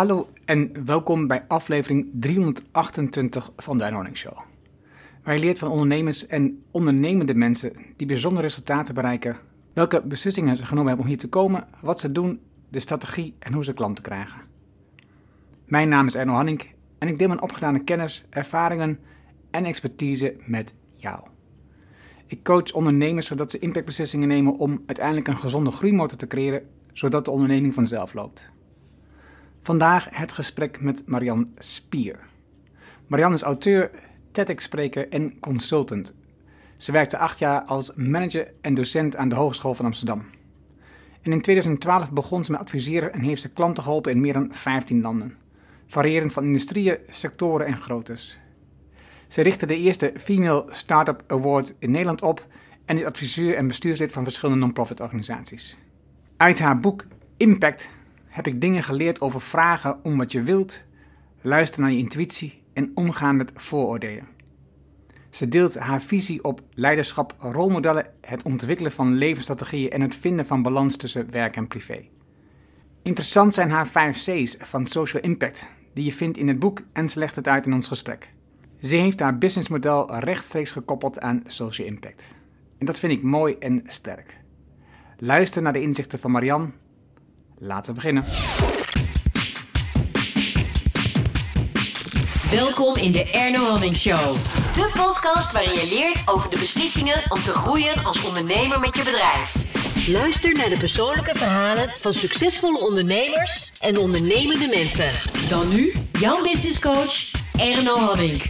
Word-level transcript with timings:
Hallo 0.00 0.28
en 0.44 0.84
welkom 0.84 1.26
bij 1.26 1.44
aflevering 1.48 2.08
328 2.12 3.52
van 3.56 3.78
de 3.78 3.84
Anonic 3.84 4.16
Show. 4.16 4.38
Waar 5.24 5.34
je 5.34 5.40
leert 5.40 5.58
van 5.58 5.70
ondernemers 5.70 6.26
en 6.26 6.62
ondernemende 6.70 7.34
mensen 7.34 7.72
die 7.96 8.06
bijzondere 8.06 8.46
resultaten 8.46 8.94
bereiken, 8.94 9.36
welke 9.72 10.02
beslissingen 10.06 10.56
ze 10.56 10.66
genomen 10.66 10.86
hebben 10.86 11.04
om 11.04 11.10
hier 11.10 11.20
te 11.20 11.28
komen, 11.28 11.66
wat 11.80 12.00
ze 12.00 12.12
doen, 12.12 12.40
de 12.68 12.80
strategie 12.80 13.34
en 13.38 13.52
hoe 13.52 13.64
ze 13.64 13.72
klanten 13.72 14.04
krijgen. 14.04 14.40
Mijn 15.64 15.88
naam 15.88 16.06
is 16.06 16.14
Erno 16.14 16.32
Hanning 16.32 16.62
en 16.98 17.08
ik 17.08 17.18
deel 17.18 17.28
mijn 17.28 17.42
opgedane 17.42 17.84
kennis, 17.84 18.24
ervaringen 18.30 18.98
en 19.50 19.64
expertise 19.64 20.36
met 20.46 20.74
jou. 20.94 21.20
Ik 22.26 22.42
coach 22.42 22.72
ondernemers 22.72 23.26
zodat 23.26 23.50
ze 23.50 23.58
impactbeslissingen 23.58 24.28
nemen 24.28 24.58
om 24.58 24.82
uiteindelijk 24.86 25.28
een 25.28 25.38
gezonde 25.38 25.70
groeimotor 25.70 26.18
te 26.18 26.26
creëren, 26.26 26.62
zodat 26.92 27.24
de 27.24 27.30
onderneming 27.30 27.74
vanzelf 27.74 28.14
loopt. 28.14 28.50
Vandaag 29.62 30.06
het 30.10 30.32
gesprek 30.32 30.80
met 30.80 31.02
Marian 31.06 31.52
Spier. 31.58 32.18
Marian 33.06 33.32
is 33.32 33.42
auteur, 33.42 33.90
TEDx-spreker 34.32 35.08
en 35.08 35.38
consultant. 35.40 36.14
Ze 36.76 36.92
werkte 36.92 37.18
acht 37.18 37.38
jaar 37.38 37.62
als 37.62 37.94
manager 37.94 38.52
en 38.60 38.74
docent 38.74 39.16
aan 39.16 39.28
de 39.28 39.34
Hogeschool 39.34 39.74
van 39.74 39.84
Amsterdam. 39.84 40.24
En 41.22 41.32
in 41.32 41.40
2012 41.40 42.12
begon 42.12 42.44
ze 42.44 42.50
met 42.50 42.60
adviseren 42.60 43.12
en 43.12 43.20
heeft 43.20 43.40
ze 43.40 43.48
klanten 43.48 43.82
geholpen 43.82 44.12
in 44.12 44.20
meer 44.20 44.32
dan 44.32 44.48
15 44.52 45.00
landen, 45.00 45.36
variërend 45.86 46.32
van 46.32 46.44
industrieën, 46.44 46.98
sectoren 47.10 47.66
en 47.66 47.76
groottes. 47.76 48.38
Ze 49.28 49.42
richtte 49.42 49.66
de 49.66 49.76
eerste 49.76 50.12
Female 50.18 50.64
Startup 50.68 51.22
Award 51.26 51.74
in 51.78 51.90
Nederland 51.90 52.22
op 52.22 52.46
en 52.84 52.96
is 52.96 53.04
adviseur 53.04 53.56
en 53.56 53.66
bestuurslid 53.66 54.12
van 54.12 54.22
verschillende 54.22 54.60
non-profit 54.60 55.00
organisaties. 55.00 55.78
Uit 56.36 56.58
haar 56.58 56.78
boek 56.78 57.06
Impact 57.36 57.90
heb 58.30 58.46
ik 58.46 58.60
dingen 58.60 58.82
geleerd 58.82 59.20
over 59.20 59.40
vragen 59.40 60.04
om 60.04 60.18
wat 60.18 60.32
je 60.32 60.42
wilt, 60.42 60.82
luisteren 61.40 61.84
naar 61.84 61.92
je 61.92 61.98
intuïtie 61.98 62.62
en 62.72 62.90
omgaan 62.94 63.36
met 63.36 63.52
vooroordelen. 63.54 64.28
Ze 65.30 65.48
deelt 65.48 65.74
haar 65.78 66.02
visie 66.02 66.44
op 66.44 66.62
leiderschap, 66.74 67.34
rolmodellen, 67.38 68.06
het 68.20 68.42
ontwikkelen 68.42 68.92
van 68.92 69.14
levensstrategieën 69.14 69.90
en 69.90 70.00
het 70.00 70.16
vinden 70.16 70.46
van 70.46 70.62
balans 70.62 70.96
tussen 70.96 71.30
werk 71.30 71.56
en 71.56 71.68
privé. 71.68 72.08
Interessant 73.02 73.54
zijn 73.54 73.70
haar 73.70 73.86
5 73.86 74.16
C's 74.16 74.56
van 74.58 74.86
social 74.86 75.22
impact, 75.22 75.66
die 75.94 76.04
je 76.04 76.12
vindt 76.12 76.38
in 76.38 76.48
het 76.48 76.58
boek 76.58 76.82
en 76.92 77.08
ze 77.08 77.18
legt 77.18 77.36
het 77.36 77.48
uit 77.48 77.66
in 77.66 77.74
ons 77.74 77.88
gesprek. 77.88 78.32
Ze 78.80 78.94
heeft 78.94 79.20
haar 79.20 79.38
businessmodel 79.38 80.18
rechtstreeks 80.18 80.72
gekoppeld 80.72 81.20
aan 81.20 81.42
social 81.46 81.86
impact. 81.86 82.28
En 82.78 82.86
dat 82.86 82.98
vind 82.98 83.12
ik 83.12 83.22
mooi 83.22 83.56
en 83.58 83.82
sterk. 83.86 84.40
Luister 85.18 85.62
naar 85.62 85.72
de 85.72 85.82
inzichten 85.82 86.18
van 86.18 86.30
Marianne 86.30 86.70
Laten 87.62 87.94
we 87.94 88.00
beginnen. 88.00 88.24
Welkom 92.50 92.96
in 92.96 93.12
de 93.12 93.30
Erno 93.30 93.64
Hamming 93.64 93.96
Show. 93.96 94.34
De 94.74 94.90
podcast 94.94 95.52
waarin 95.52 95.74
je 95.74 95.88
leert 95.88 96.28
over 96.28 96.50
de 96.50 96.58
beslissingen 96.58 97.22
om 97.28 97.42
te 97.42 97.52
groeien 97.52 98.04
als 98.04 98.24
ondernemer 98.24 98.80
met 98.80 98.96
je 98.96 99.02
bedrijf. 99.02 99.54
Luister 100.08 100.52
naar 100.52 100.68
de 100.68 100.76
persoonlijke 100.76 101.34
verhalen 101.34 101.88
van 101.88 102.14
succesvolle 102.14 102.80
ondernemers 102.80 103.72
en 103.80 103.98
ondernemende 103.98 104.66
mensen. 104.66 105.12
Dan 105.48 105.68
nu, 105.68 105.92
jouw 106.12 106.42
business 106.42 106.78
coach 106.78 107.30
Erno 107.58 107.96
Hamming. 107.96 108.42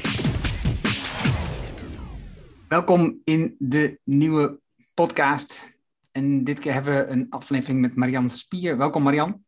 Welkom 2.69 3.20
in 3.24 3.55
de 3.58 3.98
nieuwe 4.05 4.61
podcast 4.95 5.69
en 6.12 6.44
dit 6.44 6.58
keer 6.58 6.72
hebben 6.72 6.94
we 6.94 7.12
een 7.12 7.27
aflevering 7.30 7.80
met 7.80 7.97
Marian 7.97 8.30
Spier. 8.30 8.77
Welkom 8.77 9.03
Marian. 9.03 9.44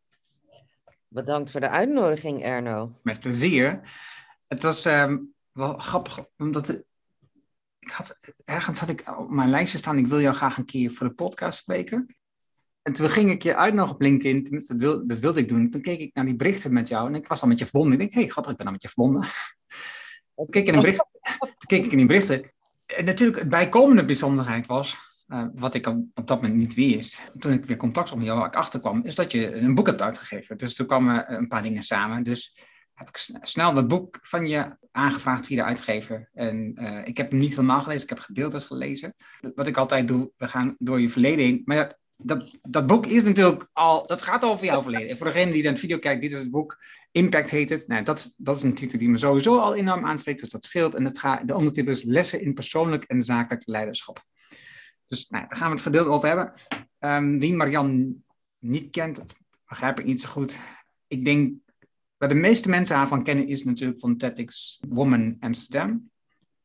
Bedankt 1.07 1.51
voor 1.51 1.61
de 1.61 1.69
uitnodiging, 1.69 2.43
Erno. 2.43 2.99
Met 3.03 3.19
plezier. 3.19 3.81
Het 4.47 4.63
was 4.63 4.85
ehm, 4.85 5.17
wel 5.51 5.77
grappig, 5.77 6.25
omdat 6.37 6.69
ik 7.79 7.91
had, 7.91 8.33
ergens 8.43 8.79
had 8.79 8.89
ik 8.89 9.03
op 9.17 9.29
mijn 9.29 9.49
lijstje 9.49 9.77
staan, 9.77 9.97
ik 9.97 10.07
wil 10.07 10.21
jou 10.21 10.35
graag 10.35 10.57
een 10.57 10.65
keer 10.65 10.91
voor 10.91 11.07
de 11.07 11.13
podcast 11.13 11.57
spreken. 11.57 12.15
En 12.81 12.93
toen 12.93 13.09
ging 13.09 13.31
ik 13.31 13.43
je 13.43 13.55
uitnodigen 13.55 13.95
op 13.95 14.01
LinkedIn, 14.01 14.43
tenminste, 14.43 14.75
dat, 14.75 14.81
wil, 14.81 15.07
dat 15.07 15.19
wilde 15.19 15.39
ik 15.39 15.49
doen. 15.49 15.69
Toen 15.69 15.81
keek 15.81 15.99
ik 15.99 16.13
naar 16.13 16.25
die 16.25 16.35
berichten 16.35 16.73
met 16.73 16.87
jou 16.87 17.07
en 17.07 17.15
ik 17.15 17.27
was 17.27 17.41
al 17.41 17.47
met 17.47 17.59
je 17.59 17.65
verbonden. 17.65 17.93
Ik 17.93 17.99
denk, 17.99 18.13
hé, 18.13 18.19
hey, 18.19 18.29
grappig, 18.29 18.51
ik 18.51 18.57
ben 18.57 18.65
al 18.65 18.71
met 18.71 18.81
je 18.81 18.87
verbonden. 18.87 19.21
Toen 20.35 20.49
keek, 20.49 20.67
ik 20.67 20.73
in 20.73 20.81
bericht, 20.81 21.05
toen 21.39 21.67
keek 21.67 21.85
ik 21.85 21.91
in 21.91 21.97
die 21.97 22.07
berichten. 22.07 22.51
En 22.85 23.05
natuurlijk, 23.05 23.39
het 23.39 23.49
bijkomende 23.49 24.05
bijzonderheid 24.05 24.67
was 24.67 24.97
uh, 25.33 25.45
wat 25.53 25.73
ik 25.73 25.87
op, 25.87 26.05
dat 26.13 26.41
moment 26.41 26.59
niet 26.59 26.73
wist, 26.73 27.31
toen 27.39 27.51
ik 27.51 27.65
weer 27.65 27.77
contact 27.77 28.11
op 28.11 28.21
jou 28.21 28.51
achterkwam, 28.51 29.03
is 29.03 29.15
dat 29.15 29.31
je 29.31 29.55
een 29.55 29.75
boek 29.75 29.85
hebt 29.85 30.01
uitgegeven. 30.01 30.57
Dus 30.57 30.75
toen 30.75 30.87
kwamen 30.87 31.33
een 31.33 31.47
paar 31.47 31.63
dingen 31.63 31.83
samen. 31.83 32.23
Dus 32.23 32.57
heb 32.93 33.07
ik 33.07 33.29
snel 33.41 33.73
dat 33.73 33.87
boek 33.87 34.19
van 34.21 34.47
je 34.47 34.77
aangevraagd 34.91 35.45
via 35.45 35.55
de 35.55 35.63
uitgever. 35.63 36.29
En 36.33 36.75
uh, 36.81 37.07
ik 37.07 37.17
heb 37.17 37.31
hem 37.31 37.39
niet 37.39 37.55
helemaal 37.55 37.81
gelezen, 37.81 38.03
ik 38.03 38.09
heb 38.09 38.19
gedeeltes 38.19 38.65
gelezen. 38.65 39.15
Wat 39.55 39.67
ik 39.67 39.77
altijd 39.77 40.07
doe, 40.07 40.31
we 40.37 40.47
gaan 40.47 40.75
door 40.79 41.01
je 41.01 41.09
verleden 41.09 41.45
heen. 41.45 41.61
Maar 41.65 41.77
ja, 41.77 41.97
dat, 42.17 42.57
dat 42.61 42.87
boek 42.87 43.05
is 43.05 43.23
natuurlijk 43.23 43.67
al, 43.73 44.07
dat 44.07 44.21
gaat 44.21 44.43
over 44.43 44.65
jouw 44.65 44.81
verleden. 44.81 45.09
En 45.09 45.17
voor 45.17 45.27
degene 45.27 45.51
die 45.51 45.63
dan 45.63 45.73
de 45.73 45.79
video 45.79 45.99
kijkt, 45.99 46.21
dit 46.21 46.31
is 46.31 46.39
het 46.39 46.51
boek. 46.51 46.77
Impact 47.11 47.49
heet 47.49 47.69
het. 47.69 47.87
Nou, 47.87 48.03
dat, 48.03 48.33
dat 48.37 48.55
is 48.55 48.63
een 48.63 48.73
titel 48.73 48.99
die 48.99 49.09
me 49.09 49.17
sowieso 49.17 49.57
al 49.57 49.75
enorm 49.75 50.05
aanspreekt, 50.05 50.39
dus 50.39 50.49
dat 50.49 50.63
scheelt. 50.63 50.95
En 50.95 51.05
het 51.05 51.19
gaat, 51.19 51.47
de 51.47 51.55
ondertitel 51.55 51.91
is 51.91 52.03
Lessen 52.03 52.41
in 52.41 52.53
persoonlijk 52.53 53.03
en 53.03 53.21
zakelijk 53.21 53.67
leiderschap. 53.67 54.19
Dus 55.07 55.29
nou, 55.29 55.45
daar 55.47 55.57
gaan 55.57 55.67
we 55.67 55.73
het 55.73 55.81
verdeeld 55.81 56.07
over 56.07 56.27
hebben. 56.27 56.53
Um, 56.99 57.39
wie 57.39 57.53
Marian 57.53 58.23
niet 58.59 58.89
kent, 58.91 59.15
dat 59.15 59.35
begrijp 59.67 59.99
ik 59.99 60.05
niet 60.05 60.21
zo 60.21 60.29
goed. 60.29 60.59
Ik 61.07 61.25
denk, 61.25 61.55
waar 62.17 62.29
de 62.29 62.35
meeste 62.35 62.69
mensen 62.69 62.95
haar 62.95 63.07
van 63.07 63.23
kennen, 63.23 63.47
is 63.47 63.63
natuurlijk 63.63 63.99
van 63.99 64.17
TEDx 64.17 64.79
Woman 64.89 65.35
Amsterdam. 65.39 66.11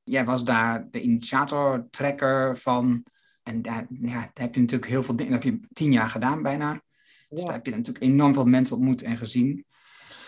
Jij 0.02 0.24
was 0.24 0.44
daar 0.44 0.90
de 0.90 1.00
initiator, 1.00 1.86
trekker 1.90 2.58
van. 2.58 3.04
En 3.42 3.62
daar, 3.62 3.86
ja, 3.88 4.14
daar 4.14 4.30
heb 4.32 4.54
je 4.54 4.60
natuurlijk 4.60 4.90
heel 4.90 5.02
veel 5.02 5.16
dingen, 5.16 5.32
dat 5.32 5.42
heb 5.42 5.52
je 5.52 5.68
tien 5.72 5.92
jaar 5.92 6.10
gedaan 6.10 6.42
bijna. 6.42 6.82
Dus 7.28 7.44
daar 7.44 7.54
heb 7.54 7.66
je 7.66 7.70
natuurlijk 7.70 8.04
enorm 8.04 8.34
veel 8.34 8.44
mensen 8.44 8.76
ontmoet 8.76 9.02
en 9.02 9.16
gezien. 9.16 9.64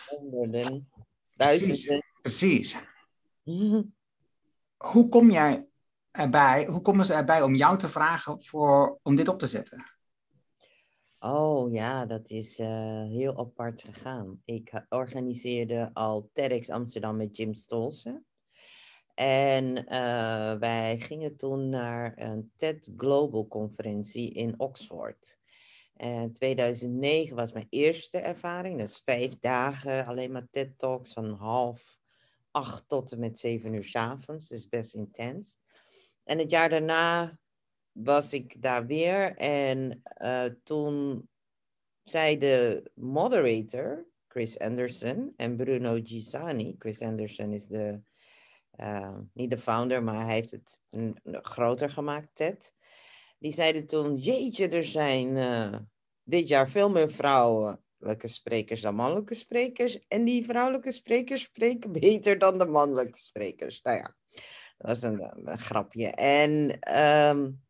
Honderden, 0.06 0.88
duizenden. 1.34 2.04
Precies. 2.22 2.76
precies. 3.42 3.84
Hoe 4.90 5.08
kom 5.08 5.30
jij 5.30 5.66
erbij, 6.10 6.66
hoe 6.66 6.82
komen 6.82 7.04
ze 7.04 7.14
erbij 7.14 7.42
om 7.42 7.54
jou 7.54 7.78
te 7.78 7.88
vragen 7.88 8.44
voor, 8.44 8.98
om 9.02 9.14
dit 9.14 9.28
op 9.28 9.38
te 9.38 9.46
zetten? 9.46 9.84
Oh 11.18 11.72
ja, 11.72 12.06
dat 12.06 12.30
is 12.30 12.58
uh, 12.58 12.68
heel 13.04 13.38
apart 13.38 13.82
gegaan. 13.82 14.42
Ik 14.44 14.84
organiseerde 14.88 15.90
al 15.92 16.30
TEDx 16.32 16.70
Amsterdam 16.70 17.16
met 17.16 17.36
Jim 17.36 17.54
Stolsen. 17.54 18.24
En 19.14 19.76
uh, 19.76 20.52
wij 20.52 20.98
gingen 20.98 21.36
toen 21.36 21.68
naar 21.68 22.12
een 22.16 22.52
TED 22.56 22.92
Global 22.96 23.46
conferentie 23.48 24.32
in 24.32 24.54
Oxford. 24.60 25.38
En 25.96 26.32
2009 26.32 27.36
was 27.36 27.52
mijn 27.52 27.66
eerste 27.70 28.18
ervaring. 28.18 28.78
Dat 28.78 28.88
is 28.88 29.02
vijf 29.04 29.38
dagen, 29.38 30.06
alleen 30.06 30.32
maar 30.32 30.48
TED 30.50 30.78
Talks 30.78 31.12
van 31.12 31.30
half 31.30 31.98
acht 32.50 32.88
tot 32.88 33.12
en 33.12 33.18
met 33.18 33.38
zeven 33.38 33.74
uur 33.74 33.84
s 33.84 33.96
avonds. 33.96 34.48
Dus 34.48 34.68
best 34.68 34.94
intens. 34.94 35.58
En 36.30 36.38
het 36.38 36.50
jaar 36.50 36.68
daarna 36.68 37.38
was 37.92 38.32
ik 38.32 38.62
daar 38.62 38.86
weer 38.86 39.36
en 39.36 40.02
uh, 40.22 40.44
toen 40.62 41.28
zei 42.02 42.38
de 42.38 42.90
moderator, 42.94 44.06
Chris 44.28 44.58
Anderson, 44.58 45.32
en 45.36 45.56
Bruno 45.56 46.00
Gisani, 46.02 46.74
Chris 46.78 47.02
Anderson 47.02 47.52
is 47.52 47.66
de, 47.66 48.00
uh, 48.76 49.18
niet 49.32 49.50
de 49.50 49.58
founder, 49.58 50.02
maar 50.02 50.24
hij 50.24 50.34
heeft 50.34 50.50
het 50.50 50.80
groter 51.42 51.90
gemaakt, 51.90 52.34
TED. 52.34 52.72
Die 53.38 53.52
zeiden 53.52 53.86
toen, 53.86 54.16
jeetje, 54.16 54.68
er 54.68 54.84
zijn 54.84 55.36
uh, 55.36 55.78
dit 56.22 56.48
jaar 56.48 56.70
veel 56.70 56.90
meer 56.90 57.10
vrouwelijke 57.10 58.28
sprekers 58.28 58.80
dan 58.80 58.94
mannelijke 58.94 59.34
sprekers. 59.34 60.06
En 60.08 60.24
die 60.24 60.44
vrouwelijke 60.44 60.92
sprekers 60.92 61.42
spreken 61.42 61.92
beter 62.00 62.38
dan 62.38 62.58
de 62.58 62.66
mannelijke 62.66 63.18
sprekers. 63.18 63.82
Nou 63.82 63.96
ja, 63.96 64.16
dat 64.80 65.00
was 65.00 65.02
een, 65.02 65.58
grapje. 65.58 66.06
En 66.06 66.78
um, 67.00 67.60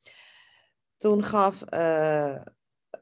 toen 0.97 1.25
gaf 1.25 1.65
uh, 1.75 2.37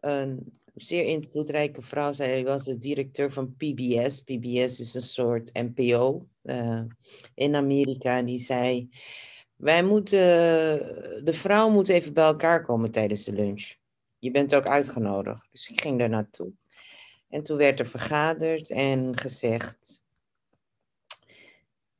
een 0.00 0.60
zeer 0.74 1.04
invloedrijke 1.04 1.82
vrouw, 1.82 2.12
zij 2.12 2.44
was 2.44 2.64
de 2.64 2.78
directeur 2.78 3.32
van 3.32 3.56
PBS. 3.56 4.20
PBS 4.20 4.80
is 4.80 4.94
een 4.94 5.02
soort 5.02 5.52
NPO 5.52 6.28
uh, 6.42 6.82
in 7.34 7.54
Amerika. 7.54 8.16
En 8.16 8.26
die 8.26 8.38
zei, 8.38 8.88
wij 9.56 9.82
moeten, 9.82 10.18
de 11.24 11.32
vrouw 11.32 11.70
moet 11.70 11.88
even 11.88 12.14
bij 12.14 12.24
elkaar 12.24 12.64
komen 12.64 12.90
tijdens 12.90 13.24
de 13.24 13.32
lunch. 13.32 13.74
Je 14.18 14.30
bent 14.30 14.54
ook 14.54 14.66
uitgenodigd. 14.66 15.48
Dus 15.50 15.68
ik 15.68 15.80
ging 15.80 15.98
daar 15.98 16.08
naartoe. 16.08 16.52
En 17.28 17.42
toen 17.42 17.56
werd 17.56 17.78
er 17.78 17.86
vergaderd 17.86 18.70
en 18.70 19.18
gezegd, 19.18 20.02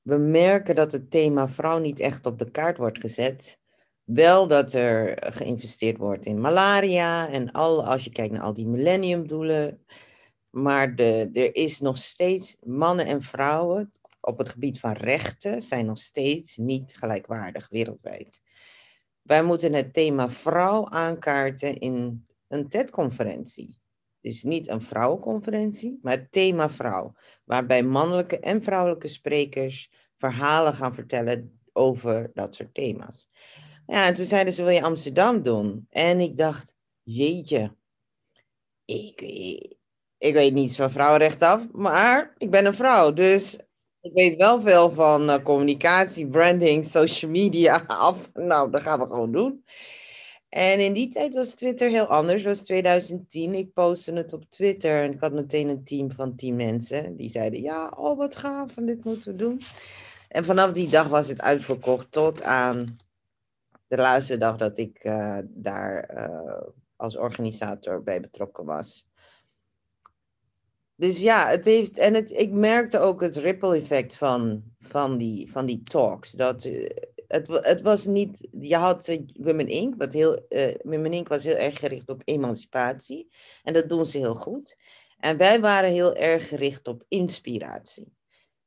we 0.09 0.17
merken 0.17 0.75
dat 0.75 0.93
het 0.93 1.11
thema 1.11 1.49
vrouw 1.49 1.79
niet 1.79 2.01
echt 2.01 2.27
op 2.27 2.39
de 2.39 2.51
kaart 2.51 2.77
wordt 2.77 3.01
gezet. 3.01 3.59
Wel 4.05 4.47
dat 4.47 4.73
er 4.73 5.17
geïnvesteerd 5.33 5.97
wordt 5.97 6.27
in 6.27 6.41
malaria 6.41 7.29
en 7.29 7.53
al, 7.53 7.85
als 7.85 8.05
je 8.05 8.11
kijkt 8.11 8.33
naar 8.33 8.43
al 8.43 8.53
die 8.53 8.67
millenniumdoelen. 8.67 9.85
Maar 10.51 10.95
de, 10.95 11.31
er 11.33 11.55
is 11.55 11.81
nog 11.81 11.99
steeds 11.99 12.57
mannen 12.63 13.07
en 13.07 13.23
vrouwen 13.23 13.93
op 14.21 14.39
het 14.39 14.49
gebied 14.49 14.81
van 14.81 14.93
rechten 14.93 15.63
zijn 15.63 15.87
nog 15.87 15.99
steeds 15.99 16.57
niet 16.57 16.97
gelijkwaardig 16.97 17.69
wereldwijd. 17.69 18.41
Wij 19.23 19.43
moeten 19.43 19.73
het 19.73 19.93
thema 19.93 20.31
vrouw 20.31 20.89
aankaarten 20.89 21.79
in 21.79 22.27
een 22.49 22.69
TED-conferentie. 22.69 23.78
Dus 24.21 24.43
niet 24.43 24.69
een 24.69 24.83
vrouwenconferentie, 24.83 25.99
maar 26.03 26.13
het 26.13 26.33
thema 26.33 26.71
vrouw. 26.71 27.15
Waarbij 27.45 27.83
mannelijke 27.83 28.39
en 28.39 28.63
vrouwelijke 28.63 29.09
sprekers 29.09 29.91
verhalen 30.17 30.75
gaan 30.75 30.95
vertellen 30.95 31.61
over 31.73 32.31
dat 32.35 32.55
soort 32.55 32.75
thema's. 32.75 33.29
Ja, 33.87 34.07
en 34.07 34.15
toen 34.15 34.25
zeiden 34.25 34.53
ze, 34.53 34.63
wil 34.63 34.73
je 34.73 34.83
Amsterdam 34.83 35.43
doen? 35.43 35.87
En 35.91 36.21
ik 36.21 36.37
dacht, 36.37 36.73
jeetje, 37.03 37.77
ik, 38.85 39.21
ik, 40.19 40.33
weet 40.33 40.53
niets 40.53 40.77
van 40.77 40.91
vrouwenrecht 40.91 41.43
af, 41.43 41.73
maar 41.73 42.35
ik 42.39 42.51
ben 42.51 42.67
een 42.67 42.75
vrouw. 42.75 43.13
Dus 43.13 43.59
ik 44.01 44.13
weet 44.13 44.37
wel 44.37 44.61
veel 44.61 44.91
van 44.91 45.31
uh, 45.31 45.43
communicatie, 45.43 46.29
branding, 46.29 46.87
social 46.87 47.31
media 47.31 47.85
af. 48.09 48.33
Nou, 48.33 48.71
dat 48.71 48.83
gaan 48.83 48.99
we 48.99 49.07
gewoon 49.07 49.33
doen. 49.33 49.65
En 50.49 50.81
in 50.81 50.93
die 50.93 51.09
tijd 51.09 51.35
was 51.35 51.55
Twitter 51.55 51.89
heel 51.89 52.07
anders. 52.07 52.43
Het 52.43 52.57
was 52.57 52.67
2010. 52.67 53.55
Ik 53.55 53.73
postte 53.73 54.13
het 54.13 54.33
op 54.33 54.51
Twitter 54.51 55.03
en 55.03 55.13
ik 55.13 55.21
had 55.21 55.33
meteen 55.33 55.69
een 55.69 55.85
team 55.85 56.13
van 56.13 56.37
tien 56.37 56.57
mensen. 56.57 57.17
Die 57.17 57.29
zeiden, 57.29 57.61
ja, 57.61 57.93
oh 57.97 58.19
wat 58.19 58.37
gaaf, 58.37 58.77
en 58.77 58.87
dit 58.87 59.05
moeten 59.05 59.31
we 59.31 59.37
doen. 59.37 59.61
En 60.29 60.45
vanaf 60.45 60.73
die 60.73 60.89
dag 60.89 61.09
was 61.09 61.29
het 61.29 61.41
uitverkocht 61.41 62.13
tot 62.13 62.43
aan 62.43 62.97
de 63.87 63.97
laatste 63.97 64.37
dag 64.37 64.57
dat 64.57 64.79
ik 64.79 65.05
uh, 65.05 65.39
daar 65.45 66.11
uh, 66.17 66.63
als 66.97 67.17
organisator 67.17 68.03
bij 68.03 68.21
betrokken 68.21 68.65
was. 68.65 69.07
Dus 70.95 71.21
ja, 71.21 71.49
het 71.49 71.65
heeft, 71.65 71.99
en 71.99 72.15
het, 72.15 72.31
ik 72.31 72.51
merkte 72.51 72.99
ook 72.99 73.21
het 73.21 73.37
ripple 73.37 73.77
effect 73.77 74.17
van, 74.17 74.63
van, 74.79 75.17
die, 75.17 75.51
van 75.51 75.67
die 75.67 75.83
talks. 75.83 76.33
Dat, 76.33 76.65
uh, 76.65 76.89
het, 77.29 77.49
het 77.49 77.83
was 77.83 78.07
niet, 78.07 78.49
je 78.61 78.77
had 78.77 79.19
Women 79.33 79.69
Inc., 79.69 79.95
wat 79.99 80.13
heel, 80.13 80.47
uh, 80.49 80.75
Women 80.83 81.13
Inc. 81.13 81.29
was 81.29 81.45
heel 81.45 81.57
erg 81.57 81.79
gericht 81.79 82.09
op 82.09 82.23
emancipatie. 82.25 83.29
En 83.63 83.73
dat 83.73 83.89
doen 83.89 84.07
ze 84.07 84.19
heel 84.19 84.35
goed. 84.35 84.77
En 85.19 85.37
wij 85.37 85.61
waren 85.61 85.91
heel 85.91 86.15
erg 86.15 86.49
gericht 86.49 86.89
op 86.89 87.05
inspiratie. 87.09 88.17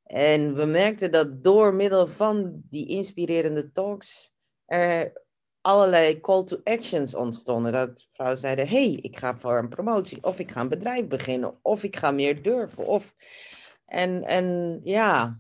En 0.04 0.56
we 0.56 0.66
merkten 0.66 1.12
dat 1.12 1.44
door 1.44 1.74
middel 1.74 2.08
van 2.08 2.62
die 2.70 2.88
inspirerende 2.88 3.72
talks 3.72 4.34
er 4.66 5.22
allerlei 5.62 6.20
call 6.20 6.44
to 6.44 6.60
actions 6.64 7.16
ontstonden. 7.16 7.72
Dat 7.72 8.08
vrouwen 8.14 8.40
zeiden, 8.40 8.68
hey, 8.68 9.00
ik 9.02 9.18
ga 9.18 9.36
voor 9.36 9.58
een 9.58 9.70
promotie, 9.70 10.24
of 10.24 10.40
ik 10.40 10.52
ga 10.52 10.62
een 10.62 10.70
bedrijf 10.70 11.08
beginnen, 11.08 11.60
of 11.62 11.84
ik 11.84 11.96
ga 11.96 12.12
meer 12.12 12.42
durven. 12.42 12.86
Of... 12.86 13.16
En, 13.86 14.24
en 14.24 14.80
ja, 14.84 15.40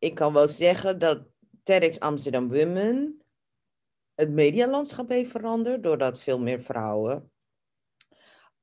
ik 0.00 0.14
kan 0.14 0.32
wel 0.32 0.48
zeggen 0.48 0.98
dat 0.98 1.22
TEDx 1.62 2.00
Amsterdam 2.00 2.48
Women 2.48 3.22
het 4.14 4.30
medialandschap 4.30 5.08
heeft 5.08 5.30
veranderd, 5.30 5.82
doordat 5.82 6.20
veel 6.20 6.40
meer 6.40 6.60
vrouwen 6.60 7.30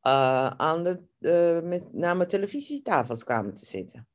uh, 0.08 0.48
aan 0.48 0.84
de, 0.84 1.02
uh, 1.20 1.70
met 1.70 1.94
name 1.94 2.26
televisietafels 2.26 3.24
kwamen 3.24 3.54
te 3.54 3.66
zitten. 3.66 4.08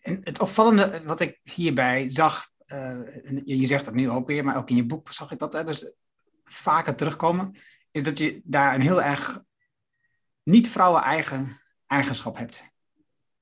En 0.00 0.20
het 0.24 0.40
opvallende 0.40 1.02
wat 1.04 1.20
ik 1.20 1.40
hierbij 1.42 2.08
zag, 2.08 2.50
uh, 2.66 3.00
je 3.44 3.66
zegt 3.66 3.84
dat 3.84 3.94
nu 3.94 4.10
ook 4.10 4.26
weer, 4.26 4.44
maar 4.44 4.56
ook 4.56 4.70
in 4.70 4.76
je 4.76 4.86
boek 4.86 5.12
zag 5.12 5.30
ik 5.30 5.38
dat 5.38 5.52
hè, 5.52 5.64
dus 5.64 5.92
vaker 6.44 6.96
terugkomen, 6.96 7.54
is 7.90 8.02
dat 8.02 8.18
je 8.18 8.40
daar 8.44 8.74
een 8.74 8.80
heel 8.80 9.02
erg 9.02 9.42
niet 10.42 10.68
vrouwen-eigen 10.68 11.60
eigenschap 11.86 12.36
hebt. 12.36 12.64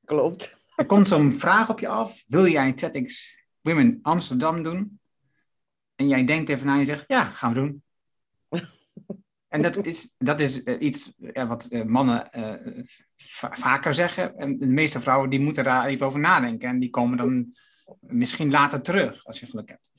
Klopt. 0.04 0.57
Er 0.78 0.86
komt 0.86 1.08
zo'n 1.08 1.32
vraag 1.32 1.68
op 1.68 1.80
je 1.80 1.88
af, 1.88 2.24
wil 2.26 2.46
jij 2.46 2.72
TEDx 2.72 3.42
Women 3.60 3.98
Amsterdam 4.02 4.62
doen? 4.62 5.00
En 5.94 6.08
jij 6.08 6.24
denkt 6.24 6.48
even 6.48 6.66
na 6.66 6.72
en 6.72 6.78
je 6.78 6.84
zegt, 6.84 7.04
ja, 7.06 7.24
gaan 7.24 7.52
we 7.52 7.60
doen. 7.60 7.82
En 9.48 9.62
dat 9.62 9.84
is, 9.84 10.14
dat 10.18 10.40
is 10.40 10.62
uh, 10.62 10.80
iets 10.80 11.12
ja, 11.16 11.46
wat 11.46 11.66
uh, 11.70 11.84
mannen 11.84 12.28
uh, 12.36 12.84
vaker 13.50 13.94
zeggen. 13.94 14.36
En 14.36 14.58
de 14.58 14.66
meeste 14.66 15.00
vrouwen 15.00 15.30
die 15.30 15.40
moeten 15.40 15.64
daar 15.64 15.86
even 15.86 16.06
over 16.06 16.20
nadenken. 16.20 16.68
En 16.68 16.78
die 16.78 16.90
komen 16.90 17.16
dan 17.16 17.56
misschien 18.00 18.50
later 18.50 18.82
terug, 18.82 19.24
als 19.24 19.40
je 19.40 19.46
geluk 19.46 19.68
hebt. 19.68 19.90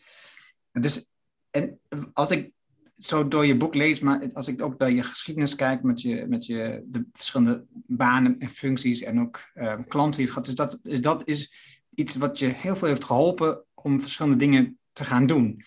Dus, 0.71 1.07
en 1.49 1.79
als 2.13 2.31
ik 2.31 2.51
zo 2.99 3.27
door 3.27 3.45
je 3.45 3.57
boek 3.57 3.75
lees, 3.75 3.99
maar 3.99 4.29
als 4.33 4.47
ik 4.47 4.61
ook 4.61 4.77
naar 4.77 4.91
je 4.91 5.03
geschiedenis 5.03 5.55
kijk 5.55 5.83
met, 5.83 6.01
je, 6.01 6.25
met 6.27 6.45
je, 6.45 6.83
de 6.85 7.05
verschillende 7.11 7.65
banen 7.71 8.39
en 8.39 8.49
functies 8.49 9.01
en 9.01 9.19
ook 9.19 9.39
klanten 9.87 10.17
die 10.17 10.25
je 10.25 10.31
gehad, 10.31 10.47
is 10.47 10.55
dat, 10.55 10.79
is 10.83 11.01
dat 11.01 11.27
is 11.27 11.53
iets 11.95 12.15
wat 12.15 12.39
je 12.39 12.45
heel 12.45 12.75
veel 12.75 12.87
heeft 12.87 13.05
geholpen 13.05 13.65
om 13.73 14.01
verschillende 14.01 14.37
dingen 14.37 14.79
te 14.93 15.03
gaan 15.03 15.25
doen. 15.25 15.63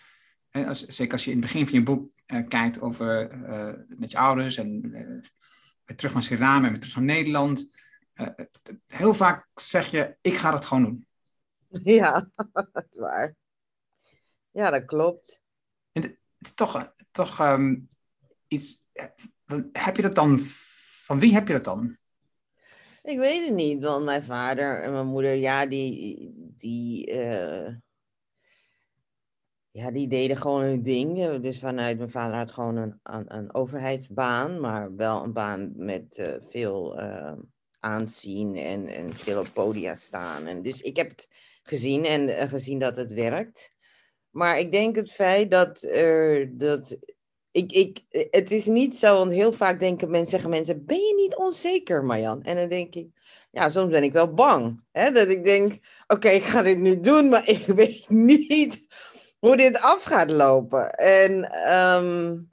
En 0.49 0.67
als, 0.67 0.85
zeker 0.85 1.13
als 1.13 1.23
je 1.23 1.31
in 1.31 1.37
het 1.37 1.45
begin 1.45 1.67
van 1.67 1.79
je 1.79 1.83
boek 1.83 2.11
uh, 2.27 2.47
kijkt 2.47 2.81
over 2.81 3.31
uh, 3.31 3.73
met 3.97 4.11
je 4.11 4.17
ouders 4.17 4.57
en 4.57 4.81
uh, 5.85 5.95
terug 5.95 6.13
naar 6.13 6.23
Suriname 6.23 6.65
en 6.65 6.71
weer 6.71 6.79
terug 6.79 6.95
naar 6.95 7.05
Nederland. 7.05 7.69
heel 8.87 9.13
vaak 9.13 9.47
zeg 9.55 9.87
je, 9.87 10.17
ik 10.21 10.35
ga 10.35 10.53
het 10.53 10.65
gewoon 10.65 10.83
doen. 10.83 11.07
Ja, 11.83 12.29
dat 12.73 12.85
is 12.85 12.95
waar. 12.95 13.35
Ja, 14.51 14.69
dat 14.69 14.85
klopt. 14.85 15.41
En 15.91 16.17
het 16.47 16.51
is 16.51 16.53
toch, 16.53 16.93
toch 17.11 17.39
um, 17.39 17.89
iets. 18.47 18.83
Heb 19.71 19.95
je 19.95 20.01
dat 20.01 20.15
dan? 20.15 20.39
Van 21.03 21.19
wie 21.19 21.33
heb 21.33 21.47
je 21.47 21.53
dat 21.53 21.63
dan? 21.63 21.97
Ik 23.03 23.17
weet 23.17 23.45
het 23.45 23.55
niet, 23.55 23.83
want 23.83 24.05
mijn 24.05 24.23
vader 24.23 24.81
en 24.81 24.91
mijn 24.91 25.07
moeder, 25.07 25.33
ja, 25.33 25.65
die, 25.65 26.33
die 26.57 27.11
ja, 29.73 29.91
die 29.91 30.07
deden 30.07 30.37
gewoon 30.37 30.61
hun 30.61 30.83
ding. 30.83 31.39
Dus 31.39 31.59
vanuit 31.59 31.97
mijn 31.97 32.09
vader 32.09 32.37
had 32.37 32.51
gewoon 32.51 32.75
een, 32.75 32.99
een, 33.03 33.35
een 33.35 33.53
overheidsbaan, 33.53 34.59
maar 34.59 34.95
wel 34.95 35.23
een 35.23 35.33
baan 35.33 35.71
met 35.75 36.17
uh, 36.17 36.35
veel 36.39 36.99
uh, 36.99 37.33
aanzien 37.79 38.55
en, 38.55 38.87
en 38.87 39.13
veel 39.13 39.39
op 39.39 39.47
podia 39.53 39.95
staan. 39.95 40.45
En 40.45 40.61
dus 40.61 40.81
ik 40.81 40.97
heb 40.97 41.09
het 41.09 41.27
gezien 41.63 42.05
en 42.05 42.49
gezien 42.49 42.79
dat 42.79 42.95
het 42.95 43.13
werkt. 43.13 43.72
Maar 44.33 44.59
ik 44.59 44.71
denk 44.71 44.95
het 44.95 45.11
feit 45.11 45.51
dat 45.51 45.81
er 45.81 46.57
dat. 46.57 46.97
Ik, 47.51 47.71
ik, 47.71 47.99
het 48.31 48.51
is 48.51 48.65
niet 48.65 48.97
zo, 48.97 49.17
want 49.17 49.31
heel 49.31 49.53
vaak 49.53 49.79
denken 49.79 50.09
mensen, 50.09 50.29
zeggen 50.29 50.49
mensen, 50.49 50.85
ben 50.85 50.97
je 50.97 51.13
niet 51.15 51.35
onzeker, 51.35 52.03
Marjan? 52.03 52.43
En 52.43 52.55
dan 52.55 52.69
denk 52.69 52.95
ik, 52.95 53.07
ja, 53.51 53.69
soms 53.69 53.91
ben 53.91 54.03
ik 54.03 54.13
wel 54.13 54.33
bang. 54.33 54.83
Hè? 54.91 55.11
Dat 55.11 55.27
ik 55.27 55.45
denk, 55.45 55.79
oké, 56.07 56.29
ik 56.29 56.43
ga 56.43 56.61
dit 56.61 56.77
nu 56.77 56.99
doen, 56.99 57.29
maar 57.29 57.47
ik 57.57 57.65
weet 57.65 58.09
niet 58.09 58.87
hoe 59.39 59.57
dit 59.57 59.81
af 59.81 60.03
gaat 60.03 60.31
lopen. 60.31 60.93
En, 60.93 61.61
um, 61.73 62.49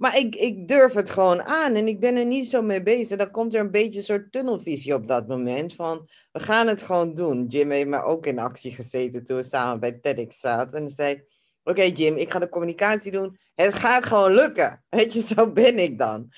maar 0.00 0.16
ik, 0.16 0.34
ik 0.34 0.68
durf 0.68 0.92
het 0.92 1.10
gewoon 1.10 1.42
aan 1.42 1.74
en 1.74 1.88
ik 1.88 2.00
ben 2.00 2.16
er 2.16 2.26
niet 2.26 2.50
zo 2.50 2.62
mee 2.62 2.82
bezig. 2.82 3.18
Dan 3.18 3.30
komt 3.30 3.54
er 3.54 3.60
een 3.60 3.70
beetje 3.70 3.98
een 3.98 4.04
soort 4.04 4.32
tunnelvisie 4.32 4.94
op 4.94 5.06
dat 5.06 5.28
moment 5.28 5.74
van 5.74 6.08
we 6.32 6.40
gaan 6.40 6.66
het 6.66 6.82
gewoon 6.82 7.14
doen. 7.14 7.46
Jim 7.46 7.70
heeft 7.70 7.88
me 7.88 8.02
ook 8.02 8.26
in 8.26 8.38
actie 8.38 8.72
gezeten 8.72 9.24
toen 9.24 9.36
we 9.36 9.42
samen 9.42 9.80
bij 9.80 9.92
TEDx 9.92 10.38
zaten. 10.38 10.82
En 10.82 10.90
zei, 10.90 11.24
oké 11.62 11.82
Jim, 11.82 12.16
ik 12.16 12.30
ga 12.30 12.38
de 12.38 12.48
communicatie 12.48 13.12
doen. 13.12 13.38
Het 13.54 13.74
gaat 13.74 14.04
gewoon 14.04 14.32
lukken. 14.32 14.84
Weet 14.88 15.12
je, 15.12 15.20
zo 15.20 15.52
ben 15.52 15.78
ik 15.78 15.98
dan. 15.98 16.32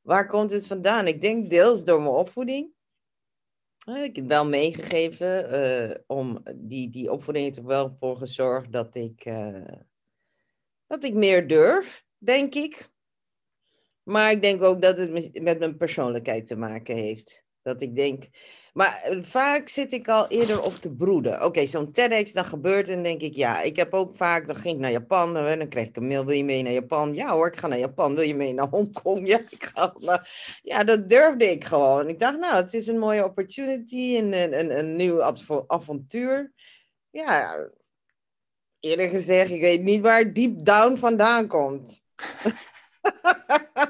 Waar 0.00 0.26
komt 0.26 0.50
het 0.50 0.66
vandaan? 0.66 1.06
Ik 1.06 1.20
denk 1.20 1.50
deels 1.50 1.84
door 1.84 2.00
mijn 2.00 2.14
opvoeding. 2.14 2.72
Ik 3.94 4.16
heb 4.16 4.28
wel 4.28 4.46
meegegeven 4.46 5.54
uh, 5.54 5.96
om 6.06 6.42
die, 6.54 6.90
die 6.90 7.12
opvoeding 7.12 7.44
heeft 7.44 7.58
er 7.58 7.64
wel 7.64 7.94
voor 7.94 8.16
gezorgd 8.16 8.72
dat 8.72 8.94
ik, 8.94 9.24
uh, 9.24 9.72
dat 10.86 11.04
ik 11.04 11.14
meer 11.14 11.48
durf, 11.48 12.04
denk 12.18 12.54
ik. 12.54 12.92
Maar 14.04 14.30
ik 14.30 14.42
denk 14.42 14.62
ook 14.62 14.82
dat 14.82 14.96
het 14.96 15.42
met 15.42 15.58
mijn 15.58 15.76
persoonlijkheid 15.76 16.46
te 16.46 16.56
maken 16.56 16.96
heeft. 16.96 17.42
Dat 17.62 17.82
ik 17.82 17.96
denk, 17.96 18.28
maar 18.72 19.00
eh, 19.02 19.22
vaak 19.22 19.68
zit 19.68 19.92
ik 19.92 20.08
al 20.08 20.28
eerder 20.28 20.62
op 20.62 20.74
te 20.74 20.94
broeden. 20.94 21.44
Oké, 21.44 21.66
zo'n 21.66 21.92
TEDx, 21.92 22.32
dan 22.32 22.44
gebeurt 22.44 22.88
en 22.88 23.02
denk 23.02 23.20
ik, 23.20 23.34
ja, 23.34 23.62
ik 23.62 23.76
heb 23.76 23.94
ook 23.94 24.16
vaak, 24.16 24.46
dan 24.46 24.56
ging 24.56 24.74
ik 24.74 24.80
naar 24.80 24.90
Japan, 24.90 25.36
en 25.36 25.58
dan 25.58 25.68
kreeg 25.68 25.88
ik 25.88 25.96
een 25.96 26.06
mail, 26.06 26.24
wil 26.24 26.36
je 26.36 26.44
mee 26.44 26.62
naar 26.62 26.72
Japan? 26.72 27.14
Ja 27.14 27.32
hoor, 27.32 27.46
ik 27.46 27.56
ga 27.56 27.66
naar 27.66 27.78
Japan, 27.78 28.14
wil 28.14 28.24
je 28.24 28.34
mee 28.34 28.54
naar 28.54 28.68
Hongkong? 28.68 29.26
Ja, 29.34 29.38
ik 29.38 29.64
ga 29.74 29.94
naar... 29.98 30.58
ja 30.62 30.84
dat 30.84 31.08
durfde 31.08 31.50
ik 31.50 31.64
gewoon. 31.64 32.08
Ik 32.08 32.18
dacht, 32.18 32.38
nou, 32.38 32.56
het 32.56 32.74
is 32.74 32.86
een 32.86 32.98
mooie 32.98 33.24
opportunity, 33.24 34.16
een, 34.16 34.32
een, 34.32 34.58
een, 34.58 34.78
een 34.78 34.96
nieuw 34.96 35.22
avontuur. 35.66 36.52
Ja, 37.10 37.66
eerlijk 38.80 39.10
gezegd, 39.10 39.50
ik 39.50 39.60
weet 39.60 39.82
niet 39.82 40.00
waar 40.00 40.32
deep 40.32 40.64
down 40.64 40.96
vandaan 40.96 41.46
komt. 41.46 42.00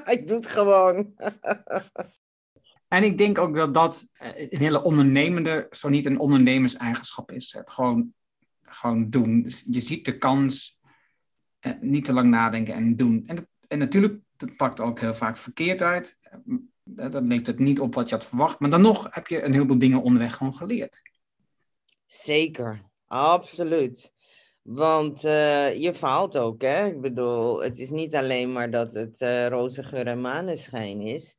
ik 0.05 0.27
doe 0.27 0.37
het 0.37 0.47
gewoon. 0.47 1.13
En 2.87 3.03
ik 3.03 3.17
denk 3.17 3.37
ook 3.37 3.55
dat 3.55 3.73
dat 3.73 4.07
eh, 4.13 4.51
een 4.51 4.59
hele 4.59 4.83
ondernemende, 4.83 5.67
zo 5.71 5.89
niet 5.89 6.05
een 6.05 6.19
ondernemerseigenschap 6.19 7.31
is. 7.31 7.53
Het 7.53 7.69
gewoon, 7.69 8.13
gewoon 8.61 9.09
doen. 9.09 9.41
Dus 9.41 9.65
je 9.69 9.81
ziet 9.81 10.05
de 10.05 10.17
kans, 10.17 10.79
eh, 11.59 11.71
niet 11.81 12.05
te 12.05 12.13
lang 12.13 12.29
nadenken 12.29 12.73
en 12.73 12.95
doen. 12.95 13.23
En, 13.27 13.49
en 13.67 13.77
natuurlijk, 13.77 14.19
dat 14.37 14.55
pakt 14.55 14.79
ook 14.79 14.99
heel 14.99 15.15
vaak 15.15 15.37
verkeerd 15.37 15.81
uit. 15.81 16.17
Dat 16.83 17.23
leek 17.23 17.45
het 17.45 17.59
niet 17.59 17.79
op 17.79 17.93
wat 17.93 18.09
je 18.09 18.15
had 18.15 18.25
verwacht. 18.25 18.59
Maar 18.59 18.69
dan 18.69 18.81
nog 18.81 19.07
heb 19.09 19.27
je 19.27 19.43
een 19.43 19.53
heleboel 19.53 19.79
dingen 19.79 20.01
onderweg 20.01 20.35
gewoon 20.35 20.55
geleerd. 20.55 21.01
Zeker, 22.05 22.81
absoluut. 23.07 24.13
Want 24.67 25.25
uh, 25.25 25.75
je 25.75 25.93
faalt 25.93 26.37
ook, 26.37 26.61
hè? 26.61 26.87
Ik 26.87 27.01
bedoel, 27.01 27.63
het 27.63 27.79
is 27.79 27.89
niet 27.89 28.15
alleen 28.15 28.51
maar 28.51 28.71
dat 28.71 28.93
het 28.93 29.21
uh, 29.21 29.47
roze 29.47 29.83
geur 29.83 30.07
en 30.07 30.21
maneschijn 30.21 31.01
is. 31.01 31.35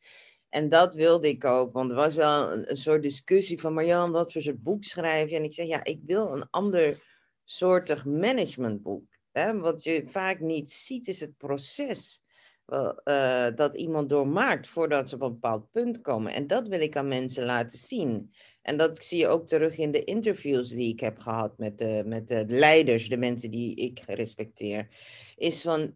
En 0.49 0.69
dat 0.69 0.95
wilde 0.95 1.29
ik 1.29 1.45
ook, 1.45 1.73
want 1.73 1.91
er 1.91 1.97
was 1.97 2.15
wel 2.15 2.53
een, 2.53 2.71
een 2.71 2.77
soort 2.77 3.03
discussie 3.03 3.61
van... 3.61 3.75
Marjan, 3.75 4.11
wat 4.11 4.33
voor 4.33 4.43
soort 4.43 4.63
boek 4.63 4.85
schrijf 4.85 5.31
je? 5.31 5.37
En 5.37 5.45
ik 5.45 5.53
zei, 5.53 5.69
ja, 5.69 5.85
ik 5.85 6.01
wil 6.07 6.33
een 6.33 6.47
ander 6.51 7.03
soortig 7.45 8.05
managementboek. 8.05 9.05
Hè? 9.33 9.59
Wat 9.59 9.83
je 9.83 10.03
vaak 10.07 10.41
niet 10.41 10.71
ziet, 10.71 11.09
is 11.09 11.21
het 11.21 11.37
proces 11.37 12.23
uh, 12.67 13.47
dat 13.55 13.77
iemand 13.77 14.09
doormaakt 14.09 14.69
voordat 14.69 15.09
ze 15.09 15.15
op 15.15 15.21
een 15.21 15.33
bepaald 15.33 15.71
punt 15.71 16.01
komen. 16.01 16.33
En 16.33 16.47
dat 16.47 16.69
wil 16.69 16.81
ik 16.81 16.97
aan 16.97 17.09
mensen 17.09 17.45
laten 17.45 17.79
zien. 17.79 18.33
En 18.63 18.77
dat 18.77 19.05
zie 19.05 19.19
je 19.19 19.29
ook 19.29 19.47
terug 19.47 19.79
in 19.79 19.91
de 19.91 20.05
interviews 20.05 20.69
die 20.69 20.93
ik 20.93 21.01
heb 21.01 21.19
gehad 21.19 21.59
met 21.59 21.79
de, 21.79 22.03
met 22.07 22.29
de 22.29 22.45
leiders, 22.49 23.09
de 23.09 23.17
mensen 23.17 23.51
die 23.51 23.75
ik 23.75 24.01
respecteer. 24.07 24.89
Is 25.37 25.63
van, 25.63 25.95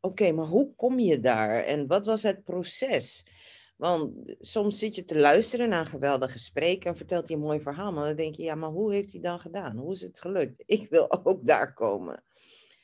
oké, 0.00 0.32
maar 0.32 0.46
hoe 0.46 0.74
kom 0.74 0.98
je 0.98 1.20
daar? 1.20 1.64
En 1.64 1.86
wat 1.86 2.06
was 2.06 2.22
het 2.22 2.44
proces? 2.44 3.26
Want 3.76 4.34
soms 4.38 4.78
zit 4.78 4.94
je 4.94 5.04
te 5.04 5.18
luisteren 5.18 5.68
naar 5.68 5.80
een 5.80 5.86
geweldig 5.86 6.32
gesprek 6.32 6.84
en 6.84 6.96
vertelt 6.96 7.28
hij 7.28 7.36
een 7.36 7.42
mooi 7.42 7.60
verhaal. 7.60 7.92
Maar 7.92 8.06
dan 8.06 8.16
denk 8.16 8.34
je, 8.34 8.42
ja, 8.42 8.54
maar 8.54 8.70
hoe 8.70 8.92
heeft 8.92 9.12
hij 9.12 9.20
dan 9.20 9.40
gedaan? 9.40 9.76
Hoe 9.76 9.92
is 9.92 10.00
het 10.00 10.20
gelukt? 10.20 10.62
Ik 10.66 10.90
wil 10.90 11.24
ook 11.24 11.46
daar 11.46 11.74
komen. 11.74 12.22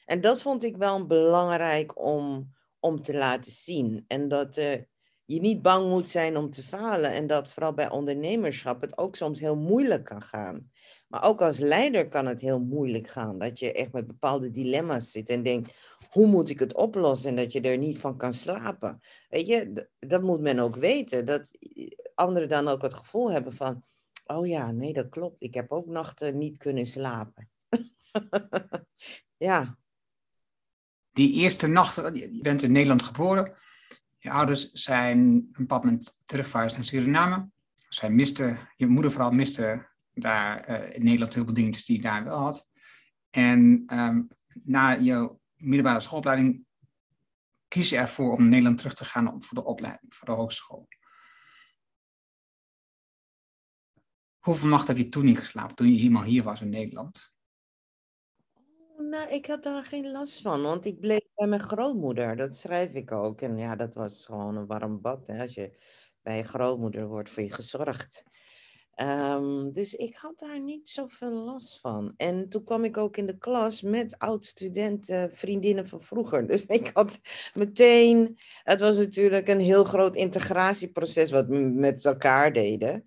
En 0.06 0.20
dat 0.20 0.42
vond 0.42 0.64
ik 0.64 0.76
wel 0.76 1.06
belangrijk 1.06 2.04
om, 2.04 2.54
om 2.86 3.02
te 3.02 3.14
laten 3.14 3.52
zien. 3.52 4.04
En 4.06 4.28
dat 4.28 4.56
uh, 4.56 4.80
je 5.24 5.40
niet 5.40 5.62
bang 5.62 5.88
moet 5.88 6.08
zijn 6.08 6.36
om 6.36 6.50
te 6.50 6.62
falen. 6.62 7.10
En 7.10 7.26
dat 7.26 7.48
vooral 7.48 7.74
bij 7.74 7.90
ondernemerschap 7.90 8.80
het 8.80 8.98
ook 8.98 9.16
soms 9.16 9.40
heel 9.40 9.56
moeilijk 9.56 10.04
kan 10.04 10.22
gaan. 10.22 10.70
Maar 11.08 11.24
ook 11.24 11.42
als 11.42 11.58
leider 11.58 12.08
kan 12.08 12.26
het 12.26 12.40
heel 12.40 12.60
moeilijk 12.60 13.08
gaan. 13.08 13.38
Dat 13.38 13.58
je 13.58 13.72
echt 13.72 13.92
met 13.92 14.06
bepaalde 14.06 14.50
dilemma's 14.50 15.10
zit 15.10 15.28
en 15.28 15.42
denkt, 15.42 15.74
hoe 16.10 16.26
moet 16.26 16.48
ik 16.48 16.58
het 16.58 16.74
oplossen? 16.74 17.30
En 17.30 17.36
dat 17.36 17.52
je 17.52 17.60
er 17.60 17.78
niet 17.78 17.98
van 17.98 18.16
kan 18.16 18.32
slapen. 18.32 19.00
Weet 19.28 19.46
je, 19.46 19.88
dat 19.98 20.22
moet 20.22 20.40
men 20.40 20.58
ook 20.58 20.76
weten. 20.76 21.24
Dat 21.24 21.50
anderen 22.14 22.48
dan 22.48 22.68
ook 22.68 22.82
het 22.82 22.94
gevoel 22.94 23.30
hebben 23.30 23.52
van, 23.52 23.84
oh 24.26 24.46
ja, 24.46 24.70
nee, 24.70 24.92
dat 24.92 25.08
klopt. 25.08 25.36
Ik 25.38 25.54
heb 25.54 25.72
ook 25.72 25.86
nachten 25.86 26.38
niet 26.38 26.58
kunnen 26.58 26.86
slapen. 26.86 27.50
ja. 29.36 29.78
Die 31.16 31.32
eerste 31.32 31.66
nacht, 31.66 31.94
je 31.94 32.38
bent 32.42 32.62
in 32.62 32.72
Nederland 32.72 33.02
geboren. 33.02 33.52
Je 34.18 34.30
ouders 34.30 34.70
zijn 34.72 35.18
een 35.18 35.48
bepaald 35.52 35.84
moment 35.84 36.16
terugverhuisd 36.24 36.76
naar 36.76 36.84
Suriname. 36.84 37.50
Zij 37.88 38.10
miste, 38.10 38.56
je 38.76 38.86
moeder 38.86 39.12
vooral 39.12 39.30
miste 39.30 39.88
daar 40.12 40.70
uh, 40.70 40.94
in 40.94 41.04
Nederland 41.04 41.34
heel 41.34 41.44
veel 41.44 41.54
dingetjes 41.54 41.84
die 41.84 41.96
je 41.96 42.02
daar 42.02 42.24
wel 42.24 42.38
had. 42.38 42.68
En 43.30 43.84
um, 43.92 44.28
na 44.64 44.90
je 44.90 45.36
middelbare 45.54 46.00
schoolopleiding 46.00 46.64
kies 47.68 47.88
je 47.88 47.96
ervoor 47.96 48.32
om 48.32 48.38
naar 48.38 48.48
Nederland 48.48 48.78
terug 48.78 48.94
te 48.94 49.04
gaan 49.04 49.42
voor 49.42 49.58
de 49.58 49.64
opleiding, 49.64 50.14
voor 50.14 50.26
de 50.26 50.34
hogeschool. 50.34 50.88
Hoeveel 54.38 54.68
nachten 54.68 54.96
heb 54.96 55.04
je 55.04 55.10
toen 55.10 55.24
niet 55.24 55.38
geslapen, 55.38 55.76
toen 55.76 55.92
je 55.92 55.98
helemaal 55.98 56.22
hier 56.22 56.42
was 56.42 56.60
in 56.60 56.70
Nederland? 56.70 57.34
Nou, 59.08 59.30
ik 59.30 59.46
had 59.46 59.62
daar 59.62 59.84
geen 59.84 60.10
last 60.10 60.40
van, 60.40 60.62
want 60.62 60.84
ik 60.84 61.00
bleef 61.00 61.20
bij 61.34 61.46
mijn 61.46 61.60
grootmoeder. 61.60 62.36
Dat 62.36 62.56
schrijf 62.56 62.92
ik 62.92 63.12
ook. 63.12 63.40
En 63.40 63.58
ja, 63.58 63.76
dat 63.76 63.94
was 63.94 64.24
gewoon 64.24 64.56
een 64.56 64.66
warm 64.66 65.00
bad. 65.00 65.26
Hè. 65.26 65.40
Als 65.40 65.54
je 65.54 65.76
bij 66.22 66.36
je 66.36 66.42
grootmoeder 66.42 67.08
wordt 67.08 67.30
voor 67.30 67.42
je 67.42 67.52
gezorgd. 67.52 68.24
Um, 69.02 69.72
dus 69.72 69.94
ik 69.94 70.14
had 70.14 70.38
daar 70.38 70.60
niet 70.60 70.88
zoveel 70.88 71.32
last 71.32 71.80
van. 71.80 72.14
En 72.16 72.48
toen 72.48 72.64
kwam 72.64 72.84
ik 72.84 72.96
ook 72.96 73.16
in 73.16 73.26
de 73.26 73.38
klas 73.38 73.82
met 73.82 74.18
oud-studenten, 74.18 75.32
vriendinnen 75.32 75.88
van 75.88 76.00
vroeger. 76.00 76.46
Dus 76.46 76.66
ik 76.78 76.90
had 76.92 77.20
meteen, 77.54 78.38
het 78.62 78.80
was 78.80 78.96
natuurlijk 78.96 79.48
een 79.48 79.60
heel 79.60 79.84
groot 79.84 80.16
integratieproces 80.16 81.30
wat 81.30 81.46
we 81.46 81.56
met 81.58 82.04
elkaar 82.04 82.52
deden. 82.52 83.04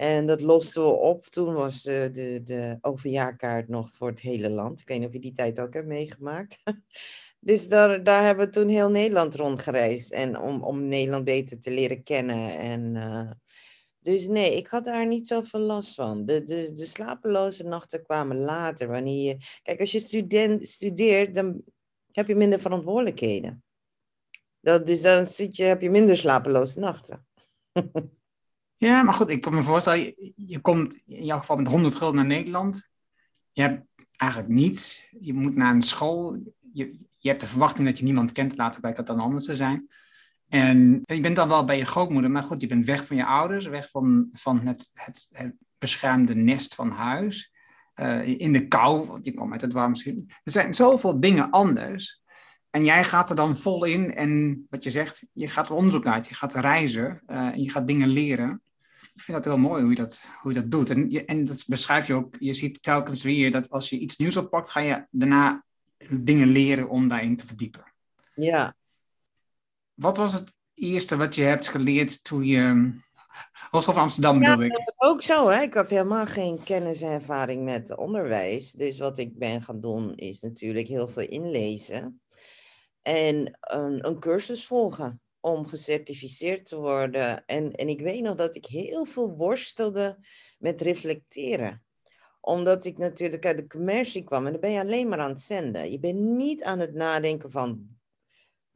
En 0.00 0.26
dat 0.26 0.40
losten 0.40 0.82
we 0.82 0.88
op. 0.88 1.26
Toen 1.26 1.54
was 1.54 1.82
de, 1.82 2.10
de, 2.12 2.42
de 2.44 2.78
overjaarkaart 2.80 3.68
nog 3.68 3.90
voor 3.92 4.08
het 4.08 4.20
hele 4.20 4.50
land. 4.50 4.80
Ik 4.80 4.88
weet 4.88 4.98
niet 4.98 5.06
of 5.06 5.12
je 5.12 5.20
die 5.20 5.32
tijd 5.32 5.60
ook 5.60 5.74
hebt 5.74 5.86
meegemaakt. 5.86 6.58
Dus 7.40 7.68
daar, 7.68 8.02
daar 8.02 8.24
hebben 8.24 8.46
we 8.46 8.52
toen 8.52 8.68
heel 8.68 8.90
Nederland 8.90 9.34
rondgereisd. 9.34 10.12
En 10.12 10.40
om, 10.40 10.62
om 10.62 10.88
Nederland 10.88 11.24
beter 11.24 11.60
te 11.60 11.70
leren 11.70 12.02
kennen. 12.02 12.58
En, 12.58 12.94
uh, 12.94 13.30
dus 13.98 14.26
nee, 14.26 14.56
ik 14.56 14.66
had 14.66 14.84
daar 14.84 15.06
niet 15.06 15.26
zoveel 15.26 15.60
last 15.60 15.94
van. 15.94 16.24
De, 16.24 16.42
de, 16.42 16.72
de 16.72 16.84
slapeloze 16.84 17.64
nachten 17.64 18.02
kwamen 18.02 18.36
later. 18.36 18.88
Wanneer 18.88 19.24
je, 19.24 19.36
kijk, 19.62 19.80
als 19.80 19.92
je 19.92 20.00
student, 20.00 20.68
studeert, 20.68 21.34
dan 21.34 21.62
heb 22.12 22.28
je 22.28 22.34
minder 22.34 22.60
verantwoordelijkheden. 22.60 23.62
Dat, 24.60 24.86
dus 24.86 25.02
dan 25.02 25.26
zit 25.26 25.56
je, 25.56 25.64
heb 25.64 25.80
je 25.80 25.90
minder 25.90 26.16
slapeloze 26.16 26.80
nachten. 26.80 27.26
Ja, 28.80 29.02
maar 29.02 29.14
goed, 29.14 29.30
ik 29.30 29.40
kan 29.40 29.54
me 29.54 29.62
voorstellen, 29.62 30.14
je, 30.36 30.58
komt 30.60 30.94
in 31.06 31.24
jouw 31.24 31.38
geval 31.38 31.56
met 31.56 31.66
100 31.66 31.94
gulden 31.94 32.16
naar 32.16 32.26
Nederland. 32.26 32.88
Je 33.52 33.62
hebt 33.62 33.84
eigenlijk 34.16 34.52
niets. 34.52 35.08
Je 35.20 35.34
moet 35.34 35.56
naar 35.56 35.74
een 35.74 35.82
school. 35.82 36.38
Je, 36.72 36.98
je 37.16 37.28
hebt 37.28 37.40
de 37.40 37.46
verwachting 37.46 37.86
dat 37.86 37.98
je 37.98 38.04
niemand 38.04 38.32
kent. 38.32 38.56
Later 38.56 38.80
blijkt 38.80 38.98
dat 38.98 39.06
dan 39.06 39.20
anders 39.20 39.44
te 39.44 39.56
zijn. 39.56 39.88
En 40.48 41.00
je 41.04 41.20
bent 41.20 41.36
dan 41.36 41.48
wel 41.48 41.64
bij 41.64 41.78
je 41.78 41.84
grootmoeder, 41.84 42.30
maar 42.30 42.42
goed, 42.42 42.60
je 42.60 42.66
bent 42.66 42.84
weg 42.84 43.06
van 43.06 43.16
je 43.16 43.24
ouders, 43.24 43.66
weg 43.66 43.90
van, 43.90 44.28
van 44.32 44.60
het, 44.60 44.90
het, 44.94 45.28
beschermde 45.78 46.34
nest 46.34 46.74
van 46.74 46.90
huis. 46.90 47.52
Uh, 47.94 48.26
in 48.26 48.52
de 48.52 48.68
kou, 48.68 49.06
want 49.06 49.24
je 49.24 49.34
komt 49.34 49.52
uit 49.52 49.60
het 49.60 49.72
warm 49.72 49.88
misschien. 49.90 50.30
Er 50.44 50.52
zijn 50.52 50.74
zoveel 50.74 51.20
dingen 51.20 51.50
anders. 51.50 52.22
En 52.70 52.84
jij 52.84 53.04
gaat 53.04 53.30
er 53.30 53.36
dan 53.36 53.56
vol 53.56 53.84
in 53.84 54.14
en 54.14 54.66
wat 54.70 54.82
je 54.82 54.90
zegt, 54.90 55.26
je 55.32 55.48
gaat 55.48 55.68
er 55.68 55.74
onderzoek 55.74 56.06
uit, 56.06 56.28
je 56.28 56.34
gaat 56.34 56.54
reizen 56.54 57.22
uh, 57.26 57.36
en 57.36 57.62
je 57.62 57.70
gaat 57.70 57.86
dingen 57.86 58.08
leren 58.08 58.62
ik 59.18 59.24
vind 59.24 59.44
dat 59.44 59.54
heel 59.54 59.62
mooi 59.62 59.82
hoe 59.82 59.90
je 59.90 59.96
dat, 59.96 60.24
hoe 60.42 60.52
je 60.52 60.60
dat 60.60 60.70
doet. 60.70 60.90
En, 60.90 61.10
je, 61.10 61.24
en 61.24 61.44
dat 61.44 61.64
beschrijf 61.66 62.06
je 62.06 62.14
ook. 62.14 62.36
Je 62.38 62.54
ziet 62.54 62.82
telkens 62.82 63.22
weer 63.22 63.50
dat 63.50 63.70
als 63.70 63.88
je 63.88 63.98
iets 63.98 64.16
nieuws 64.16 64.36
oppakt, 64.36 64.70
ga 64.70 64.80
je 64.80 65.06
daarna 65.10 65.64
dingen 66.20 66.48
leren 66.48 66.88
om 66.88 67.08
daarin 67.08 67.36
te 67.36 67.46
verdiepen. 67.46 67.92
Ja. 68.34 68.76
Wat 69.94 70.16
was 70.16 70.32
het 70.32 70.54
eerste 70.74 71.16
wat 71.16 71.34
je 71.34 71.42
hebt 71.42 71.68
geleerd 71.68 72.24
toen 72.24 72.44
je. 72.44 72.92
Hogeschool 73.70 73.94
van 73.94 74.02
Amsterdam 74.02 74.38
bedoel 74.38 74.62
ik. 74.62 74.70
Dat 74.70 74.94
ook 74.96 75.22
zo, 75.22 75.48
hè? 75.48 75.62
Ik 75.62 75.74
had 75.74 75.90
helemaal 75.90 76.26
geen 76.26 76.62
kennis 76.64 77.00
en 77.00 77.10
ervaring 77.10 77.64
met 77.64 77.96
onderwijs. 77.96 78.72
Dus 78.72 78.98
wat 78.98 79.18
ik 79.18 79.38
ben 79.38 79.62
gaan 79.62 79.80
doen, 79.80 80.14
is 80.14 80.40
natuurlijk 80.40 80.86
heel 80.86 81.08
veel 81.08 81.28
inlezen. 81.28 82.20
En 83.02 83.58
een, 83.60 84.06
een 84.06 84.18
cursus 84.18 84.66
volgen 84.66 85.20
om 85.48 85.66
gecertificeerd 85.66 86.66
te 86.66 86.76
worden. 86.76 87.44
En, 87.46 87.72
en 87.72 87.88
ik 87.88 88.00
weet 88.00 88.22
nog 88.22 88.34
dat 88.34 88.54
ik 88.54 88.66
heel 88.66 89.04
veel 89.04 89.30
worstelde 89.30 90.18
met 90.58 90.82
reflecteren 90.82 91.82
omdat 92.40 92.84
ik 92.84 92.98
natuurlijk 92.98 93.46
uit 93.46 93.56
de 93.56 93.66
commercie 93.66 94.24
kwam 94.24 94.46
en 94.46 94.52
dan 94.52 94.60
ben 94.60 94.70
je 94.70 94.80
alleen 94.80 95.08
maar 95.08 95.18
aan 95.18 95.30
het 95.30 95.40
zenden. 95.40 95.90
Je 95.90 95.98
bent 95.98 96.18
niet 96.18 96.62
aan 96.62 96.78
het 96.78 96.94
nadenken 96.94 97.50
van 97.50 97.98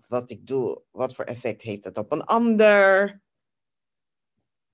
wat 0.07 0.31
ik 0.31 0.47
doe, 0.47 0.83
wat 0.91 1.15
voor 1.15 1.25
effect 1.25 1.63
heeft 1.63 1.85
het 1.85 1.99
op 1.99 2.13
een 2.13 2.25
ander. 2.25 3.21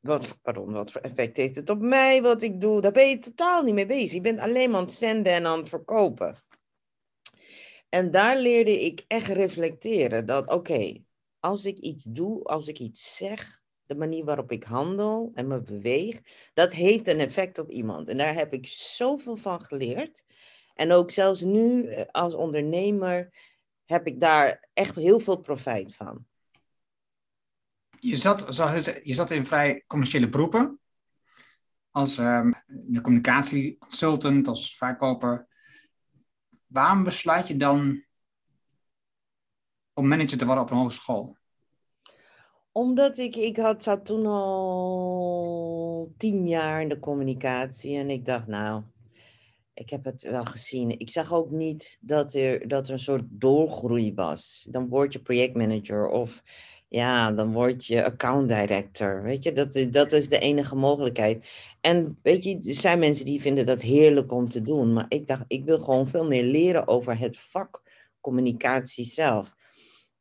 Wat, 0.00 0.38
pardon, 0.42 0.72
wat 0.72 0.92
voor 0.92 1.00
effect 1.00 1.36
heeft 1.36 1.56
het 1.56 1.70
op 1.70 1.80
mij, 1.80 2.22
wat 2.22 2.42
ik 2.42 2.60
doe. 2.60 2.80
Daar 2.80 2.92
ben 2.92 3.08
je 3.08 3.18
totaal 3.18 3.62
niet 3.62 3.74
mee 3.74 3.86
bezig. 3.86 4.12
Je 4.12 4.20
bent 4.20 4.40
alleen 4.40 4.70
maar 4.70 4.78
aan 4.80 4.86
het 4.86 4.94
zenden 4.94 5.32
en 5.32 5.46
aan 5.46 5.58
het 5.58 5.68
verkopen. 5.68 6.36
En 7.88 8.10
daar 8.10 8.38
leerde 8.38 8.84
ik 8.84 9.04
echt 9.06 9.28
reflecteren. 9.28 10.26
Dat 10.26 10.50
oké, 10.50 11.02
als 11.40 11.64
ik 11.64 11.78
iets 11.78 12.04
doe, 12.04 12.42
als 12.44 12.68
ik 12.68 12.78
iets 12.78 13.16
zeg, 13.16 13.60
de 13.86 13.94
manier 13.94 14.24
waarop 14.24 14.52
ik 14.52 14.64
handel 14.64 15.30
en 15.34 15.46
me 15.46 15.60
beweeg, 15.60 16.20
dat 16.54 16.72
heeft 16.72 17.06
een 17.06 17.20
effect 17.20 17.58
op 17.58 17.70
iemand. 17.70 18.08
En 18.08 18.16
daar 18.16 18.34
heb 18.34 18.52
ik 18.52 18.66
zoveel 18.66 19.36
van 19.36 19.62
geleerd. 19.62 20.24
En 20.74 20.92
ook 20.92 21.10
zelfs 21.10 21.40
nu 21.40 21.86
eh, 21.86 22.04
als 22.10 22.34
ondernemer 22.34 23.34
heb 23.84 24.06
ik 24.06 24.20
daar 24.20 24.68
echt 24.72 24.94
heel 24.94 25.20
veel 25.20 25.40
profijt 25.40 25.94
van. 25.94 26.26
Je 28.00 28.16
zat, 28.16 28.56
je 29.02 29.14
zat 29.14 29.30
in 29.30 29.46
vrij 29.46 29.84
commerciële 29.86 30.28
beroepen. 30.28 30.80
Als 31.90 32.18
um, 32.18 32.54
de 32.66 33.00
communicatieconsultant, 33.00 34.48
als 34.48 34.76
verkoper. 34.76 35.46
Waarom 36.66 37.04
besluit 37.04 37.48
je 37.48 37.56
dan 37.56 38.04
om 39.98 40.08
manager 40.08 40.38
te 40.38 40.46
worden 40.46 40.64
op 40.64 40.70
een 40.70 40.76
hogeschool? 40.76 41.36
Omdat 42.72 43.18
ik, 43.18 43.36
ik 43.36 43.56
had, 43.56 43.82
zat 43.82 44.04
toen 44.04 44.26
al 44.26 46.12
tien 46.16 46.48
jaar 46.48 46.82
in 46.82 46.88
de 46.88 46.98
communicatie 46.98 47.98
en 47.98 48.10
ik 48.10 48.24
dacht, 48.24 48.46
nou, 48.46 48.82
ik 49.74 49.90
heb 49.90 50.04
het 50.04 50.22
wel 50.22 50.42
gezien. 50.42 50.98
Ik 50.98 51.10
zag 51.10 51.32
ook 51.32 51.50
niet 51.50 51.98
dat 52.00 52.34
er, 52.34 52.68
dat 52.68 52.86
er 52.86 52.92
een 52.92 52.98
soort 52.98 53.24
doorgroei 53.28 54.14
was. 54.14 54.66
Dan 54.70 54.88
word 54.88 55.12
je 55.12 55.22
projectmanager 55.22 56.08
of 56.08 56.42
Ja, 56.88 57.32
dan 57.32 57.52
word 57.52 57.86
je 57.86 58.04
account 58.04 58.48
director. 58.48 59.22
Weet 59.22 59.42
je, 59.44 59.52
dat, 59.52 59.86
dat 59.90 60.12
is 60.12 60.28
de 60.28 60.38
enige 60.38 60.76
mogelijkheid. 60.76 61.48
En 61.80 62.18
weet 62.22 62.44
je, 62.44 62.54
er 62.54 62.74
zijn 62.74 62.98
mensen 62.98 63.24
die 63.24 63.40
vinden 63.40 63.66
dat 63.66 63.82
heerlijk 63.82 64.32
om 64.32 64.48
te 64.48 64.62
doen. 64.62 64.92
Maar 64.92 65.06
ik 65.08 65.26
dacht, 65.26 65.44
ik 65.46 65.64
wil 65.64 65.78
gewoon 65.78 66.08
veel 66.08 66.26
meer 66.26 66.44
leren 66.44 66.88
over 66.88 67.18
het 67.18 67.38
vak 67.38 67.82
communicatie 68.20 69.04
zelf. 69.04 69.56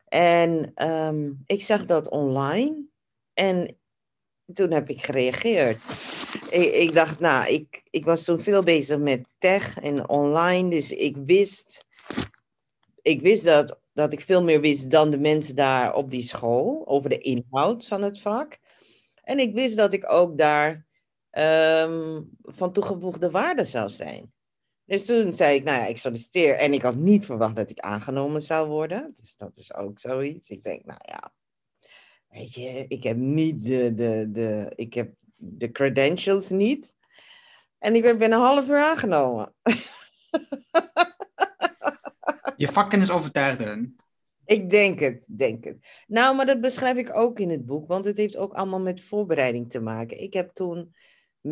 En 0.07 0.71
ehm, 0.75 1.31
ik 1.45 1.61
zag 1.61 1.85
dat 1.85 2.09
online. 2.09 2.85
En 3.33 3.77
toen 4.53 4.71
heb 4.71 4.89
ik 4.89 5.03
gereageerd. 5.03 5.83
Ik, 6.49 6.73
ik 6.73 6.93
dacht, 6.93 7.19
nou, 7.19 7.47
ik, 7.47 7.83
ik 7.89 8.05
was 8.05 8.23
toen 8.23 8.39
veel 8.39 8.63
bezig 8.63 8.97
met 8.97 9.35
tech 9.37 9.79
en 9.79 10.09
online. 10.09 10.69
Dus 10.69 10.91
ik 10.91 11.17
wist, 11.17 11.85
ik 13.01 13.21
wist 13.21 13.45
dat, 13.45 13.79
dat 13.93 14.13
ik 14.13 14.21
veel 14.21 14.43
meer 14.43 14.61
wist 14.61 14.89
dan 14.89 15.09
de 15.09 15.19
mensen 15.19 15.55
daar 15.55 15.95
op 15.95 16.11
die 16.11 16.21
school 16.21 16.83
over 16.85 17.09
de 17.09 17.19
inhoud 17.19 17.87
van 17.87 18.01
het 18.01 18.21
vak. 18.21 18.57
En 19.23 19.39
ik 19.39 19.53
wist 19.53 19.77
dat 19.77 19.93
ik 19.93 20.11
ook 20.11 20.37
daar 20.37 20.85
ehm, 21.29 22.21
van 22.41 22.71
toegevoegde 22.71 23.31
waarde 23.31 23.63
zou 23.63 23.89
zijn. 23.89 24.31
Dus 24.87 25.05
toen 25.05 25.33
zei 25.33 25.55
ik, 25.55 25.63
nou 25.63 25.79
ja, 25.79 25.85
ik 25.85 25.97
solliciteer. 25.97 26.55
En 26.55 26.73
ik 26.73 26.81
had 26.81 26.95
niet 26.95 27.25
verwacht 27.25 27.55
dat 27.55 27.69
ik 27.69 27.79
aangenomen 27.79 28.41
zou 28.41 28.67
worden. 28.67 29.11
Dus 29.13 29.35
dat 29.35 29.57
is 29.57 29.73
ook 29.73 29.99
zoiets. 29.99 30.49
Ik 30.49 30.63
denk, 30.63 30.85
nou 30.85 30.99
ja, 31.05 31.33
weet 32.27 32.53
je, 32.53 32.85
ik 32.87 33.03
heb 33.03 33.17
niet 33.17 33.63
de, 33.63 33.93
de, 33.93 34.27
de, 34.31 34.71
ik 34.75 34.93
heb 34.93 35.13
de 35.35 35.71
credentials 35.71 36.49
niet. 36.49 36.95
En 37.79 37.95
ik 37.95 38.01
ben 38.01 38.17
binnen 38.17 38.39
een 38.39 38.45
half 38.45 38.69
uur 38.69 38.83
aangenomen. 38.83 39.53
Je 42.57 42.67
vakkennis 42.67 43.11
overtuigde 43.11 43.63
hen. 43.63 43.95
Ik 44.45 44.69
denk 44.69 44.99
het, 44.99 45.27
denk 45.37 45.63
het. 45.63 46.03
Nou, 46.07 46.35
maar 46.35 46.45
dat 46.45 46.61
beschrijf 46.61 46.97
ik 46.97 47.15
ook 47.15 47.39
in 47.39 47.49
het 47.49 47.65
boek, 47.65 47.87
want 47.87 48.05
het 48.05 48.17
heeft 48.17 48.37
ook 48.37 48.53
allemaal 48.53 48.81
met 48.81 49.01
voorbereiding 49.01 49.69
te 49.69 49.79
maken. 49.79 50.21
Ik 50.21 50.33
heb 50.33 50.53
toen 50.53 50.95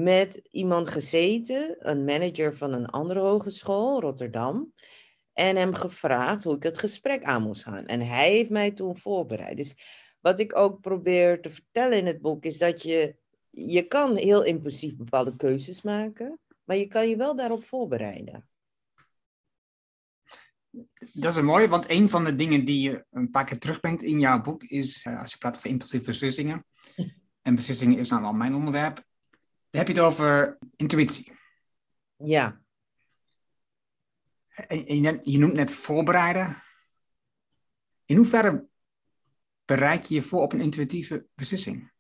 met 0.04 0.48
iemand 0.52 0.88
gezeten, 0.88 1.76
een 1.80 2.04
manager 2.04 2.56
van 2.56 2.74
een 2.74 2.86
andere 2.86 3.20
hogeschool, 3.20 4.02
Rotterdam, 4.02 4.74
en 5.34 5.56
hem 5.56 5.74
gevraagd 5.74 6.44
hoe 6.44 6.56
ik 6.56 6.64
het 6.64 6.78
gesprek 6.78 7.24
aan 7.24 7.42
moest 7.42 7.64
gaan. 7.64 7.86
En 7.86 8.02
hij 8.02 8.32
heeft 8.32 8.50
mij 8.50 8.72
toen 8.72 8.98
voorbereid. 8.98 9.58
Dus 9.58 9.76
wat 10.20 10.40
ik 10.40 10.56
ook 10.56 10.82
probeer 10.82 11.42
te 11.42 11.50
vertellen 11.50 11.98
in 11.98 12.06
het 12.06 12.22
boek 12.22 12.44
is 12.44 12.58
dat 12.58 12.84
je, 12.84 13.16
je 13.50 13.84
kan 13.84 14.16
heel 14.16 14.44
impulsief 14.44 14.96
bepaalde 14.96 15.36
keuzes 15.36 15.82
maken, 15.82 16.40
maar 16.64 16.78
je 16.78 16.88
kan 16.88 17.10
je 17.10 17.18
wel 17.18 17.36
daarop 17.36 17.64
voorbereiden. 17.64 18.50
Dat 21.14 21.32
is 21.32 21.36
een 21.36 21.46
mooie, 21.46 21.68
want 21.68 21.90
een 21.90 22.10
van 22.10 22.24
de 22.24 22.36
dingen 22.36 22.66
die 22.66 22.90
je 22.90 23.06
een 23.12 23.30
paar 23.30 23.46
keer 23.46 23.60
terugbrengt 23.60 24.04
in 24.04 24.20
jouw 24.20 24.42
boek 24.42 24.64
is, 24.64 25.04
eh, 25.04 25.20
als 25.22 25.32
je 25.32 25.38
praat 25.38 25.56
over 25.56 25.70
impulsieve 25.70 26.06
beslissingen, 26.06 26.66
en 27.42 27.56
beslissingen 27.56 27.98
is 27.98 28.10
nou 28.10 28.24
al 28.24 28.34
mijn 28.34 28.56
onderwerp, 28.56 29.04
heb 29.78 29.88
je 29.88 29.94
het 29.94 30.02
over 30.02 30.58
intuïtie. 30.76 31.32
Ja. 32.18 32.62
En 34.68 35.22
je, 35.24 35.38
noemt 35.38 35.54
net 35.54 35.74
voorbereiden. 35.74 36.64
In 38.06 38.16
hoeverre 38.16 38.68
bereid 39.66 40.08
je 40.08 40.14
je 40.14 40.22
voor 40.22 40.42
op 40.42 40.54
een 40.54 40.62
intuïtieve 40.62 41.26
beslissing? 41.34 41.94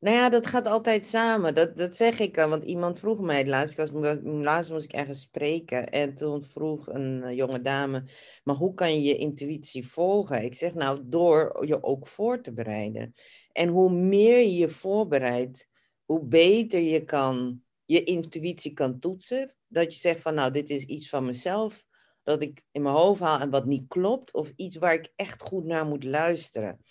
Nou 0.00 0.16
ja, 0.16 0.28
dat 0.28 0.46
gaat 0.46 0.66
altijd 0.66 1.06
samen. 1.06 1.54
Dat, 1.54 1.76
dat 1.76 1.96
zeg 1.96 2.18
ik 2.18 2.38
al. 2.38 2.48
Want 2.48 2.64
iemand 2.64 2.98
vroeg 2.98 3.20
mij 3.20 3.38
het 3.38 3.46
laatst. 3.46 3.78
Ik 3.78 3.90
was, 3.90 4.18
laatst 4.22 4.70
moest 4.70 4.84
ik 4.84 4.92
ergens 4.92 5.20
spreken. 5.20 5.88
En 5.88 6.14
toen 6.14 6.44
vroeg 6.44 6.86
een 6.86 7.22
eh, 7.22 7.36
jonge 7.36 7.60
dame. 7.60 8.04
Maar 8.44 8.54
hoe 8.54 8.74
kan 8.74 8.94
je 8.94 9.02
je 9.02 9.16
intuïtie 9.16 9.88
volgen? 9.88 10.44
Ik 10.44 10.54
zeg 10.54 10.74
nou, 10.74 11.00
door 11.04 11.66
je 11.66 11.82
ook 11.82 12.06
voor 12.06 12.40
te 12.40 12.52
bereiden. 12.52 13.14
En 13.52 13.68
hoe 13.68 13.92
meer 13.92 14.38
je 14.38 14.54
je 14.54 14.68
voorbereidt, 14.68 15.67
hoe 16.08 16.24
beter 16.24 16.80
je 16.80 17.04
kan 17.04 17.62
je 17.84 18.04
intuïtie 18.04 18.72
kan 18.72 18.98
toetsen. 18.98 19.54
Dat 19.66 19.92
je 19.92 19.98
zegt 19.98 20.20
van 20.20 20.34
nou, 20.34 20.52
dit 20.52 20.70
is 20.70 20.84
iets 20.84 21.08
van 21.08 21.24
mezelf. 21.24 21.84
Dat 22.22 22.42
ik 22.42 22.62
in 22.70 22.82
mijn 22.82 22.94
hoofd 22.94 23.20
haal 23.20 23.40
en 23.40 23.50
wat 23.50 23.66
niet 23.66 23.84
klopt. 23.88 24.32
Of 24.32 24.52
iets 24.56 24.76
waar 24.76 24.94
ik 24.94 25.12
echt 25.16 25.42
goed 25.42 25.64
naar 25.64 25.86
moet 25.86 26.04
luisteren. 26.04 26.84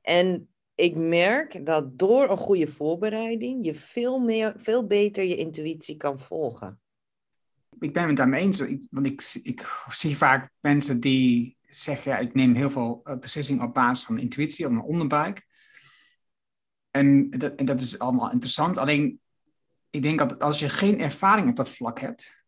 En 0.00 0.48
ik 0.74 0.96
merk 0.96 1.66
dat 1.66 1.98
door 1.98 2.30
een 2.30 2.36
goede 2.36 2.66
voorbereiding 2.66 3.64
je 3.64 3.74
veel, 3.74 4.18
meer, 4.18 4.54
veel 4.56 4.86
beter 4.86 5.24
je 5.24 5.36
intuïtie 5.36 5.96
kan 5.96 6.20
volgen. 6.20 6.80
Ik 7.78 7.92
ben 7.92 8.06
het 8.06 8.16
daarmee 8.16 8.42
eens, 8.42 8.58
want 8.90 9.06
ik, 9.06 9.40
ik 9.42 9.84
zie 9.88 10.16
vaak 10.16 10.50
mensen 10.60 11.00
die 11.00 11.56
zeggen, 11.68 12.12
ja, 12.12 12.18
ik 12.18 12.34
neem 12.34 12.54
heel 12.54 12.70
veel 12.70 13.00
eh, 13.04 13.18
beslissingen 13.18 13.64
op 13.64 13.74
basis 13.74 14.04
van 14.04 14.14
mijn 14.14 14.26
intuïtie, 14.26 14.66
op 14.66 14.72
mijn 14.72 14.84
onderbuik. 14.84 15.46
En 16.96 17.30
dat, 17.30 17.54
en 17.54 17.64
dat 17.64 17.80
is 17.80 17.98
allemaal 17.98 18.30
interessant, 18.30 18.78
alleen 18.78 19.20
ik 19.90 20.02
denk 20.02 20.18
dat 20.18 20.38
als 20.40 20.58
je 20.58 20.68
geen 20.68 21.00
ervaring 21.00 21.48
op 21.48 21.56
dat 21.56 21.68
vlak 21.68 22.00
hebt, 22.00 22.44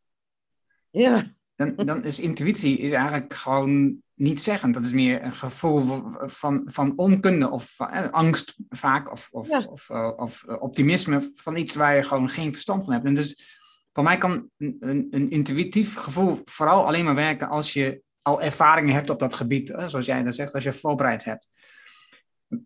Ja, 0.91 1.33
dan, 1.55 1.75
dan 1.75 2.05
is 2.05 2.21
intuïtie 2.21 2.79
is 2.79 2.93
eigenlijk 2.93 3.35
gewoon 3.35 4.03
niet 4.15 4.43
zeggend. 4.43 4.75
Dat 4.75 4.85
is 4.85 4.93
meer 4.93 5.23
een 5.23 5.35
gevoel 5.35 6.03
van, 6.19 6.63
van 6.65 6.93
onkunde 6.97 7.51
of 7.51 7.73
van, 7.77 7.89
eh, 7.91 8.11
angst 8.11 8.57
vaak, 8.69 9.13
of, 9.13 9.29
of, 9.31 9.49
Ja. 9.49 9.67
of, 9.71 9.91
eh, 9.91 10.13
of 10.17 10.45
eh, 10.45 10.63
optimisme 10.63 11.31
van 11.35 11.57
iets 11.57 11.75
waar 11.75 11.97
je 11.97 12.03
gewoon 12.03 12.29
geen 12.29 12.53
verstand 12.53 12.85
van 12.85 12.93
hebt. 12.93 13.07
En 13.07 13.15
dus 13.15 13.59
voor 13.93 14.05
mij 14.05 14.19
kan 14.19 14.51
een, 14.57 14.77
een, 14.81 15.07
een 15.11 15.31
intuïtief 15.31 15.95
gevoel 15.97 16.43
vooral 16.45 16.87
alleen 16.87 17.05
maar 17.05 17.15
werken 17.15 17.49
als 17.49 17.73
je 17.73 18.03
al 18.23 18.43
ervaringen 18.43 18.95
hebt 18.95 19.11
op 19.11 19.19
dat 19.19 19.35
gebied, 19.35 19.71
eh, 19.71 19.87
zoals 19.87 20.07
jij 20.07 20.23
dat 20.23 20.35
zegt, 20.35 20.55
als 20.55 20.65
je 20.65 20.73
voorbereid 20.73 21.25
hebt. 21.25 21.49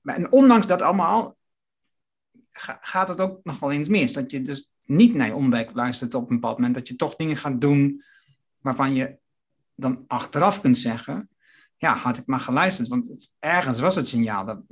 En 0.02 0.32
ondanks 0.32 0.66
dat 0.66 0.82
allemaal 0.82 1.36
gaat 2.80 3.08
het 3.08 3.20
ook 3.20 3.40
nog 3.42 3.58
wel 3.58 3.70
eens 3.70 3.88
mis. 3.88 4.12
Dat 4.12 4.30
je 4.30 4.42
dus 4.42 4.70
niet 4.84 5.14
naar 5.14 5.26
je 5.26 5.34
onderbuik 5.34 5.74
luistert 5.74 6.14
op 6.14 6.30
een 6.30 6.36
bepaald 6.40 6.56
moment, 6.56 6.74
dat 6.74 6.88
je 6.88 6.96
toch 6.96 7.16
dingen 7.16 7.36
gaat 7.36 7.60
doen 7.60 8.02
waarvan 8.60 8.94
je 8.94 9.18
dan 9.74 10.04
achteraf 10.06 10.60
kunt 10.60 10.78
zeggen, 10.78 11.28
ja, 11.76 11.94
had 11.94 12.18
ik 12.18 12.26
maar 12.26 12.40
geluisterd, 12.40 12.88
want 12.88 13.08
het, 13.08 13.34
ergens 13.38 13.80
was 13.80 13.94
het 13.94 14.08
signaal. 14.08 14.44
Dat, 14.44 14.62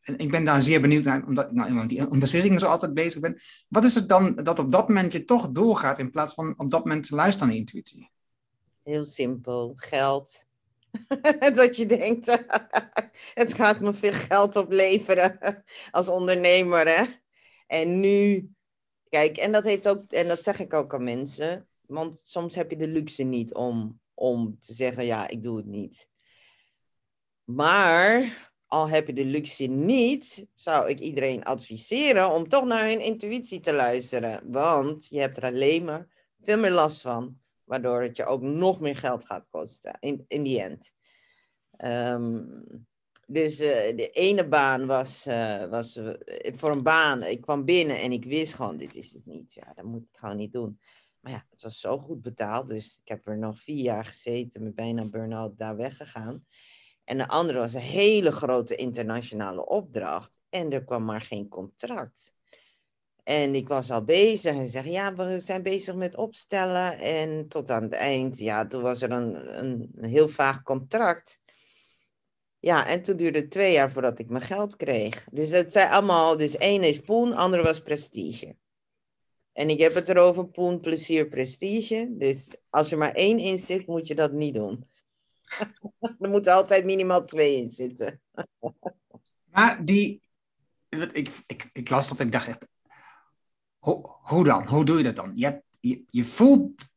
en 0.00 0.18
ik 0.18 0.30
ben 0.30 0.44
daar 0.44 0.62
zeer 0.62 0.80
benieuwd 0.80 1.04
naar, 1.04 1.26
omdat 1.26 1.46
ik 1.46 1.52
nou 1.52 1.86
die 1.86 2.18
beslissingen 2.18 2.58
zo 2.58 2.66
altijd 2.66 2.94
bezig 2.94 3.20
ben. 3.20 3.40
Wat 3.68 3.84
is 3.84 3.94
het 3.94 4.08
dan 4.08 4.34
dat 4.34 4.58
op 4.58 4.72
dat 4.72 4.88
moment 4.88 5.12
je 5.12 5.24
toch 5.24 5.48
doorgaat 5.48 5.98
in 5.98 6.10
plaats 6.10 6.34
van 6.34 6.54
op 6.56 6.70
dat 6.70 6.84
moment 6.84 7.06
te 7.06 7.14
luisteren 7.14 7.48
naar 7.48 7.56
intuïtie? 7.56 8.10
heel 8.86 9.04
simpel. 9.04 9.72
Geld. 9.76 10.46
dat 11.54 11.76
je 11.76 11.86
denkt, 11.86 12.26
het 13.34 13.54
gaat 13.54 13.80
me 13.80 13.92
veel 13.92 14.12
geld 14.12 14.56
opleveren 14.56 15.38
als 15.90 16.08
ondernemer. 16.08 16.88
Hè? 16.88 17.04
En 17.66 18.00
nu, 18.00 18.50
kijk, 19.08 19.36
en 19.36 19.52
dat 19.52 19.64
heeft 19.64 19.88
ook, 19.88 20.12
en 20.12 20.28
dat 20.28 20.42
zeg 20.42 20.58
ik 20.58 20.74
ook 20.74 20.94
aan 20.94 21.04
mensen, 21.04 21.68
want 21.80 22.18
soms 22.18 22.54
heb 22.54 22.70
je 22.70 22.76
de 22.76 22.88
luxe 22.88 23.22
niet 23.22 23.54
om, 23.54 24.00
om 24.14 24.58
te 24.58 24.72
zeggen, 24.72 25.04
ja, 25.04 25.28
ik 25.28 25.42
doe 25.42 25.56
het 25.56 25.66
niet. 25.66 26.08
Maar 27.44 28.38
al 28.66 28.88
heb 28.88 29.06
je 29.06 29.12
de 29.12 29.24
luxe 29.24 29.64
niet, 29.66 30.46
zou 30.52 30.88
ik 30.88 30.98
iedereen 30.98 31.44
adviseren 31.44 32.30
om 32.30 32.48
toch 32.48 32.64
naar 32.64 32.86
hun 32.86 33.00
intuïtie 33.00 33.60
te 33.60 33.74
luisteren. 33.74 34.50
Want 34.50 35.06
je 35.08 35.20
hebt 35.20 35.36
er 35.36 35.44
alleen 35.44 35.84
maar 35.84 36.08
veel 36.42 36.58
meer 36.58 36.70
last 36.70 37.00
van, 37.00 37.38
waardoor 37.66 38.02
het 38.02 38.16
je 38.16 38.24
ook 38.24 38.42
nog 38.42 38.80
meer 38.80 38.96
geld 38.96 39.26
gaat 39.26 39.46
kosten 39.50 39.96
in, 40.00 40.24
in 40.28 40.42
die 40.42 40.60
end. 40.60 40.92
Ehm, 41.76 42.42
dus 43.26 43.58
eh, 43.58 43.96
de 43.96 44.10
ene 44.10 44.48
baan 44.48 44.86
was, 44.86 45.26
eh, 45.26 45.68
was 45.68 45.96
eh, 45.96 46.54
voor 46.54 46.70
een 46.70 46.82
baan. 46.82 47.22
Ik 47.22 47.40
kwam 47.40 47.64
binnen 47.64 48.00
en 48.00 48.12
ik 48.12 48.24
wist 48.24 48.54
gewoon, 48.54 48.76
dit 48.76 48.94
is 48.94 49.12
het 49.12 49.26
niet. 49.26 49.54
Ja, 49.54 49.72
dat 49.74 49.84
moet 49.84 50.02
ik 50.02 50.18
gewoon 50.18 50.36
niet 50.36 50.52
doen. 50.52 50.80
Maar 51.20 51.32
ja, 51.32 51.46
het 51.50 51.62
was 51.62 51.80
zo 51.80 51.98
goed 51.98 52.22
betaald. 52.22 52.68
Dus 52.68 53.00
ik 53.02 53.08
heb 53.08 53.26
er 53.26 53.38
nog 53.38 53.60
vier 53.60 53.82
jaar 53.82 54.04
gezeten, 54.04 54.62
met 54.62 54.74
bijna 54.74 55.08
burn-out 55.08 55.58
daar 55.58 55.76
weggegaan. 55.76 56.46
En 57.04 57.18
de 57.18 57.28
andere 57.28 57.58
was 57.58 57.74
een 57.74 57.80
hele 57.80 58.32
grote 58.32 58.76
internationale 58.76 59.66
opdracht. 59.66 60.38
En 60.48 60.72
er 60.72 60.84
kwam 60.84 61.04
maar 61.04 61.20
geen 61.20 61.48
contract. 61.48 62.35
En 63.26 63.54
ik 63.54 63.68
was 63.68 63.90
al 63.90 64.04
bezig 64.04 64.54
en 64.54 64.64
ze 64.64 64.70
zeggen, 64.70 64.92
ja, 64.92 65.14
we 65.14 65.40
zijn 65.40 65.62
bezig 65.62 65.94
met 65.94 66.16
opstellen. 66.16 66.98
En 66.98 67.48
tot 67.48 67.70
aan 67.70 67.82
het 67.82 67.92
eind, 67.92 68.38
ja, 68.38 68.66
toen 68.66 68.82
was 68.82 69.02
er 69.02 69.10
een, 69.10 69.58
een, 69.58 69.90
een 69.96 70.10
heel 70.10 70.28
vaag 70.28 70.62
contract. 70.62 71.40
Ja, 72.58 72.86
en 72.86 73.02
toen 73.02 73.16
duurde 73.16 73.38
het 73.38 73.50
twee 73.50 73.72
jaar 73.72 73.90
voordat 73.90 74.18
ik 74.18 74.28
mijn 74.28 74.42
geld 74.42 74.76
kreeg. 74.76 75.26
Dus 75.30 75.50
het 75.50 75.72
zijn 75.72 75.88
allemaal, 75.88 76.36
dus 76.36 76.56
één 76.56 76.82
is 76.82 77.00
poen, 77.00 77.32
andere 77.32 77.62
was 77.62 77.80
prestige. 77.80 78.56
En 79.52 79.70
ik 79.70 79.78
heb 79.78 79.94
het 79.94 80.08
erover 80.08 80.46
poen, 80.48 80.80
plezier, 80.80 81.28
prestige. 81.28 82.08
Dus 82.10 82.50
als 82.70 82.92
er 82.92 82.98
maar 82.98 83.14
één 83.14 83.38
in 83.38 83.58
zit, 83.58 83.86
moet 83.86 84.06
je 84.06 84.14
dat 84.14 84.32
niet 84.32 84.54
doen. 84.54 84.88
er 86.20 86.28
moeten 86.28 86.52
altijd 86.52 86.84
minimaal 86.84 87.24
twee 87.24 87.56
in 87.56 87.68
zitten. 87.68 88.20
Maar 89.44 89.84
die, 89.84 90.22
ik, 90.88 91.30
ik, 91.46 91.70
ik 91.72 91.88
las 91.88 92.08
dat 92.08 92.20
en 92.20 92.26
ik 92.26 92.32
dacht 92.32 92.48
echt, 92.48 92.66
hoe, 94.22 94.44
dan? 94.44 94.66
Hoe 94.66 94.84
doe 94.84 94.96
je 94.96 95.02
dat 95.02 95.16
dan? 95.16 95.30
Je, 95.34 95.44
hebt, 95.44 95.64
je, 96.10 96.24
voelt 96.24 96.90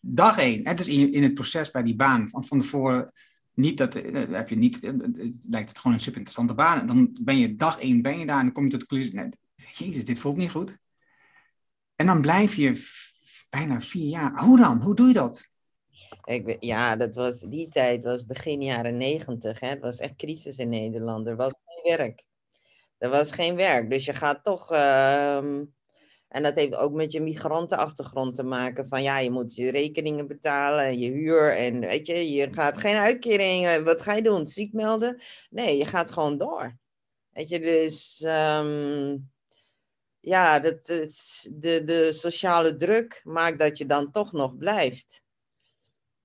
dag 0.00 0.38
één, 0.38 0.66
het 0.68 0.80
is 0.80 0.88
in, 0.88 1.12
in 1.12 1.22
het 1.22 1.34
proces 1.34 1.70
bij 1.70 1.82
die 1.82 1.96
baan, 1.96 2.28
van, 2.28 2.44
van 2.44 2.58
tevoren 2.58 3.12
niet 3.54 3.78
dat, 3.78 3.96
uh, 3.96 4.24
heb 4.30 4.48
je 4.48 4.56
niet, 4.56 4.80
het 4.80 5.46
lijkt 5.48 5.68
het 5.68 5.78
gewoon 5.78 5.96
een 5.96 6.02
super 6.02 6.18
interessante 6.18 6.54
baan. 6.54 6.80
En 6.80 6.86
dan 6.86 7.16
ben 7.20 7.38
je 7.38 7.56
dag 7.56 7.78
één 7.78 8.02
ben 8.02 8.18
je 8.18 8.26
daar 8.26 8.38
en 8.38 8.44
dan 8.44 8.52
kom 8.52 8.64
je 8.64 8.70
tot 8.70 8.80
de 8.80 8.86
conclusie, 8.86 9.14
nee, 9.14 9.28
jezus, 9.70 10.04
dit 10.04 10.18
voelt 10.18 10.36
niet 10.36 10.50
goed. 10.50 10.78
En 11.96 12.06
dan 12.06 12.20
blijf 12.20 12.54
je 12.54 12.84
bijna 13.50 13.80
vier 13.80 14.08
jaar. 14.08 14.40
Hoe 14.40 14.58
dan? 14.58 14.80
Hoe 14.82 14.94
doe 14.94 15.06
je 15.06 15.12
dat? 15.12 15.48
Ik, 16.24 16.56
ja, 16.60 16.96
dat 16.96 17.14
was, 17.14 17.40
die 17.40 17.68
tijd 17.68 18.04
was 18.04 18.26
begin 18.26 18.62
jaren 18.62 18.96
negentig. 18.96 19.60
Het 19.60 19.80
was 19.80 19.98
echt 19.98 20.16
crisis 20.16 20.58
in 20.58 20.68
Nederland. 20.68 21.26
Er 21.26 21.36
was 21.36 21.54
geen 21.64 21.96
werk. 21.96 22.25
Er 22.98 23.08
was 23.08 23.32
geen 23.32 23.56
werk. 23.56 23.90
Dus 23.90 24.04
je 24.04 24.12
gaat 24.12 24.44
toch. 24.44 24.72
Uh, 24.72 25.36
en 26.28 26.42
dat 26.42 26.54
heeft 26.54 26.74
ook 26.74 26.92
met 26.92 27.12
je 27.12 27.20
migrantenachtergrond 27.20 28.34
te 28.34 28.42
maken. 28.42 28.86
Van 28.88 29.02
ja, 29.02 29.18
je 29.18 29.30
moet 29.30 29.54
je 29.54 29.70
rekeningen 29.70 30.26
betalen 30.26 30.84
en 30.84 30.98
je 30.98 31.10
huur. 31.10 31.56
En 31.56 31.80
weet 31.80 32.06
je, 32.06 32.32
je 32.32 32.52
gaat 32.52 32.78
geen 32.78 32.96
uitkering. 32.96 33.84
Wat 33.84 34.02
ga 34.02 34.12
je 34.12 34.22
doen? 34.22 34.46
Ziek 34.46 34.72
melden? 34.72 35.20
Nee, 35.50 35.76
je 35.76 35.84
gaat 35.84 36.10
gewoon 36.10 36.38
door. 36.38 36.76
Weet 37.30 37.48
je, 37.48 37.60
dus. 37.60 38.24
Um, 38.26 39.30
ja, 40.20 40.58
dat, 40.58 40.86
de, 41.50 41.84
de 41.84 42.12
sociale 42.12 42.76
druk 42.76 43.20
maakt 43.24 43.58
dat 43.58 43.78
je 43.78 43.86
dan 43.86 44.10
toch 44.10 44.32
nog 44.32 44.56
blijft. 44.56 45.22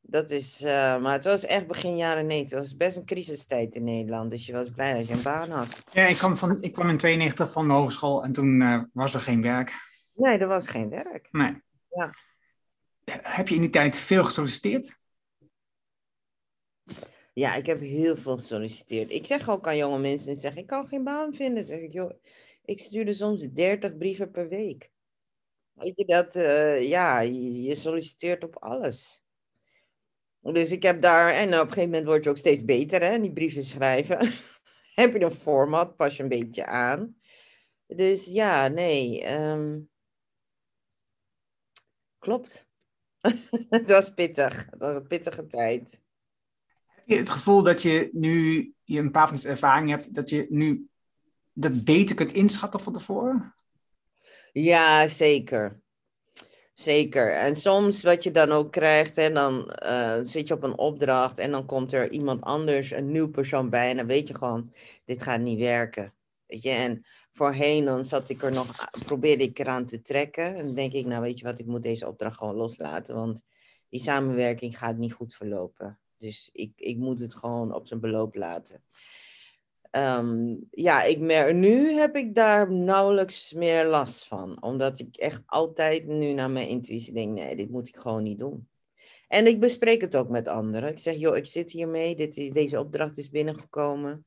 Dat 0.02 0.30
is, 0.30 0.62
uh, 0.62 0.68
maar 1.02 1.12
het 1.12 1.24
was 1.24 1.46
echt 1.46 1.68
begin 1.68 1.98
jaren 1.98 2.26
90. 2.26 2.60
Het 2.60 2.68
was 2.68 2.78
best 2.78 2.98
een 2.98 3.06
crisistijd 3.06 3.76
in 3.76 3.84
Nederland. 3.84 4.32
Dus 4.32 4.46
je 4.46 4.54
was 4.54 4.70
blij 4.70 4.94
dat 4.94 5.08
je 5.08 5.14
een 5.14 5.22
baan 5.22 5.50
had. 5.50 5.84
Ja, 5.92 6.06
ik 6.06 6.18
kwam, 6.18 6.38
van, 6.38 6.62
ik 6.62 6.74
kwam 6.74 6.90
in 6.90 6.98
92 6.98 7.52
van 7.52 7.68
de 7.68 7.74
hogeschool 7.74 8.24
en 8.24 8.34
toen 8.34 8.62
uh, 8.62 8.82
was 8.94 9.14
er 9.14 9.22
geen 9.22 9.42
werk. 9.42 9.74
Nee, 10.14 10.38
er 10.38 10.48
was 10.48 10.68
geen 10.68 10.90
werk. 10.90 11.28
Nee. 11.32 11.62
Ja. 11.90 12.14
Heb 13.12 13.48
je 13.48 13.56
in 13.56 13.62
die 13.62 13.70
tijd 13.70 13.96
veel 13.96 14.24
gesolliciteerd? 14.24 15.00
Ja, 17.34 17.56
ik 17.56 17.66
heb 17.66 17.80
heel 17.80 18.16
veel 18.16 18.38
gesolliciteerd. 18.38 19.12
Ik 19.12 19.26
zeg 19.26 19.50
ook 19.50 19.68
aan 19.68 19.78
jonge 19.78 20.00
mensen, 20.00 20.36
zeg, 20.36 20.56
ik 20.56 20.68
kan 20.68 20.88
geen 20.88 21.04
baan 21.04 21.34
vinden. 21.34 21.64
Zeg 21.64 21.80
ik, 21.80 21.92
joh, 21.92 22.12
ik 22.66 22.80
stuurde 22.80 23.14
soms 23.14 23.50
30 23.52 23.98
brieven 23.98 24.32
per 24.32 24.48
week. 24.48 24.92
Weet 25.74 25.94
je 25.96 26.06
dat, 26.06 26.36
uh, 26.36 26.84
ja, 26.84 27.20
je, 27.20 27.62
je 27.62 27.76
solliciteert 27.76 28.44
op 28.44 28.56
alles. 28.58 29.22
Dus 30.42 30.72
ik 30.72 30.84
heb 30.84 31.02
daar, 31.02 31.34
en 31.34 31.48
op 31.48 31.54
een 31.54 31.60
gegeven 31.68 31.90
moment 31.90 32.06
word 32.06 32.24
je 32.24 32.30
ook 32.30 32.38
steeds 32.38 32.66
beter, 32.66 33.02
hè, 33.02 33.20
die 33.20 33.34
brieven 33.34 33.66
schrijven. 33.66 34.18
heb 34.96 35.14
je 35.14 35.22
een 35.22 35.34
format, 35.34 35.96
pas 35.96 36.18
je 36.18 36.24
een 36.24 36.30
beetje 36.30 36.66
aan. 36.66 37.16
Dus 37.86 38.26
ja, 38.26 38.68
nee. 38.68 39.32
Um... 39.34 39.90
Klopt. 42.20 42.66
het 43.70 43.90
was 43.90 44.14
pittig. 44.14 44.66
Het 44.70 44.80
was 44.80 44.96
een 44.96 45.08
pittige 45.08 45.48
tijd. 45.48 46.02
Heb 46.86 47.08
je 47.08 47.16
het 47.16 47.30
gevoel 47.30 47.64
dat 47.64 47.82
je 47.82 48.10
nu 48.12 48.74
je 48.84 49.00
een 49.00 49.12
paar 49.12 49.28
van 49.28 49.38
de 49.38 49.48
ervaring 49.48 49.90
hebt, 49.90 50.14
dat 50.14 50.30
je 50.30 50.46
nu 50.50 50.88
dat 51.54 51.84
beter 51.84 52.16
kunt 52.16 52.34
inschatten 52.34 52.80
van 52.80 52.94
tevoren? 52.94 53.56
Ja, 54.52 55.08
zeker. 55.08 55.81
Zeker. 56.74 57.34
En 57.34 57.56
soms 57.56 58.04
wat 58.04 58.24
je 58.24 58.32
dan 58.32 58.52
ook 58.52 58.72
krijgt, 58.72 59.16
hè, 59.16 59.32
dan 59.32 59.78
uh, 59.84 60.20
zit 60.24 60.48
je 60.48 60.54
op 60.54 60.64
een 60.64 60.78
opdracht 60.78 61.38
en 61.38 61.52
dan 61.52 61.66
komt 61.66 61.94
er 61.94 62.12
iemand 62.12 62.42
anders, 62.42 62.92
een 62.92 63.12
nieuw 63.12 63.30
persoon 63.30 63.70
bij 63.70 63.90
en 63.90 63.98
dan 63.98 64.08
weet 64.08 64.28
je 64.28 64.36
gewoon, 64.36 64.74
dit 65.06 65.24
gaat 65.24 65.40
niet 65.40 65.60
werken. 65.60 66.14
Weet 66.46 66.64
je? 66.64 66.70
En 66.70 67.06
voorheen 67.32 67.86
dan 67.86 68.06
zat 68.06 68.30
ik 68.30 68.44
er 68.44 68.52
nog, 68.52 68.90
probeerde 69.06 69.44
ik 69.44 69.60
eraan 69.60 69.86
te 69.86 70.02
trekken 70.02 70.56
en 70.56 70.66
dan 70.66 70.76
denk 70.76 70.94
ik, 70.94 71.06
nou 71.06 71.22
weet 71.22 71.40
je 71.40 71.46
wat, 71.46 71.60
ik 71.60 71.66
moet 71.66 71.84
deze 71.84 72.08
opdracht 72.08 72.38
gewoon 72.38 72.56
loslaten, 72.56 73.16
want 73.16 73.44
die 73.90 74.02
samenwerking 74.02 74.78
gaat 74.78 74.98
niet 74.98 75.14
goed 75.14 75.36
verlopen. 75.36 76.00
Dus 76.18 76.50
ik, 76.54 76.72
ik 76.76 76.98
moet 76.98 77.20
het 77.20 77.36
gewoon 77.36 77.74
op 77.74 77.88
zijn 77.88 78.00
beloop 78.00 78.36
laten. 78.36 78.84
Um, 79.92 80.68
ja, 80.70 81.04
ik 81.04 81.20
nu 81.54 81.92
heb 81.92 82.16
ik 82.16 82.36
daar 82.36 82.72
nauwelijks 82.72 83.54
meer 83.54 83.86
last 83.86 84.28
van. 84.28 84.62
Omdat 84.62 85.00
ik 85.00 85.16
echt 85.16 85.42
altijd 85.46 86.08
nu 86.08 86.34
naar 86.34 86.50
mijn 86.50 86.68
intuïtie 86.68 87.14
denk, 87.14 87.34
nee, 87.34 87.56
dit 87.56 87.70
moet 87.70 87.88
ik 87.88 87.98
gewoon 87.98 88.24
niet 88.24 88.40
doen. 88.40 88.70
En 89.28 89.48
ik 89.48 89.60
bespreek 89.60 90.02
het 90.02 90.16
ook 90.16 90.30
met 90.30 90.48
anderen. 90.48 90.90
Ik 90.90 91.00
zeg, 91.00 91.16
joh, 91.16 91.38
ik 91.38 91.46
zit 91.46 91.72
hiermee, 91.72 92.16
dit 92.16 92.54
deze 92.54 92.80
opdracht 92.80 93.18
is 93.18 93.30
binnengekomen. 93.30 94.26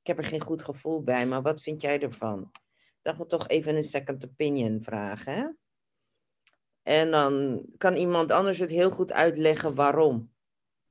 Ik 0.00 0.06
heb 0.06 0.18
er 0.18 0.24
geen 0.24 0.40
goed 0.40 0.62
gevoel 0.62 1.02
bij, 1.02 1.26
maar 1.26 1.42
wat 1.42 1.62
vind 1.62 1.80
jij 1.80 2.00
ervan? 2.00 2.50
Dan 3.02 3.16
we 3.16 3.26
toch 3.26 3.48
even 3.48 3.76
een 3.76 3.84
second 3.84 4.24
opinion 4.24 4.82
vragen. 4.82 5.58
En 6.82 7.10
dan 7.10 7.64
kan 7.76 7.94
iemand 7.94 8.32
anders 8.32 8.58
het 8.58 8.70
heel 8.70 8.90
goed 8.90 9.12
uitleggen 9.12 9.74
waarom. 9.74 10.32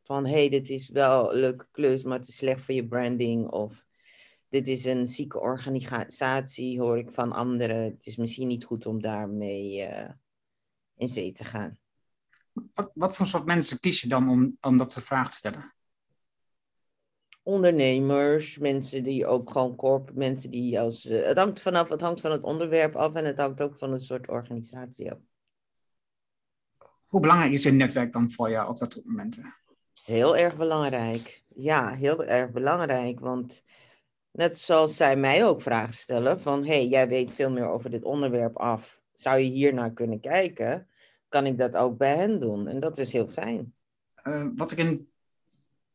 Van, 0.03 0.25
hé, 0.25 0.31
hey, 0.31 0.49
dit 0.49 0.69
is 0.69 0.89
wel 0.89 1.33
een 1.33 1.39
leuke 1.39 1.67
klus, 1.71 2.03
maar 2.03 2.17
het 2.17 2.27
is 2.27 2.35
slecht 2.35 2.61
voor 2.61 2.75
je 2.75 2.87
branding. 2.87 3.49
Of 3.49 3.85
dit 4.51 4.67
is 4.67 4.85
een 4.85 5.07
zieke 5.07 5.39
organisatie, 5.39 6.79
hoor 6.79 6.97
ik 6.97 7.11
van 7.11 7.31
anderen. 7.31 7.83
Het 7.83 8.05
is 8.05 8.15
misschien 8.15 8.47
niet 8.47 8.63
goed 8.63 8.85
om 8.85 9.01
daarmee 9.01 9.89
uh, 9.89 10.09
in 10.95 11.07
zee 11.07 11.31
te 11.31 11.43
gaan. 11.43 11.77
Wat, 12.73 12.91
wat 12.93 13.15
voor 13.15 13.25
soort 13.25 13.45
mensen 13.45 13.79
kies 13.79 14.01
je 14.01 14.07
dan 14.07 14.29
om, 14.29 14.57
om 14.61 14.77
dat 14.77 14.91
soort 14.91 15.05
vragen 15.05 15.31
te 15.31 15.37
stellen? 15.37 15.73
Ondernemers, 17.43 18.57
mensen 18.57 19.03
die 19.03 19.25
ook 19.25 19.51
gewoon 19.51 19.75
corp, 19.75 20.11
mensen 20.13 20.51
die 20.51 20.79
als. 20.79 21.05
Uh, 21.05 21.25
het 21.25 21.37
hangt 21.37 21.61
vanaf, 21.61 21.89
het 21.89 22.01
hangt 22.01 22.21
van 22.21 22.31
het 22.31 22.43
onderwerp 22.43 22.95
af 22.95 23.13
en 23.13 23.25
het 23.25 23.37
hangt 23.37 23.61
ook 23.61 23.77
van 23.77 23.91
een 23.91 23.99
soort 23.99 24.29
organisatie 24.29 25.11
af. 25.11 25.19
Hoe 27.05 27.19
belangrijk 27.19 27.53
is 27.53 27.63
je 27.63 27.71
netwerk 27.71 28.13
dan 28.13 28.31
voor 28.31 28.49
jou 28.49 28.69
op 28.69 28.77
dat 28.77 28.91
soort 28.93 29.05
momenten? 29.05 29.55
Heel 30.03 30.37
erg 30.37 30.57
belangrijk. 30.57 31.43
Ja, 31.47 31.95
heel 31.95 32.23
erg 32.23 32.51
belangrijk. 32.51 33.19
Want 33.19 33.63
Net 34.31 34.59
zoals 34.59 34.95
zij 34.95 35.15
mij 35.15 35.45
ook 35.45 35.61
vragen 35.61 35.93
stellen 35.93 36.41
van, 36.41 36.65
hey, 36.65 36.87
jij 36.87 37.07
weet 37.07 37.33
veel 37.33 37.49
meer 37.49 37.67
over 37.67 37.89
dit 37.89 38.03
onderwerp 38.03 38.57
af. 38.57 38.99
Zou 39.15 39.39
je 39.39 39.49
hier 39.49 39.73
naar 39.73 39.91
kunnen 39.91 40.19
kijken? 40.19 40.87
Kan 41.29 41.45
ik 41.45 41.57
dat 41.57 41.75
ook 41.75 41.97
bij 41.97 42.15
hen 42.15 42.39
doen? 42.39 42.67
En 42.67 42.79
dat 42.79 42.97
is 42.97 43.11
heel 43.11 43.27
fijn. 43.27 43.73
Uh, 44.23 44.47
wat 44.55 44.71
ik 44.71 44.77
in 44.77 45.09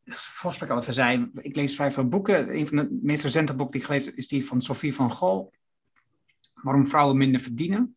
het 0.04 0.18
voorgesprek 0.18 0.70
al 0.70 0.78
even 0.78 0.92
zei, 0.92 1.30
ik 1.34 1.56
lees 1.56 1.74
vrij 1.74 1.92
veel 1.92 2.08
boeken. 2.08 2.56
Een 2.56 2.66
van 2.66 2.76
de 2.76 2.98
meest 3.02 3.22
recente 3.22 3.54
boeken 3.54 3.72
die 3.72 3.80
ik 3.80 3.86
gelezen 3.86 4.16
is 4.16 4.28
die 4.28 4.46
van 4.46 4.62
Sophie 4.62 4.94
van 4.94 5.12
Gol. 5.12 5.52
Waarom 6.54 6.86
vrouwen 6.86 7.16
minder 7.16 7.40
verdienen 7.40 7.96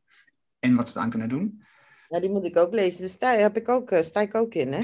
en 0.60 0.76
wat 0.76 0.90
ze 0.90 0.98
eraan 0.98 1.10
kunnen 1.10 1.30
doen. 1.30 1.64
Ja, 2.10 2.20
die 2.20 2.30
moet 2.30 2.46
ik 2.46 2.58
ook 2.58 2.74
lezen. 2.74 3.02
Dus 3.02 3.18
daar 3.18 3.40
heb 3.40 3.58
ik 3.58 3.70
ook, 3.70 3.92
uh, 3.92 4.02
sta 4.02 4.20
ik 4.20 4.36
ook 4.36 4.54
in, 4.54 4.74
hè? 4.74 4.84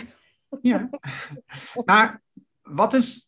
Ja. 0.61 0.89
maar 1.85 2.21
wat 2.61 2.93
is 2.93 3.24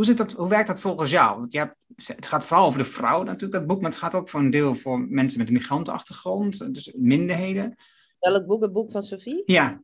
hoe, 0.00 0.08
zit 0.08 0.18
dat, 0.18 0.32
hoe 0.32 0.48
werkt 0.48 0.68
dat 0.68 0.80
volgens 0.80 1.10
jou? 1.10 1.38
Want 1.38 1.52
je 1.52 1.58
hebt, 1.58 1.86
het 1.96 2.26
gaat 2.26 2.44
vooral 2.44 2.66
over 2.66 2.78
de 2.78 2.84
vrouw 2.84 3.22
natuurlijk, 3.22 3.52
dat 3.52 3.66
boek, 3.66 3.80
maar 3.80 3.90
het 3.90 3.98
gaat 3.98 4.14
ook 4.14 4.28
voor 4.28 4.40
een 4.40 4.50
deel 4.50 4.74
voor 4.74 5.00
mensen 5.00 5.38
met 5.38 5.46
een 5.46 5.54
migrantenachtergrond, 5.54 6.74
dus 6.74 6.92
minderheden. 6.96 7.74
Welk 8.18 8.46
boek? 8.46 8.62
Het 8.62 8.72
boek 8.72 8.90
van 8.90 9.02
Sophie? 9.02 9.42
Ja. 9.44 9.82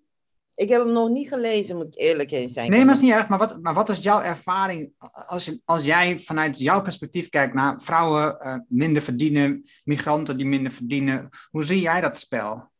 Ik 0.55 0.68
heb 0.68 0.83
hem 0.83 0.92
nog 0.92 1.09
niet 1.09 1.29
gelezen, 1.29 1.76
moet 1.76 1.87
ik 1.87 2.00
eerlijk 2.00 2.31
in 2.31 2.48
zijn. 2.48 2.70
Nee, 2.70 2.79
maar 2.79 2.87
dat 2.87 2.96
is 2.96 3.02
niet 3.02 3.12
erg. 3.12 3.29
Maar 3.29 3.38
wat, 3.38 3.62
maar 3.62 3.74
wat 3.74 3.88
is 3.88 3.98
jouw 3.98 4.22
ervaring 4.22 4.92
als, 5.26 5.44
je, 5.44 5.61
als 5.64 5.85
jij 5.85 6.18
vanuit 6.18 6.59
jouw 6.59 6.83
perspectief 6.83 7.29
kijkt 7.29 7.55
naar 7.55 7.81
vrouwen 7.81 8.37
uh, 8.40 8.57
minder 8.68 9.02
verdienen, 9.02 9.64
migranten 9.85 10.37
die 10.37 10.46
minder 10.46 10.72
verdienen? 10.72 11.29
Hoe 11.50 11.64
zie 11.64 11.81
jij 11.81 12.00
dat 12.00 12.16
spel? 12.16 12.70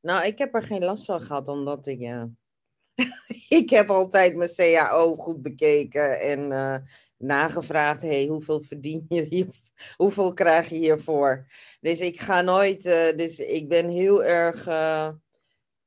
Nou, 0.00 0.26
ik 0.26 0.38
heb 0.38 0.54
er 0.54 0.62
geen 0.62 0.84
last 0.84 1.04
van 1.04 1.22
gehad, 1.22 1.48
omdat 1.48 1.86
ik... 1.86 2.00
Uh 2.00 2.22
ik 3.48 3.70
heb 3.70 3.90
altijd 3.90 4.36
mijn 4.36 4.54
CAO 4.54 5.16
goed 5.16 5.42
bekeken 5.42 6.20
en 6.20 6.50
uh, 6.50 6.76
nagevraagd: 7.16 8.02
hey, 8.02 8.26
hoeveel 8.26 8.62
verdien 8.62 9.06
je? 9.08 9.46
Hoeveel 9.96 10.32
krijg 10.32 10.68
je 10.68 10.76
hiervoor? 10.76 11.46
Dus 11.80 12.00
ik 12.00 12.20
ga 12.20 12.40
nooit, 12.40 12.84
uh, 12.84 13.16
dus 13.16 13.38
ik 13.38 13.68
ben 13.68 13.88
heel 13.88 14.24
erg. 14.24 14.66
Uh, 14.66 15.08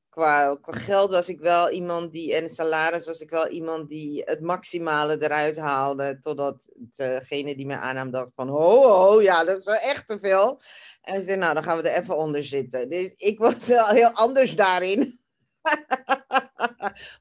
qua, 0.09 0.57
qua, 0.61 0.73
geld 0.73 1.11
was 1.11 1.29
ik 1.29 1.39
wel 1.39 1.69
iemand 1.69 2.11
die, 2.11 2.35
en 2.35 2.49
salaris 2.49 3.05
was 3.05 3.19
ik 3.19 3.29
wel 3.29 3.47
iemand 3.47 3.89
die 3.89 4.21
het 4.25 4.41
maximale 4.41 5.23
eruit 5.23 5.57
haalde. 5.57 6.17
Totdat 6.21 6.69
degene 6.75 7.55
die 7.55 7.65
me 7.65 7.75
aannam 7.77 8.11
dacht 8.11 8.31
van, 8.35 8.47
ho, 8.47 9.21
ja, 9.21 9.43
dat 9.43 9.59
is 9.59 9.65
wel 9.65 9.75
echt 9.75 10.07
te 10.07 10.17
veel. 10.21 10.61
En 11.01 11.19
ze 11.19 11.27
zei, 11.27 11.37
nou, 11.37 11.53
dan 11.53 11.63
gaan 11.63 11.77
we 11.81 11.89
er 11.89 12.01
even 12.01 12.17
onder 12.17 12.43
zitten. 12.43 12.89
Dus 12.89 13.13
ik 13.17 13.39
was 13.39 13.67
wel 13.67 13.87
heel 13.87 14.11
anders 14.11 14.55
daarin. 14.55 15.19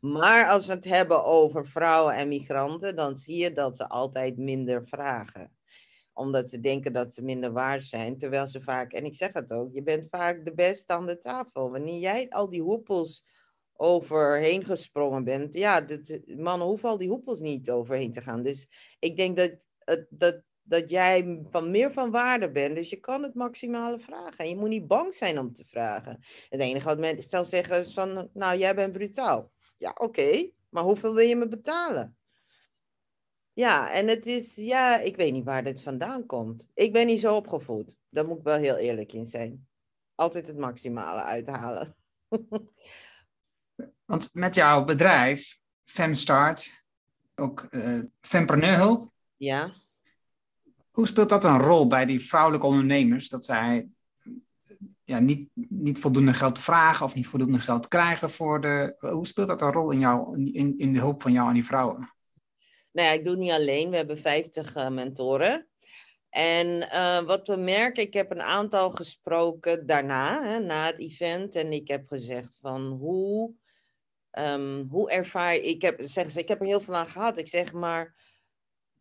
maar 0.01 0.49
als 0.49 0.66
we 0.66 0.73
het 0.73 0.85
hebben 0.85 1.25
over 1.25 1.66
vrouwen 1.66 2.14
en 2.14 2.29
migranten, 2.29 2.97
dan 2.97 3.16
zie 3.16 3.42
je 3.42 3.53
dat 3.53 3.77
ze 3.77 3.88
altijd 3.88 4.37
minder 4.37 4.88
vragen. 4.88 5.51
Omdat 6.12 6.51
ze 6.51 6.61
denken 6.61 6.92
dat 6.92 7.12
ze 7.12 7.23
minder 7.23 7.53
waard 7.53 7.85
zijn. 7.85 8.19
Terwijl 8.19 8.47
ze 8.47 8.61
vaak, 8.61 8.92
en 8.92 9.05
ik 9.05 9.14
zeg 9.14 9.33
het 9.33 9.53
ook, 9.53 9.73
je 9.73 9.83
bent 9.83 10.07
vaak 10.11 10.45
de 10.45 10.55
beste 10.55 10.92
aan 10.92 11.07
de 11.07 11.19
tafel. 11.19 11.71
Wanneer 11.71 11.99
jij 11.99 12.29
al 12.29 12.51
die 12.51 12.62
hoepels 12.62 13.25
overheen 13.77 14.64
gesprongen 14.64 15.25
bent, 15.25 15.55
ja, 15.55 15.87
mannen 16.27 16.66
hoeven 16.66 16.88
al 16.88 16.99
die 16.99 17.09
hoepels 17.09 17.40
niet 17.40 17.71
overheen 17.71 18.12
te 18.12 18.21
gaan. 18.21 18.42
Dus 18.42 18.69
ik 18.99 19.16
denk 19.16 19.37
dat, 19.37 19.69
dat 20.09 20.42
dat 20.68 20.90
jij 20.90 21.42
van 21.50 21.70
meer 21.70 21.92
van 21.92 22.11
waarde 22.11 22.50
bent. 22.50 22.76
Dus 22.76 22.90
je 22.90 22.96
kan 22.96 23.22
het 23.22 23.35
maximale 23.35 23.98
vragen. 23.98 24.38
En 24.38 24.48
je 24.48 24.57
moet 24.57 24.68
niet 24.68 24.87
bang 24.87 25.14
zijn 25.14 25.38
om 25.38 25.52
te 25.52 25.64
vragen. 25.64 26.18
Het 26.48 26.61
enige 26.61 26.87
wat 26.87 26.98
mensen 26.98 27.31
zou 27.31 27.44
zeggen 27.44 27.81
is 27.81 27.94
van, 27.94 28.31
nou, 28.33 28.59
jij 28.59 28.74
bent 28.74 28.92
brutaal. 28.92 29.50
Ja, 29.76 29.94
oké. 29.98 30.50
Maar 30.68 30.83
hoeveel 30.83 31.14
wil 31.14 31.26
je 31.26 31.37
me 31.37 31.48
betalen? 31.48 32.16
Ja, 33.52 33.92
en 33.92 34.09
het 34.09 34.26
is, 34.26 34.55
ja, 34.55 34.98
ik 34.98 35.16
weet 35.16 35.33
niet 35.33 35.44
waar 35.44 35.64
dit 35.64 35.83
vandaan 35.83 36.26
komt. 36.26 36.68
Ik 36.74 36.92
ben 36.92 37.07
niet 37.07 37.20
zo 37.20 37.37
opgevoed. 37.37 37.96
Daar 38.09 38.26
moet 38.26 38.38
ik 38.38 38.44
wel 38.44 38.59
heel 38.59 38.76
eerlijk 38.76 39.12
in 39.12 39.26
zijn. 39.26 39.68
Altijd 40.14 40.46
het 40.46 40.59
maximale 40.59 41.22
uithalen. 41.22 41.96
Want 44.05 44.35
met 44.35 44.55
jouw 44.55 44.85
bedrijf, 44.85 45.59
Femstart, 45.85 46.85
ook 47.35 47.66
uh, 47.70 48.02
Fempreneurhulp. 48.20 49.11
Ja. 49.37 49.74
Hoe 50.97 51.07
speelt 51.07 51.29
dat 51.29 51.45
een 51.45 51.59
rol 51.59 51.87
bij 51.87 52.07
die 52.07 52.21
vrouwelijke 52.21 52.67
ondernemers? 52.67 53.29
Dat 53.29 53.45
zij 53.45 53.89
ja, 55.05 55.19
niet, 55.19 55.49
niet 55.69 55.99
voldoende 55.99 56.35
geld 56.35 56.59
vragen 56.59 57.05
of 57.05 57.15
niet 57.15 57.27
voldoende 57.27 57.59
geld 57.59 57.89
krijgen 57.89 58.31
voor 58.31 58.61
de. 58.61 58.97
Hoe 58.99 59.27
speelt 59.27 59.49
dat 59.49 59.63
een 59.63 59.73
rol 59.73 59.91
in, 59.91 59.99
jou, 59.99 60.37
in, 60.53 60.79
in 60.79 60.93
de 60.93 60.99
hulp 60.99 61.23
van 61.23 61.33
jou 61.33 61.49
aan 61.49 61.55
die 61.55 61.65
vrouwen? 61.65 62.13
Nou 62.93 63.09
ja, 63.09 63.15
ik 63.15 63.25
doe 63.25 63.33
het 63.33 63.43
niet 63.43 63.53
alleen. 63.53 63.91
We 63.91 63.97
hebben 63.97 64.19
50 64.19 64.77
uh, 64.77 64.89
mentoren. 64.89 65.69
En 66.31 66.67
uh, 66.67 67.21
wat 67.21 67.49
we 67.49 67.57
merken, 67.57 68.03
ik 68.03 68.15
heb 68.15 68.31
een 68.31 68.43
aantal 68.43 68.91
gesproken 68.91 69.87
daarna, 69.87 70.43
hè, 70.43 70.59
na 70.59 70.87
het 70.87 70.99
event. 70.99 71.55
En 71.55 71.73
ik 71.73 71.89
heb 71.89 72.09
gezegd 72.09 72.59
van 72.61 72.87
hoe, 72.87 73.53
um, 74.33 74.87
hoe 74.91 75.11
ervaar. 75.11 75.55
Ik 75.55 75.83
heb, 75.83 76.01
zeggen 76.03 76.33
ze, 76.33 76.41
ik 76.41 76.49
heb 76.49 76.61
er 76.61 76.67
heel 76.67 76.81
veel 76.81 76.97
aan 76.97 77.09
gehad. 77.09 77.39
Ik 77.39 77.49
zeg 77.49 77.73
maar, 77.73 78.15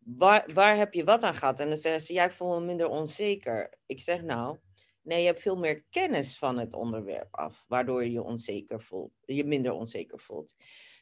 waar, 0.06 0.48
waar 0.54 0.76
heb 0.76 0.94
je 0.94 1.04
wat 1.04 1.22
aan 1.22 1.34
gehad? 1.34 1.60
En 1.60 1.68
dan 1.68 1.78
zeggen 1.78 2.02
ze, 2.02 2.12
ja, 2.12 2.24
ik 2.24 2.32
voel 2.32 2.60
me 2.60 2.66
minder 2.66 2.88
onzeker. 2.88 3.78
Ik 3.86 4.00
zeg 4.00 4.22
nou, 4.22 4.58
nee, 5.02 5.20
je 5.20 5.26
hebt 5.26 5.40
veel 5.40 5.56
meer 5.56 5.84
kennis 5.90 6.38
van 6.38 6.58
het 6.58 6.74
onderwerp 6.74 7.28
af. 7.30 7.64
Waardoor 7.68 8.04
je 8.04 8.12
je 8.12 8.22
onzeker 8.22 8.80
voelt, 8.80 9.12
je 9.20 9.44
minder 9.44 9.72
onzeker 9.72 10.18
voelt. 10.18 10.54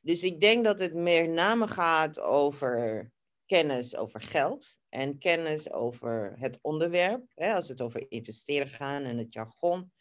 Dus 0.03 0.23
ik 0.23 0.40
denk 0.40 0.64
dat 0.64 0.81
het 0.81 0.95
meer 0.95 1.29
name 1.29 1.69
gaat 1.69 2.21
over 2.21 3.12
kennis 3.47 3.97
over 3.97 4.21
geld 4.21 4.79
en 4.88 5.19
kennis 5.19 5.73
over 5.73 6.35
het 6.38 6.59
onderwerp. 6.62 7.33
Hè, 7.35 7.55
als 7.55 7.69
het 7.69 7.81
over 7.81 8.07
investeren 8.09 8.69
gaat 8.69 9.03
en 9.03 9.19
het 9.19 9.33
jargon. 9.33 9.93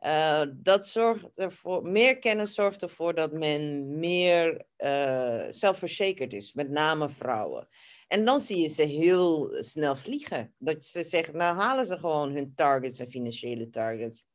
Uh, 0.00 0.42
dat 0.54 0.88
zorgt 0.88 1.24
ervoor, 1.34 1.82
meer 1.82 2.18
kennis 2.18 2.54
zorgt 2.54 2.82
ervoor 2.82 3.14
dat 3.14 3.32
men 3.32 3.98
meer 3.98 4.66
uh, 4.78 5.44
zelfverzekerd 5.50 6.32
is, 6.32 6.52
met 6.52 6.70
name 6.70 7.08
vrouwen. 7.08 7.68
En 8.08 8.24
dan 8.24 8.40
zie 8.40 8.62
je 8.62 8.68
ze 8.68 8.82
heel 8.82 9.56
snel 9.62 9.96
vliegen. 9.96 10.54
Dat 10.58 10.84
ze 10.84 11.04
zeggen, 11.04 11.36
nou 11.36 11.56
halen 11.56 11.86
ze 11.86 11.98
gewoon 11.98 12.32
hun 12.32 12.54
targets 12.54 12.98
en 12.98 13.08
financiële 13.08 13.70
targets. 13.70 14.26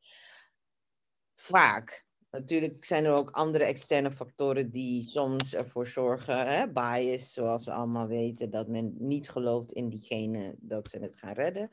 Vaak. 1.36 2.06
Natuurlijk 2.32 2.86
zijn 2.86 3.06
er 3.06 3.12
ook 3.12 3.30
andere 3.32 3.64
externe 3.64 4.12
factoren 4.12 4.72
die 4.72 5.04
soms 5.04 5.54
ervoor 5.54 5.88
zorgen, 5.88 6.48
hè, 6.48 6.72
bias, 6.72 7.34
zoals 7.34 7.66
we 7.66 7.72
allemaal 7.72 8.08
weten, 8.08 8.50
dat 8.50 8.68
men 8.68 8.96
niet 8.98 9.30
gelooft 9.30 9.72
in 9.72 9.90
diegene 9.90 10.56
dat 10.58 10.90
ze 10.90 11.00
het 11.00 11.16
gaan 11.16 11.34
redden. 11.34 11.72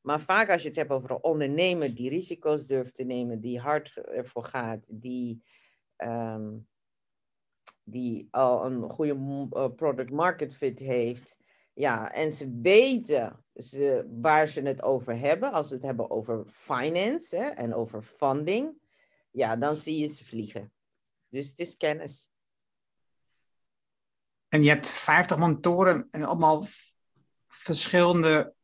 Maar 0.00 0.20
vaak 0.20 0.50
als 0.50 0.62
je 0.62 0.68
het 0.68 0.76
hebt 0.76 0.90
over 0.90 1.10
een 1.10 1.22
ondernemer 1.22 1.94
die 1.94 2.08
risico's 2.08 2.66
durft 2.66 2.94
te 2.94 3.04
nemen, 3.04 3.40
die 3.40 3.60
hard 3.60 3.96
ervoor 3.96 4.44
gaat, 4.44 4.88
die, 4.92 5.42
um, 5.96 6.68
die 7.84 8.28
al 8.30 8.64
een 8.64 8.90
goede 8.90 9.48
eh, 9.50 9.68
product 9.76 10.10
market 10.10 10.54
fit 10.54 10.78
heeft, 10.78 11.36
ja, 11.74 12.12
en 12.12 12.32
ze 12.32 12.58
weten 12.62 13.44
ze, 13.54 14.08
waar 14.20 14.48
ze 14.48 14.60
het 14.60 14.82
over 14.82 15.18
hebben, 15.18 15.52
als 15.52 15.68
ze 15.68 15.74
het 15.74 15.82
hebben 15.82 16.10
over 16.10 16.44
finance 16.46 17.36
hè, 17.36 17.48
en 17.48 17.74
over 17.74 18.02
funding 18.02 18.80
ja, 19.32 19.56
dan 19.56 19.76
zie 19.76 19.98
je 19.98 20.06
ze 20.06 20.24
vliegen. 20.24 20.72
Dus 21.28 21.48
het 21.48 21.58
is 21.58 21.76
kennis. 21.76 22.30
En 24.48 24.62
je 24.62 24.68
hebt 24.68 24.90
50 24.90 25.38
mentoren 25.38 26.08
en 26.10 26.22
allemaal 26.22 26.66
verschillende 27.48 28.54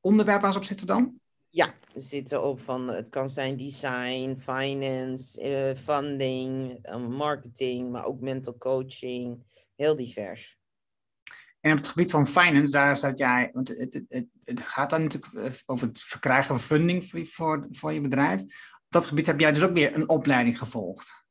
onderwerpen 0.00 0.42
waar 0.42 0.52
ze 0.52 0.58
op 0.58 0.64
zitten 0.64 0.86
dan? 0.86 1.20
Ja, 1.48 1.74
zitten 2.00 2.42
ook 2.42 2.60
van, 2.60 2.88
het 2.88 3.08
kan 3.08 3.30
zijn 3.30 3.56
design, 3.56 4.36
finance, 4.40 5.42
uh, 5.42 5.82
funding, 5.82 6.78
uh, 6.88 7.06
marketing, 7.06 7.90
maar 7.90 8.04
ook 8.04 8.20
mental 8.20 8.58
coaching. 8.58 9.46
Heel 9.76 9.96
divers. 9.96 10.56
En 11.60 11.70
op 11.70 11.78
het 11.78 11.88
gebied 11.88 12.10
van 12.10 12.26
finance, 12.26 12.72
daar 12.72 12.96
zat 12.96 13.18
jij, 13.18 13.50
want 13.52 13.68
het, 13.68 14.00
het, 14.08 14.26
het, 14.44 14.60
gaat 14.60 14.90
dan 14.90 15.02
natuurlijk 15.02 15.34
eh, 15.34 15.60
over 15.66 15.88
het 15.88 16.02
verkrijgen 16.02 16.46
van 16.46 16.60
funding 16.60 17.04
voor, 17.04 17.26
voor, 17.26 17.66
voor 17.70 17.92
je 17.92 18.00
bedrijf 18.00 18.42
dat 18.88 19.06
gebied 19.06 19.26
heb 19.26 19.40
jij 19.40 19.52
dus 19.52 19.62
ook 19.62 19.72
weer 19.72 19.94
een 19.94 20.08
opleiding 20.08 20.58
gevolgd. 20.58 21.24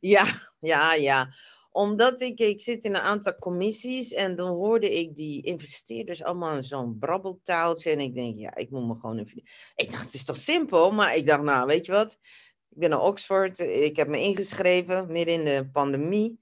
Ja, 0.00 0.24
ja, 0.60 0.94
ja. 0.94 1.34
Omdat 1.72 2.20
ik, 2.20 2.38
ik 2.38 2.60
zit 2.60 2.84
in 2.84 2.94
een 2.94 3.00
aantal 3.00 3.38
commissies 3.38 4.12
en 4.12 4.36
dan 4.36 4.48
hoorde 4.48 4.98
ik 4.98 5.16
die 5.16 5.42
investeerders 5.42 6.22
allemaal 6.22 6.56
in 6.56 6.64
zo'n 6.64 6.98
brabbeltaaltje. 6.98 7.90
En 7.90 8.00
ik 8.00 8.14
denk, 8.14 8.38
ja, 8.38 8.54
ik 8.54 8.70
moet 8.70 8.86
me 8.86 8.94
gewoon 8.94 9.18
even... 9.18 9.42
Ik 9.74 9.90
dacht, 9.90 10.04
het 10.04 10.14
is 10.14 10.24
toch 10.24 10.36
simpel? 10.36 10.92
Maar 10.92 11.16
ik 11.16 11.26
dacht, 11.26 11.42
nou, 11.42 11.66
weet 11.66 11.86
je 11.86 11.92
wat? 11.92 12.12
Ik 12.70 12.78
ben 12.78 12.90
naar 12.90 13.02
Oxford, 13.02 13.58
ik 13.58 13.96
heb 13.96 14.08
me 14.08 14.20
ingeschreven 14.20 15.12
midden 15.12 15.34
in 15.34 15.44
de 15.44 15.68
pandemie. 15.72 16.40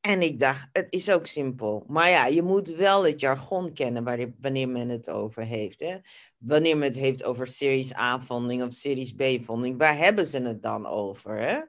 En 0.00 0.22
ik 0.22 0.40
dacht, 0.40 0.68
het 0.72 0.86
is 0.90 1.10
ook 1.10 1.26
simpel. 1.26 1.84
Maar 1.88 2.10
ja, 2.10 2.26
je 2.26 2.42
moet 2.42 2.68
wel 2.68 3.04
het 3.04 3.20
jargon 3.20 3.72
kennen 3.72 4.34
wanneer 4.40 4.68
men 4.68 4.88
het 4.88 5.10
over 5.10 5.44
heeft. 5.44 5.80
Hè? 5.80 5.96
Wanneer 6.38 6.76
men 6.76 6.88
het 6.88 6.98
heeft 6.98 7.24
over 7.24 7.46
Series 7.46 7.94
A-funding 7.94 8.62
of 8.62 8.72
Series 8.72 9.12
B-funding, 9.12 9.78
waar 9.78 9.96
hebben 9.96 10.26
ze 10.26 10.42
het 10.42 10.62
dan 10.62 10.86
over? 10.86 11.40
Hè? 11.40 11.60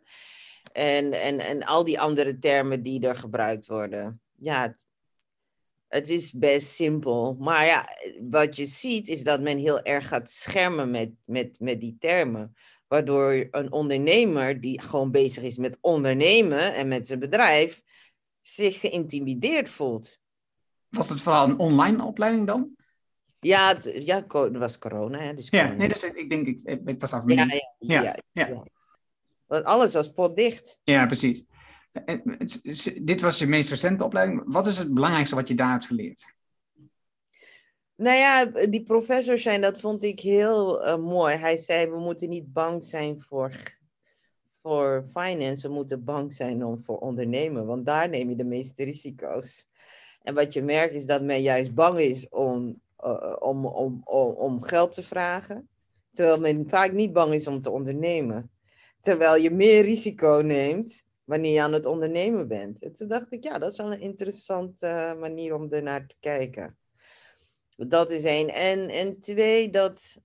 En, 0.75 1.13
en, 1.13 1.39
en 1.39 1.63
al 1.63 1.83
die 1.83 1.99
andere 1.99 2.39
termen 2.39 2.81
die 2.83 3.07
er 3.07 3.15
gebruikt 3.15 3.67
worden. 3.67 4.21
Ja, 4.35 4.77
het 5.87 6.09
is 6.09 6.31
best 6.31 6.67
simpel. 6.67 7.35
Maar 7.39 7.65
ja, 7.65 7.87
wat 8.29 8.55
je 8.55 8.65
ziet 8.65 9.07
is 9.07 9.23
dat 9.23 9.41
men 9.41 9.57
heel 9.57 9.81
erg 9.81 10.07
gaat 10.07 10.29
schermen 10.29 10.91
met, 10.91 11.11
met, 11.25 11.59
met 11.59 11.79
die 11.79 11.95
termen. 11.99 12.55
Waardoor 12.87 13.47
een 13.51 13.71
ondernemer 13.71 14.61
die 14.61 14.81
gewoon 14.81 15.11
bezig 15.11 15.43
is 15.43 15.57
met 15.57 15.77
ondernemen 15.81 16.73
en 16.73 16.87
met 16.87 17.07
zijn 17.07 17.19
bedrijf 17.19 17.81
zich 18.41 18.79
geïntimideerd 18.79 19.69
voelt. 19.69 20.19
Was 20.89 21.09
het 21.09 21.21
vooral 21.21 21.49
een 21.49 21.59
online 21.59 22.03
opleiding 22.03 22.47
dan? 22.47 22.75
Ja, 23.39 23.67
het, 23.67 23.91
ja 24.05 24.25
was 24.51 24.77
corona. 24.77 25.19
Hè, 25.19 25.33
dus 25.33 25.49
ja, 25.49 25.71
nee, 25.71 25.87
dus 25.87 26.03
ik 26.03 26.29
denk, 26.29 26.47
ik, 26.47 26.81
ik 26.85 26.99
was 26.99 27.13
af 27.13 27.23
ja, 27.27 27.45
ja, 27.79 28.01
ja, 28.01 28.17
ja, 28.31 28.63
Want 29.47 29.63
alles 29.63 29.93
was 29.93 30.11
potdicht. 30.11 30.77
Ja, 30.83 31.05
precies. 31.05 31.45
Dit 33.01 33.21
was 33.21 33.39
je 33.39 33.47
meest 33.47 33.69
recente 33.69 34.03
opleiding. 34.03 34.43
Wat 34.45 34.67
is 34.67 34.77
het 34.77 34.93
belangrijkste 34.93 35.35
wat 35.35 35.47
je 35.47 35.53
daar 35.53 35.71
hebt 35.71 35.85
geleerd? 35.85 36.33
Nou 37.95 38.17
ja, 38.17 38.45
die 38.45 38.83
professor 38.83 39.37
zijn, 39.37 39.61
dat 39.61 39.79
vond 39.79 40.03
ik 40.03 40.19
heel 40.19 40.87
uh, 40.87 40.97
mooi. 40.97 41.35
Hij 41.35 41.57
zei, 41.57 41.89
we 41.89 41.97
moeten 41.97 42.29
niet 42.29 42.53
bang 42.53 42.83
zijn 42.83 43.21
voor 43.21 43.51
voor 44.65 45.05
finance 45.13 45.69
moeten 45.69 46.03
bang 46.03 46.33
zijn 46.33 46.65
om 46.65 46.83
voor 46.83 46.97
ondernemen, 46.97 47.65
want 47.65 47.85
daar 47.85 48.09
neem 48.09 48.29
je 48.29 48.35
de 48.35 48.43
meeste 48.43 48.83
risico's. 48.83 49.67
En 50.21 50.33
wat 50.33 50.53
je 50.53 50.61
merkt 50.61 50.93
is 50.93 51.05
dat 51.05 51.21
men 51.21 51.41
juist 51.41 51.73
bang 51.73 51.99
is 51.99 52.29
om, 52.29 52.81
uh, 53.05 53.35
om, 53.39 53.65
om, 53.65 54.01
om, 54.03 54.29
om 54.29 54.61
geld 54.61 54.93
te 54.93 55.03
vragen, 55.03 55.69
terwijl 56.11 56.39
men 56.39 56.69
vaak 56.69 56.91
niet 56.91 57.13
bang 57.13 57.33
is 57.33 57.47
om 57.47 57.61
te 57.61 57.69
ondernemen. 57.69 58.49
Terwijl 59.05 59.35
je 59.35 59.51
meer 59.51 59.83
risico 59.83 60.41
neemt 60.43 61.03
wanneer 61.23 61.53
je 61.53 61.61
aan 61.61 61.73
het 61.73 61.85
ondernemen 61.85 62.47
bent. 62.47 62.81
En 62.81 62.93
toen 62.93 63.07
dacht 63.07 63.33
ik, 63.33 63.43
ja, 63.43 63.57
dat 63.57 63.71
is 63.71 63.77
wel 63.77 63.91
een 63.91 64.01
interessante 64.01 65.15
manier 65.19 65.53
om 65.53 65.71
ernaar 65.71 66.07
te 66.07 66.15
kijken. 66.19 66.77
Dat 67.75 68.11
is 68.11 68.23
één. 68.23 68.53
En, 68.53 68.89
en 68.89 69.19
twee, 69.21 69.69
dat 69.69 70.17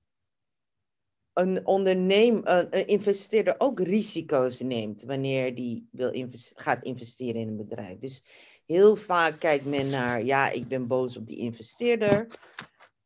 een 1.33 1.67
ondernemer, 1.67 2.75
een 2.75 2.87
investeerder 2.87 3.55
ook 3.59 3.81
risico's 3.81 4.61
neemt 4.61 5.03
wanneer 5.03 5.55
die 5.55 5.89
wil 5.91 6.29
gaat 6.55 6.85
investeren 6.85 7.41
in 7.41 7.49
een 7.49 7.57
bedrijf. 7.57 7.99
Dus 7.99 8.25
heel 8.67 8.97
vaak 8.97 9.39
kijkt 9.39 9.65
men 9.65 9.89
naar, 9.89 10.25
ja, 10.25 10.51
ik 10.51 10.69
ben 10.69 10.87
boos 10.87 11.17
op 11.17 11.27
die 11.27 11.39
investeerder. 11.39 12.27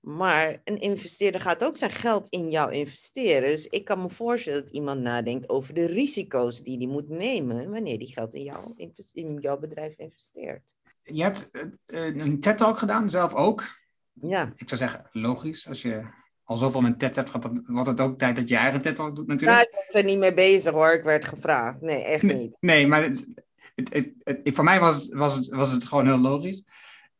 Maar 0.04 0.60
een 0.64 0.78
investeerder 0.78 1.40
gaat 1.40 1.64
ook 1.64 1.76
zijn 1.76 1.90
geld 1.90 2.28
in 2.28 2.50
jou 2.50 2.72
investeren. 2.72 3.48
Dus 3.48 3.66
ik 3.66 3.84
kan 3.84 4.02
me 4.02 4.10
voorstellen 4.10 4.60
dat 4.60 4.70
iemand 4.70 5.00
nadenkt 5.00 5.48
over 5.48 5.74
de 5.74 5.86
risico's 5.86 6.62
die 6.62 6.76
hij 6.76 6.86
moet 6.86 7.08
nemen 7.08 7.70
wanneer 7.70 7.98
die 7.98 8.12
geld 8.12 8.34
in, 8.34 8.42
jou, 8.42 8.92
in 9.12 9.38
jouw 9.40 9.58
bedrijf 9.58 9.98
investeert. 9.98 10.74
Je 11.02 11.22
hebt 11.22 11.50
eh, 11.86 12.06
een 12.06 12.40
TED-talk 12.40 12.78
gedaan, 12.78 13.10
zelf 13.10 13.34
ook. 13.34 13.64
Ja. 14.12 14.52
Ik 14.56 14.68
zou 14.68 14.80
zeggen, 14.80 15.08
logisch, 15.12 15.68
als 15.68 15.82
je 15.82 16.04
al 16.44 16.56
zoveel 16.56 16.80
met 16.80 16.98
TED 16.98 17.16
hebt, 17.16 17.30
wordt 17.66 17.88
het 17.88 18.00
ook 18.00 18.18
tijd 18.18 18.36
dat 18.36 18.48
je 18.48 18.56
eigen 18.56 18.82
TED 18.82 18.96
doet 18.96 19.26
natuurlijk. 19.26 19.40
Nou, 19.40 19.62
ik 19.62 19.82
was 19.86 19.94
er 19.94 20.04
niet 20.04 20.18
mee 20.18 20.34
bezig 20.34 20.72
hoor, 20.72 20.92
ik 20.92 21.04
werd 21.04 21.24
gevraagd. 21.24 21.80
Nee, 21.80 22.04
echt 22.04 22.22
niet. 22.22 22.56
Nee, 22.60 22.86
maar 22.86 23.02
het, 23.02 23.26
het, 23.74 24.12
het, 24.22 24.40
voor 24.44 24.64
mij 24.64 24.80
was 24.80 24.94
het, 24.94 25.14
was, 25.14 25.36
het, 25.36 25.48
was 25.48 25.70
het 25.70 25.84
gewoon 25.84 26.06
heel 26.06 26.18
logisch. 26.18 26.62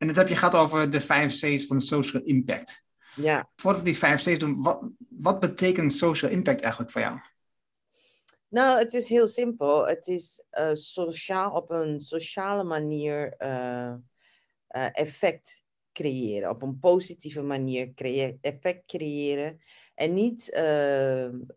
En 0.05 0.11
dat 0.11 0.19
heb 0.19 0.29
je 0.29 0.37
gehad 0.37 0.55
over 0.55 0.91
de 0.91 1.01
vijf 1.01 1.33
C's 1.33 1.67
van 1.67 1.81
social 1.81 2.23
impact. 2.23 2.85
Ja. 3.17 3.51
Voordat 3.57 3.81
we 3.81 3.87
die 3.87 3.99
vijf 3.99 4.23
C's 4.23 4.39
doen, 4.39 4.63
wat, 4.63 4.81
wat 5.09 5.41
betekent 5.41 5.93
social 5.93 6.31
impact 6.31 6.61
eigenlijk 6.61 6.93
voor 6.93 7.01
jou? 7.01 7.19
Nou, 8.49 8.79
het 8.79 8.95
is 8.95 9.09
heel 9.09 9.29
simpel. 9.29 9.87
Het 9.87 10.07
is 10.07 10.45
uh, 10.53 10.71
sociaal, 10.73 11.51
op 11.51 11.71
een 11.71 12.01
sociale 12.01 12.65
manier 12.65 13.35
uh, 13.39 13.95
uh, 14.69 14.89
effect 14.93 15.63
creëren. 15.93 16.51
Op 16.51 16.63
een 16.63 16.79
positieve 16.79 17.43
manier 17.43 17.95
creë 17.95 18.39
effect 18.41 18.87
creëren. 18.87 19.61
En 19.95 20.15
niet, 20.15 20.51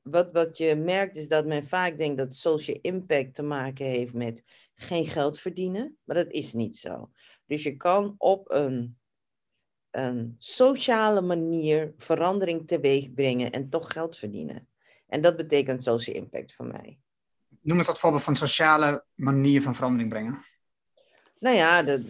wat, 0.03 0.31
wat 0.31 0.57
je 0.57 0.75
merkt 0.75 1.15
is 1.15 1.27
dat 1.27 1.45
men 1.45 1.67
vaak 1.67 1.97
denkt 1.97 2.17
dat 2.17 2.36
social 2.36 2.77
impact 2.81 3.36
te 3.36 3.43
maken 3.43 3.86
heeft 3.86 4.13
met 4.13 4.43
geen 4.75 5.05
geld 5.05 5.39
verdienen. 5.39 5.97
Maar 6.03 6.15
dat 6.15 6.31
is 6.31 6.53
niet 6.53 6.77
zo. 6.77 7.12
Dus 7.47 7.63
je 7.63 7.77
kan 7.77 8.15
op 8.17 8.51
een, 8.51 8.97
een 9.91 10.36
sociale 10.38 11.21
manier 11.21 11.93
verandering 11.97 12.67
teweeg 12.67 13.13
brengen 13.13 13.51
en 13.51 13.69
toch 13.69 13.91
geld 13.91 14.17
verdienen. 14.17 14.67
En 15.07 15.21
dat 15.21 15.36
betekent 15.36 15.83
social 15.83 16.15
impact 16.15 16.53
voor 16.53 16.65
mij. 16.65 16.99
Noem 17.62 17.77
het 17.77 17.88
dat 17.88 17.99
voorbeeld 17.99 18.23
van 18.23 18.36
sociale 18.36 19.03
manier 19.13 19.62
van 19.62 19.75
verandering 19.75 20.10
brengen. 20.10 20.45
Nou 21.39 21.55
ja, 21.55 21.86
er 21.88 22.01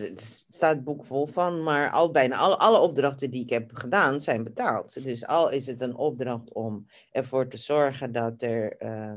staat 0.50 0.76
het 0.76 0.84
boek 0.84 1.06
vol 1.06 1.28
van, 1.28 1.63
maar 1.63 1.91
al, 1.91 2.12
bijna 2.12 2.36
alle, 2.36 2.58
alle 2.58 2.80
opdrachten 2.80 3.32
die 3.32 3.43
ik 3.43 3.50
heb 3.50 3.71
gedaan 3.73 4.21
zijn 4.21 4.43
betaald. 4.43 5.04
Dus 5.04 5.26
al 5.26 5.50
is 5.50 5.67
het 5.67 5.82
een 5.82 5.95
opdracht 5.95 6.54
om 6.54 6.86
ervoor 7.12 7.47
te 7.47 7.58
zorgen 7.58 8.12
dat 8.12 8.41
er 8.41 8.82
uh, 8.82 9.13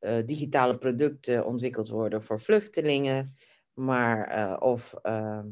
uh, 0.00 0.26
digitale 0.26 0.78
producten 0.78 1.46
ontwikkeld 1.46 1.88
worden 1.88 2.22
voor 2.22 2.40
vluchtelingen, 2.40 3.36
maar 3.80 4.38
uh, 4.38 4.56
of 4.58 4.94
ehm, 5.02 5.46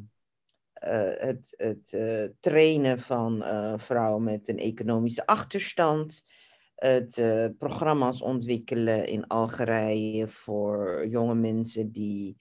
het, 1.19 1.55
het 1.57 1.97
trainen 2.41 3.01
van 3.01 3.45
vrouwen 3.81 4.23
met 4.23 4.49
een 4.49 4.59
economische 4.59 5.27
achterstand 5.27 6.23
het 6.75 7.23
programma's 7.59 8.23
ontwikkelen 8.23 9.07
in 9.07 9.27
Algerije 9.27 10.29
voor 10.29 11.07
jonge 11.09 11.35
mensen 11.35 11.93
die 11.93 12.37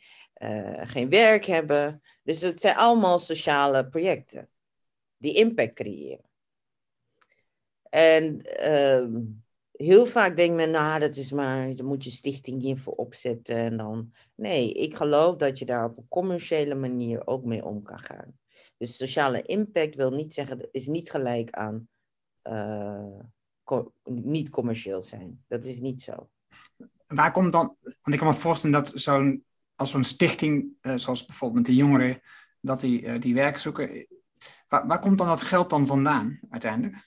geen 0.81 1.09
werk 1.09 1.45
hebben. 1.45 2.01
Dus 2.23 2.41
het 2.41 2.61
zijn 2.61 2.75
allemaal 2.75 3.19
sociale 3.19 3.87
projecten 3.87 4.49
die 5.17 5.33
impact 5.33 5.73
creëren. 5.73 6.25
En 7.89 8.41
uh, 8.63 9.07
heel 9.77 10.05
vaak 10.05 10.37
denkt 10.37 10.55
men, 10.55 10.71
nou, 10.71 10.99
dat 10.99 11.15
is 11.15 11.31
maar, 11.31 11.75
daar 11.75 11.85
moet 11.85 12.03
je 12.03 12.09
stichting 12.09 12.61
hiervoor 12.61 12.93
opzetten. 12.93 13.55
En 13.55 13.77
dan, 13.77 14.13
nee, 14.35 14.73
ik 14.73 14.95
geloof 14.95 15.35
dat 15.35 15.59
je 15.59 15.65
daar 15.65 15.85
op 15.85 15.97
een 15.97 16.07
commerciële 16.07 16.75
manier 16.75 17.27
ook 17.27 17.45
mee 17.45 17.65
om 17.65 17.83
kan 17.83 17.99
gaan. 17.99 18.37
Dus 18.77 18.97
sociale 18.97 19.41
impact 19.41 19.95
wil 19.95 20.11
niet 20.11 20.33
zeggen, 20.33 20.67
is 20.71 20.87
niet 20.87 21.09
gelijk 21.11 21.51
aan 21.51 21.87
uh, 22.43 23.19
niet 24.03 24.49
commercieel 24.49 25.03
zijn. 25.03 25.43
Dat 25.47 25.65
is 25.65 25.79
niet 25.79 26.01
zo. 26.01 26.29
Waar 27.07 27.31
komt 27.31 27.51
dan, 27.51 27.75
want 27.81 28.13
ik 28.13 28.17
kan 28.17 28.27
me 28.27 28.33
voorstellen 28.33 28.83
dat 28.83 28.91
zo'n, 28.95 29.45
als 29.75 29.91
zo'n 29.91 30.03
stichting, 30.03 30.67
uh, 30.81 30.95
zoals 30.95 31.25
bijvoorbeeld 31.25 31.65
de 31.65 31.75
jongeren, 31.75 32.21
dat 32.61 32.79
die, 32.79 33.01
uh, 33.01 33.19
die 33.19 33.33
werk 33.33 33.57
zoeken, 33.57 34.07
waar, 34.67 34.87
waar, 34.87 34.99
komt 34.99 35.17
dan 35.17 35.27
dat 35.27 35.41
geld 35.41 35.69
dan 35.69 35.87
vandaan 35.87 36.39
uiteindelijk? 36.49 37.06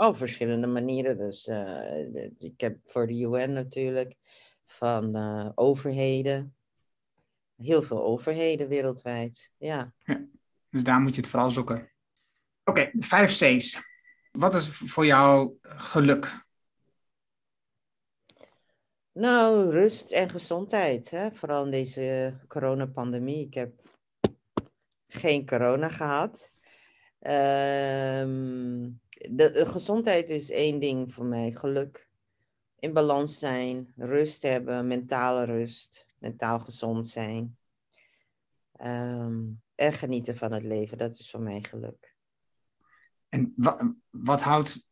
Oh, 0.00 0.14
verschillende 0.14 0.66
manieren. 0.66 1.18
Dus 1.18 1.46
uh, 1.46 2.34
ik 2.38 2.60
heb 2.60 2.78
voor 2.84 3.06
de 3.06 3.20
UN 3.20 3.52
natuurlijk 3.52 4.14
van 4.64 5.16
overheden, 5.54 6.56
heel 7.56 7.82
veel 7.82 8.02
overheden 8.02 8.68
wereldwijd, 8.68 9.50
ja. 9.56 9.92
ja. 9.98 10.26
Dus 10.70 10.82
daar 10.82 11.00
moet 11.00 11.14
je 11.14 11.20
het 11.20 11.30
vooral 11.30 11.50
zoeken. 11.50 11.76
Oké, 12.64 12.80
okay, 12.80 12.92
vijf 12.94 13.30
C's. 13.30 13.80
Wat 14.32 14.54
is 14.54 14.68
voor 14.68 15.06
jou 15.06 15.58
geluk? 15.62 16.46
Nou, 19.12 19.70
rust 19.70 20.12
en 20.12 20.30
gezondheid. 20.30 21.10
Hè? 21.10 21.32
Vooral 21.32 21.64
in 21.64 21.70
deze 21.70 22.36
coronapandemie. 22.48 23.46
Ik 23.46 23.54
heb 23.54 23.72
geen 25.08 25.46
corona 25.46 25.88
gehad. 25.88 26.58
Um, 27.20 29.00
de, 29.18 29.50
de, 29.50 29.66
gezondheid 29.66 30.28
is 30.28 30.50
één 30.50 30.78
ding 30.78 31.14
voor 31.14 31.24
mij. 31.24 31.52
Geluk. 31.52 32.08
In 32.78 32.92
balans 32.92 33.38
zijn. 33.38 33.92
Rust 33.96 34.42
hebben. 34.42 34.86
Mentale 34.86 35.44
rust. 35.44 36.06
Mentaal 36.18 36.58
gezond 36.58 37.08
zijn. 37.08 37.56
Um, 38.82 39.62
en 39.74 39.92
genieten 39.92 40.36
van 40.36 40.52
het 40.52 40.62
leven. 40.62 40.98
Dat 40.98 41.14
is 41.14 41.30
voor 41.30 41.40
mij 41.40 41.62
geluk. 41.62 42.16
En 43.28 43.52
wat, 43.56 43.82
wat 44.10 44.42
houdt, 44.42 44.86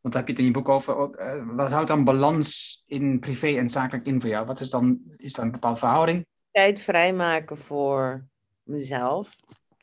want 0.00 0.14
heb 0.14 0.26
je 0.26 0.32
het 0.32 0.38
in 0.38 0.44
je 0.44 0.50
boek 0.50 0.68
over, 0.68 0.96
ook, 0.96 1.20
uh, 1.20 1.56
wat 1.56 1.70
houdt 1.70 1.88
dan 1.88 2.04
balans 2.04 2.82
in 2.86 3.20
privé 3.20 3.46
en 3.46 3.70
zakelijk 3.70 4.06
in 4.06 4.20
voor 4.20 4.30
jou? 4.30 4.46
Wat 4.46 4.60
is 4.60 4.70
dan, 4.70 5.00
is 5.16 5.32
dan 5.32 5.44
een 5.44 5.50
bepaalde 5.50 5.78
verhouding? 5.78 6.26
Tijd 6.50 6.80
vrijmaken 6.80 7.58
voor 7.58 8.26
mezelf. 8.62 9.36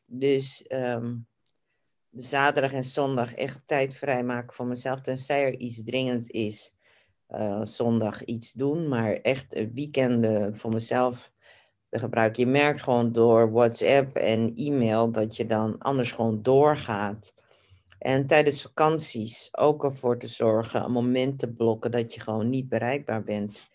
Dus 0.06 0.66
um, 0.70 1.28
zaterdag 2.12 2.74
en 2.74 2.84
zondag 2.84 3.34
echt 3.34 3.62
tijd 3.66 3.96
vrijmaken 3.96 4.54
voor 4.54 4.66
mezelf. 4.66 5.02
Tenzij 5.02 5.46
er 5.46 5.58
iets 5.58 5.84
dringend 5.84 6.30
is, 6.30 6.74
uh, 7.30 7.64
zondag 7.64 8.24
iets 8.24 8.52
doen. 8.52 8.88
Maar 8.88 9.14
echt 9.14 9.74
weekenden 9.74 10.56
voor 10.56 10.72
mezelf 10.72 11.32
te 11.90 12.00
gebruiken. 12.00 12.44
Je 12.44 12.50
merkt 12.50 12.82
gewoon 12.82 13.12
door 13.12 13.52
WhatsApp 13.52 14.16
en 14.16 14.54
e-mail 14.56 15.12
dat 15.12 15.36
je 15.36 15.46
dan 15.46 15.78
anders 15.78 16.12
gewoon 16.12 16.42
doorgaat. 16.42 17.34
En 18.00 18.28
tijdens 18.28 18.62
vakanties 18.62 19.50
ook 19.52 19.84
ervoor 19.84 20.18
te 20.18 20.28
zorgen, 20.28 20.84
een 20.84 20.92
moment 20.92 21.40
te 21.40 21.54
blokken 21.54 21.92
dat 21.92 22.14
je 22.14 22.20
gewoon 22.20 22.50
niet 22.50 22.70
bereikbaar 22.70 23.24
bent. 23.24 23.70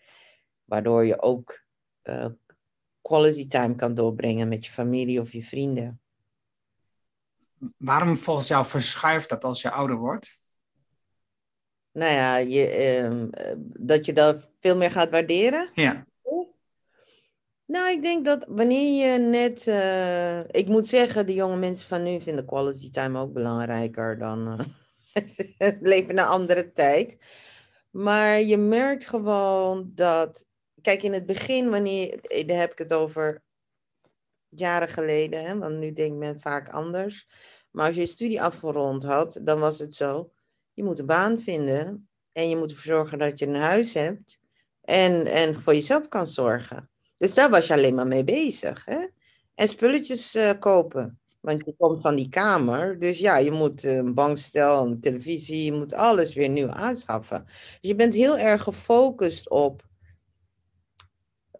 Waardoor 0.63 1.05
je 1.05 1.21
ook 1.21 1.65
uh, 2.03 2.25
quality 3.01 3.47
time 3.47 3.75
kan 3.75 3.93
doorbrengen 3.93 4.47
met 4.47 4.65
je 4.65 4.71
familie 4.71 5.21
of 5.21 5.31
je 5.31 5.43
vrienden. 5.43 6.01
Waarom 7.77 8.17
volgens 8.17 8.47
jou 8.47 8.65
verschuift 8.65 9.29
dat 9.29 9.43
als 9.43 9.61
je 9.61 9.71
ouder 9.71 9.95
wordt? 9.95 10.37
Nou 11.91 12.11
ja, 12.11 12.37
je, 12.37 13.01
uh, 13.01 13.53
dat 13.77 14.05
je 14.05 14.13
dat 14.13 14.51
veel 14.59 14.77
meer 14.77 14.91
gaat 14.91 15.09
waarderen. 15.09 15.69
Ja. 15.73 16.05
Nou, 17.65 17.89
ik 17.89 18.01
denk 18.01 18.25
dat 18.25 18.45
wanneer 18.47 19.11
je 19.11 19.19
net. 19.19 19.67
Uh, 19.67 20.39
ik 20.39 20.67
moet 20.67 20.87
zeggen, 20.87 21.25
de 21.25 21.33
jonge 21.33 21.55
mensen 21.55 21.87
van 21.87 22.03
nu 22.03 22.21
vinden 22.21 22.45
quality 22.45 22.89
time 22.89 23.19
ook 23.19 23.33
belangrijker 23.33 24.17
dan. 24.17 24.45
Uh, 25.57 25.69
leven 25.81 26.09
een 26.09 26.25
andere 26.25 26.71
tijd. 26.71 27.17
Maar 27.89 28.41
je 28.41 28.57
merkt 28.57 29.07
gewoon 29.07 29.91
dat. 29.95 30.45
Kijk, 30.81 31.03
in 31.03 31.13
het 31.13 31.25
begin, 31.25 31.69
wanneer. 31.69 32.19
Daar 32.45 32.59
heb 32.59 32.71
ik 32.71 32.77
het 32.77 32.93
over 32.93 33.43
jaren 34.49 34.87
geleden, 34.87 35.45
hè, 35.45 35.57
want 35.57 35.77
nu 35.77 35.93
denkt 35.93 36.17
men 36.17 36.39
vaak 36.39 36.69
anders. 36.69 37.27
Maar 37.71 37.85
als 37.85 37.95
je 37.95 38.01
je 38.01 38.07
studie 38.07 38.41
afgerond 38.41 39.03
had, 39.03 39.39
dan 39.41 39.59
was 39.59 39.79
het 39.79 39.93
zo. 39.93 40.31
Je 40.73 40.83
moet 40.83 40.99
een 40.99 41.05
baan 41.05 41.39
vinden. 41.39 42.09
En 42.31 42.49
je 42.49 42.57
moet 42.57 42.71
ervoor 42.71 42.85
zorgen 42.85 43.17
dat 43.17 43.39
je 43.39 43.47
een 43.47 43.55
huis 43.55 43.93
hebt. 43.93 44.39
En, 44.81 45.25
en 45.25 45.61
voor 45.61 45.73
jezelf 45.73 46.07
kan 46.07 46.27
zorgen. 46.27 46.89
Dus 47.17 47.33
daar 47.33 47.49
was 47.49 47.67
je 47.67 47.73
alleen 47.73 47.95
maar 47.95 48.07
mee 48.07 48.23
bezig. 48.23 48.85
Hè? 48.85 49.07
En 49.55 49.67
spulletjes 49.67 50.35
uh, 50.35 50.51
kopen. 50.59 51.19
Want 51.39 51.65
je 51.65 51.75
komt 51.77 52.01
van 52.01 52.15
die 52.15 52.29
kamer. 52.29 52.99
Dus 52.99 53.19
ja, 53.19 53.37
je 53.37 53.51
moet 53.51 53.83
een 53.83 54.13
bankstel, 54.13 54.85
een 54.85 55.01
televisie, 55.01 55.63
je 55.63 55.71
moet 55.71 55.93
alles 55.93 56.33
weer 56.33 56.49
nieuw 56.49 56.69
aanschaffen. 56.69 57.43
Dus 57.45 57.77
je 57.81 57.95
bent 57.95 58.13
heel 58.13 58.37
erg 58.37 58.63
gefocust 58.63 59.49
op 59.49 59.85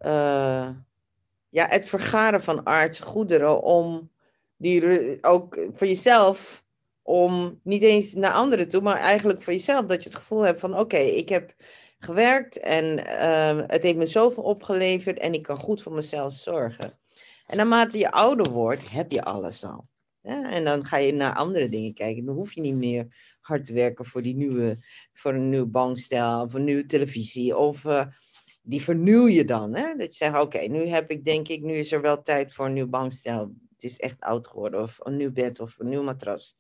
uh, 0.01 0.69
ja, 1.49 1.67
het 1.67 1.85
vergaren 1.85 2.43
van 2.43 2.65
aardse 2.65 3.03
goederen. 3.03 3.61
Om 3.61 4.11
die 4.57 5.17
ook 5.23 5.67
voor 5.71 5.87
jezelf, 5.87 6.65
om 7.01 7.59
niet 7.63 7.81
eens 7.81 8.13
naar 8.13 8.33
anderen 8.33 8.69
toe, 8.69 8.81
maar 8.81 8.97
eigenlijk 8.97 9.41
voor 9.41 9.53
jezelf. 9.53 9.85
Dat 9.85 10.03
je 10.03 10.09
het 10.09 10.17
gevoel 10.17 10.41
hebt 10.41 10.59
van 10.59 10.79
oké, 10.79 10.97
ik 10.97 11.29
heb 11.29 11.55
gewerkt 11.99 12.59
en 12.59 12.99
uh, 12.99 13.61
het 13.67 13.83
heeft 13.83 13.97
me 13.97 14.05
zoveel 14.05 14.43
opgeleverd 14.43 15.19
en 15.19 15.33
ik 15.33 15.41
kan 15.41 15.57
goed 15.57 15.81
voor 15.81 15.93
mezelf 15.93 16.33
zorgen. 16.33 16.99
En 17.45 17.57
naarmate 17.57 17.97
je 17.97 18.11
ouder 18.11 18.51
wordt, 18.51 18.89
heb 18.89 19.11
je 19.11 19.23
alles 19.23 19.63
al. 19.63 19.85
En 20.21 20.63
dan 20.63 20.85
ga 20.85 20.97
je 20.97 21.13
naar 21.13 21.35
andere 21.35 21.69
dingen 21.69 21.93
kijken. 21.93 22.25
Dan 22.25 22.35
hoef 22.35 22.53
je 22.53 22.61
niet 22.61 22.75
meer 22.75 23.07
hard 23.41 23.63
te 23.63 23.73
werken 23.73 24.05
voor, 24.05 24.21
die 24.21 24.35
nieuwe, 24.35 24.77
voor 25.13 25.33
een 25.33 25.49
nieuw 25.49 25.65
bankstel 25.65 26.41
of 26.41 26.53
een 26.53 26.63
nieuwe 26.63 26.85
televisie. 26.85 27.57
Of 27.57 27.83
uh, 27.83 28.05
die 28.67 28.81
vernieuw 28.81 29.27
je 29.27 29.45
dan. 29.45 29.75
Hè? 29.75 29.95
Dat 29.95 30.17
je 30.17 30.25
zegt, 30.25 30.39
oké, 30.39 30.59
nu 30.59 30.85
heb 30.85 31.11
ik 31.11 31.25
denk 31.25 31.47
ik, 31.47 31.61
nu 31.61 31.77
is 31.77 31.91
er 31.91 32.01
wel 32.01 32.21
tijd 32.21 32.53
voor 32.53 32.65
een 32.65 32.73
nieuw 32.73 32.87
bankstel. 32.87 33.53
Het 33.71 33.83
is 33.83 33.97
echt 33.97 34.19
oud 34.19 34.47
geworden. 34.47 34.81
Of 34.81 34.99
een 35.03 35.17
nieuw 35.17 35.31
bed 35.31 35.59
of 35.59 35.79
een 35.79 35.89
nieuw 35.89 36.03
matras. 36.03 36.57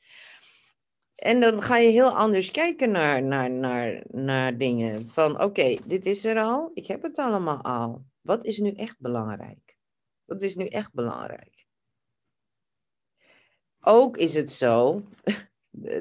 En 1.15 1.39
dan 1.39 1.61
ga 1.61 1.77
je 1.77 1.89
heel 1.89 2.17
anders 2.17 2.51
kijken 2.51 2.91
naar, 2.91 3.23
naar, 3.23 3.51
naar, 3.51 4.03
naar 4.07 4.57
dingen. 4.57 5.09
Van 5.09 5.41
oké, 5.41 5.77
dit 5.85 6.05
is 6.05 6.25
er 6.25 6.39
al, 6.39 6.71
ik 6.73 6.87
heb 6.87 7.01
het 7.01 7.17
allemaal 7.17 7.61
al. 7.61 8.05
Wat 8.21 8.45
is 8.45 8.57
nu 8.57 8.71
echt 8.71 8.99
belangrijk? 8.99 9.77
Wat 10.25 10.41
is 10.41 10.55
nu 10.55 10.65
echt 10.65 10.93
belangrijk? 10.93 11.65
Ook 13.81 14.17
is 14.17 14.33
het 14.33 14.51
zo 14.51 15.03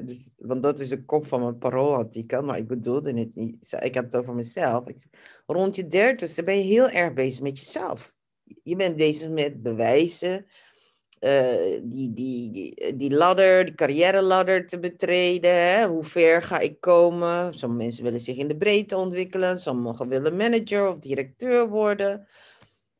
dus, 0.03 0.29
want 0.37 0.63
dat 0.63 0.79
is 0.79 0.89
de 0.89 1.05
kop 1.05 1.27
van 1.27 1.41
mijn 1.41 1.57
paroolartikel, 1.57 2.41
maar 2.41 2.57
ik 2.57 2.67
bedoelde 2.67 3.13
het 3.19 3.35
niet. 3.35 3.77
Ik 3.79 3.95
had 3.95 4.03
het 4.03 4.15
over 4.15 4.33
mezelf. 4.33 4.83
Rond 5.45 5.75
je 5.75 5.87
dertigste 5.87 6.43
ben 6.43 6.57
je 6.57 6.63
heel 6.63 6.89
erg 6.89 7.13
bezig 7.13 7.41
met 7.41 7.59
jezelf. 7.59 8.15
Je 8.63 8.75
bent 8.75 8.95
bezig 8.95 9.29
met 9.29 9.61
bewijzen, 9.61 10.45
uh, 11.19 11.79
die, 11.83 12.13
die, 12.13 12.95
die 12.95 13.11
ladder, 13.11 13.65
die 13.65 13.75
carrière 13.75 14.21
ladder 14.21 14.67
te 14.67 14.79
betreden. 14.79 15.53
Hè? 15.53 15.87
Hoe 15.87 16.03
ver 16.03 16.41
ga 16.41 16.59
ik 16.59 16.81
komen? 16.81 17.53
Sommige 17.53 17.83
mensen 17.83 18.03
willen 18.03 18.19
zich 18.19 18.37
in 18.37 18.47
de 18.47 18.57
breedte 18.57 18.97
ontwikkelen, 18.97 19.59
sommigen 19.59 20.07
willen 20.07 20.35
manager 20.35 20.89
of 20.89 20.99
directeur 20.99 21.69
worden. 21.69 22.27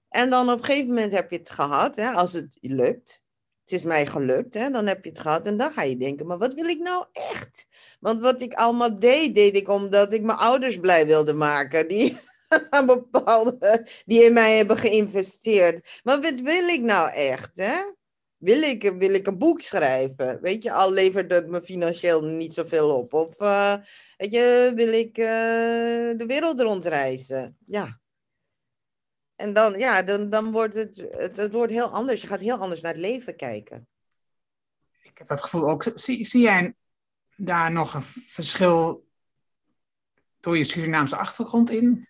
En 0.10 0.30
dan 0.30 0.50
op 0.50 0.58
een 0.58 0.66
gegeven 0.66 0.88
moment 0.88 1.12
heb 1.12 1.32
je 1.32 1.38
het 1.38 1.50
gehad, 1.50 1.96
hè, 1.96 2.10
als 2.10 2.34
het 2.34 2.58
lukt. 2.62 3.26
Het 3.68 3.76
is 3.76 3.86
mij 3.86 4.06
gelukt, 4.06 4.54
hè, 4.54 4.70
dan 4.70 4.88
heb 4.88 5.04
je 5.04 5.10
het 5.10 5.20
gehad. 5.20 5.46
En 5.46 5.58
dan 5.58 5.72
ga 5.72 5.82
je 5.82 5.98
denken, 5.98 6.26
maar 6.26 6.38
wat 6.38 6.54
wil 6.54 6.66
ik 6.66 6.80
nou 6.80 7.06
echt? 7.12 7.66
Want 8.00 8.22
wat 8.22 8.42
ik 8.42 8.54
allemaal 8.54 9.00
deed, 9.00 9.36
deed 9.36 9.56
ik 9.56 9.70
omdat 9.70 10.14
ik 10.14 10.22
mijn 10.22 10.38
ouders 10.38 10.80
blij 10.80 11.06
wilde 11.06 11.34
maken. 11.34 11.88
Die, 11.88 12.18
bepaalde, 12.86 13.86
die 14.06 14.24
in 14.24 14.34
mij 14.34 14.58
hebben 14.58 14.78
geïnvesteerd. 14.78 16.02
Maar 16.04 16.22
wat 16.22 16.40
wil 16.40 16.68
ik 16.68 16.82
nou 16.82 17.12
echt? 17.12 17.58
Hè? 17.58 17.76
Wil, 18.38 18.62
ik, 18.62 18.94
wil 18.98 19.14
ik 19.14 19.28
een 19.28 19.38
boek 19.38 19.62
schrijven? 19.62 20.42
Weet 20.42 20.64
je, 20.64 20.72
al 20.72 20.92
levert 20.92 21.32
het 21.32 21.48
me 21.48 21.62
financieel 21.62 22.24
niet 22.24 22.54
zoveel 22.54 22.90
op. 22.96 23.14
Of 23.14 23.40
uh, 23.40 23.76
weet 24.18 24.32
je, 24.32 24.72
wil 24.76 24.94
ik 24.94 25.18
uh, 25.18 25.26
de 26.18 26.24
wereld 26.28 26.60
rondreizen? 26.60 27.58
Ja, 27.66 28.00
en 29.38 29.54
dan, 29.54 29.80
ja, 29.80 30.02
dan, 30.02 30.30
dan 30.30 30.52
wordt 30.52 30.74
het, 30.74 31.08
het, 31.10 31.38
het 31.38 31.52
wordt 31.52 31.72
heel 31.72 31.90
anders. 31.90 32.22
Je 32.22 32.28
gaat 32.28 32.40
heel 32.40 32.58
anders 32.58 32.82
naar 32.82 32.92
het 32.92 33.02
leven 33.02 33.36
kijken. 33.36 33.88
Ik 35.02 35.18
heb 35.18 35.28
dat 35.28 35.42
gevoel 35.42 35.70
ook. 35.70 35.92
Zie, 35.96 36.26
zie 36.26 36.42
jij 36.42 36.76
daar 37.36 37.72
nog 37.72 37.94
een 37.94 38.02
verschil 38.02 39.08
door 40.40 40.58
je 40.58 40.64
Surinaamse 40.64 41.16
achtergrond 41.16 41.70
in? 41.70 42.08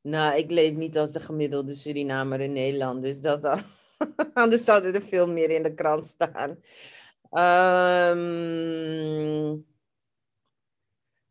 Nou, 0.00 0.36
ik 0.36 0.50
leef 0.50 0.74
niet 0.74 0.98
als 0.98 1.12
de 1.12 1.20
gemiddelde 1.20 1.74
Surinamer 1.74 2.40
in 2.40 2.52
Nederland. 2.52 3.02
Dus 3.02 3.20
dat 3.20 3.42
dan. 3.42 3.60
Anders 4.34 4.64
zouden 4.64 4.94
er 4.94 5.02
veel 5.02 5.28
meer 5.28 5.50
in 5.50 5.62
de 5.62 5.74
krant 5.74 6.06
staan. 6.06 6.50
Um, 8.10 9.66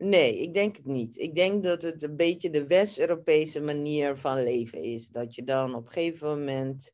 Nee, 0.06 0.38
ik 0.38 0.54
denk 0.54 0.76
het 0.76 0.86
niet. 0.86 1.18
Ik 1.18 1.36
denk 1.36 1.64
dat 1.64 1.82
het 1.82 2.04
een 2.04 2.16
beetje 2.16 2.50
de 2.50 2.68
West-Europese 2.68 3.62
manier 3.62 4.18
van 4.18 4.44
leven 4.44 4.80
is. 4.80 5.08
Dat 5.08 5.36
je 5.36 5.44
dan 5.44 5.76
op 5.76 5.86
een 5.86 5.92
gegeven 5.92 6.28
moment. 6.28 6.94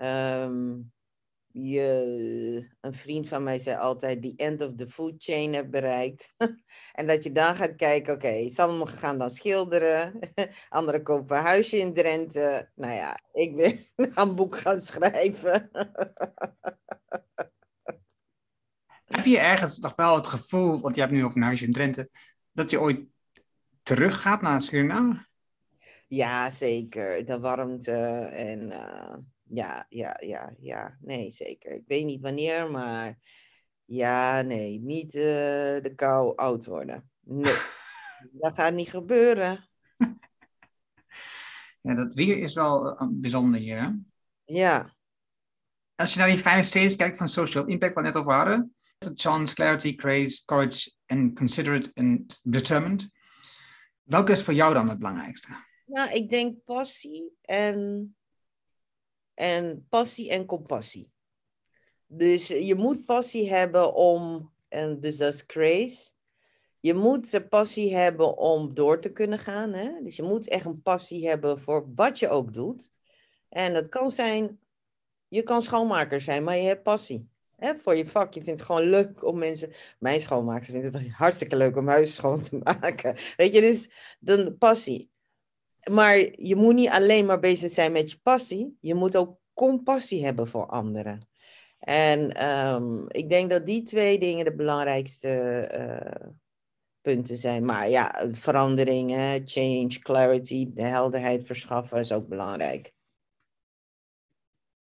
Um, 0.00 0.92
je, 1.52 2.68
een 2.80 2.92
vriend 2.92 3.28
van 3.28 3.42
mij 3.42 3.58
zei 3.58 3.76
altijd: 3.76 4.22
the 4.22 4.32
end 4.36 4.62
of 4.62 4.74
the 4.74 4.88
food 4.88 5.14
chain 5.18 5.54
hebt 5.54 5.70
bereikt. 5.70 6.34
en 6.98 7.06
dat 7.06 7.24
je 7.24 7.32
dan 7.32 7.56
gaat 7.56 7.76
kijken: 7.76 8.14
oké, 8.14 8.26
okay, 8.26 8.48
sommigen 8.48 8.98
gaan 8.98 9.18
dan 9.18 9.30
schilderen, 9.30 10.18
anderen 10.68 11.02
kopen 11.02 11.36
een 11.36 11.42
huisje 11.42 11.76
in 11.76 11.94
Drenthe. 11.94 12.70
Nou 12.74 12.94
ja, 12.94 13.18
ik 13.32 13.56
ben 13.56 13.86
een 14.14 14.34
boek 14.34 14.58
gaan 14.58 14.80
schrijven. 14.80 15.70
Heb 19.08 19.24
je 19.24 19.38
ergens 19.38 19.78
nog 19.78 19.94
wel 19.94 20.14
het 20.16 20.26
gevoel, 20.26 20.80
want 20.80 20.94
je 20.94 21.00
hebt 21.00 21.12
nu 21.12 21.24
over 21.24 21.36
een 21.36 21.42
huisje 21.42 21.64
in 21.64 21.72
Drenthe, 21.72 22.10
dat 22.52 22.70
je 22.70 22.80
ooit 22.80 23.00
teruggaat 23.82 24.42
naar 24.42 24.62
Suriname? 24.62 25.26
Ja, 26.06 26.50
zeker. 26.50 27.24
De 27.24 27.40
warmte 27.40 27.92
en 28.32 28.60
uh, 28.60 29.16
ja, 29.42 29.86
ja, 29.88 30.16
ja, 30.20 30.54
ja. 30.60 30.96
Nee, 31.00 31.30
zeker. 31.30 31.74
Ik 31.74 31.84
weet 31.86 32.04
niet 32.04 32.20
wanneer, 32.20 32.70
maar 32.70 33.18
ja, 33.84 34.42
nee. 34.42 34.80
Niet 34.80 35.14
uh, 35.14 35.22
de 35.82 35.92
kou 35.96 36.36
oud 36.36 36.66
worden. 36.66 37.10
Nee, 37.20 37.56
dat 38.40 38.54
gaat 38.54 38.74
niet 38.74 38.90
gebeuren. 38.90 39.68
Ja, 41.80 41.94
dat 41.94 42.14
weer 42.14 42.38
is 42.38 42.54
wel 42.54 42.98
eh, 42.98 43.08
bijzonder 43.10 43.60
hier, 43.60 43.80
hè? 43.80 43.88
Ja. 44.44 44.94
Als 45.94 46.12
je 46.12 46.18
naar 46.18 46.28
die 46.28 46.38
vijf 46.38 46.68
C's 46.68 46.96
kijkt 46.96 47.16
van 47.16 47.28
social 47.28 47.66
impact, 47.66 47.94
wat 47.94 48.02
we 48.02 48.10
net 48.10 48.18
over 48.18 48.32
hadden, 48.32 48.76
chance, 49.14 49.54
clarity, 49.54 49.94
grace, 49.96 50.44
courage 50.44 50.90
en 51.06 51.34
considerate 51.34 51.90
and 51.94 52.40
determined. 52.44 53.10
Welke 54.02 54.32
is 54.32 54.42
voor 54.42 54.54
jou 54.54 54.74
dan 54.74 54.88
het 54.88 54.98
belangrijkste? 54.98 55.48
Nou, 55.86 56.10
ik 56.10 56.30
denk 56.30 56.64
passie 56.64 57.32
en, 57.42 58.16
en 59.34 59.86
passie 59.88 60.30
en 60.30 60.46
compassie. 60.46 61.10
Dus 62.06 62.46
je 62.46 62.74
moet 62.74 63.04
passie 63.04 63.50
hebben 63.50 63.94
om, 63.94 64.52
en 64.68 65.00
dus 65.00 65.16
dat 65.16 65.34
is 65.34 65.44
grace. 65.46 66.10
Je 66.80 66.94
moet 66.94 67.48
passie 67.48 67.96
hebben 67.96 68.36
om 68.36 68.74
door 68.74 69.00
te 69.00 69.12
kunnen 69.12 69.38
gaan. 69.38 69.72
Hè? 69.72 70.02
Dus 70.02 70.16
je 70.16 70.22
moet 70.22 70.48
echt 70.48 70.64
een 70.64 70.82
passie 70.82 71.28
hebben 71.28 71.60
voor 71.60 71.94
wat 71.94 72.18
je 72.18 72.28
ook 72.28 72.54
doet. 72.54 72.90
En 73.48 73.74
dat 73.74 73.88
kan 73.88 74.10
zijn, 74.10 74.60
je 75.28 75.42
kan 75.42 75.62
schoonmaker 75.62 76.20
zijn, 76.20 76.44
maar 76.44 76.56
je 76.56 76.62
hebt 76.62 76.82
passie 76.82 77.28
voor 77.58 77.96
je 77.96 78.06
vak. 78.06 78.34
Je 78.34 78.42
vindt 78.42 78.58
het 78.58 78.68
gewoon 78.68 78.88
leuk 78.88 79.24
om 79.24 79.38
mensen. 79.38 79.72
Mijn 79.98 80.20
schoonmaker 80.20 80.72
vindt 80.72 80.94
het 80.94 81.08
hartstikke 81.10 81.56
leuk 81.56 81.76
om 81.76 81.88
huis 81.88 82.14
schoon 82.14 82.42
te 82.42 82.58
maken. 82.64 83.16
Weet 83.36 83.54
je, 83.54 83.60
dus 83.60 83.90
dan 84.20 84.58
passie. 84.58 85.10
Maar 85.90 86.16
je 86.42 86.56
moet 86.56 86.74
niet 86.74 86.88
alleen 86.88 87.26
maar 87.26 87.40
bezig 87.40 87.70
zijn 87.70 87.92
met 87.92 88.10
je 88.10 88.18
passie. 88.22 88.76
Je 88.80 88.94
moet 88.94 89.16
ook 89.16 89.38
compassie 89.54 90.24
hebben 90.24 90.48
voor 90.48 90.66
anderen. 90.66 91.28
En 91.78 92.48
um, 92.48 93.04
ik 93.08 93.28
denk 93.28 93.50
dat 93.50 93.66
die 93.66 93.82
twee 93.82 94.18
dingen 94.18 94.44
de 94.44 94.54
belangrijkste 94.54 95.68
uh, 95.74 96.28
punten 97.00 97.36
zijn. 97.36 97.64
Maar 97.64 97.90
ja, 97.90 98.28
veranderingen, 98.30 99.42
change, 99.44 99.98
clarity, 99.98 100.70
de 100.74 100.86
helderheid 100.86 101.46
verschaffen 101.46 101.98
is 101.98 102.12
ook 102.12 102.28
belangrijk. 102.28 102.92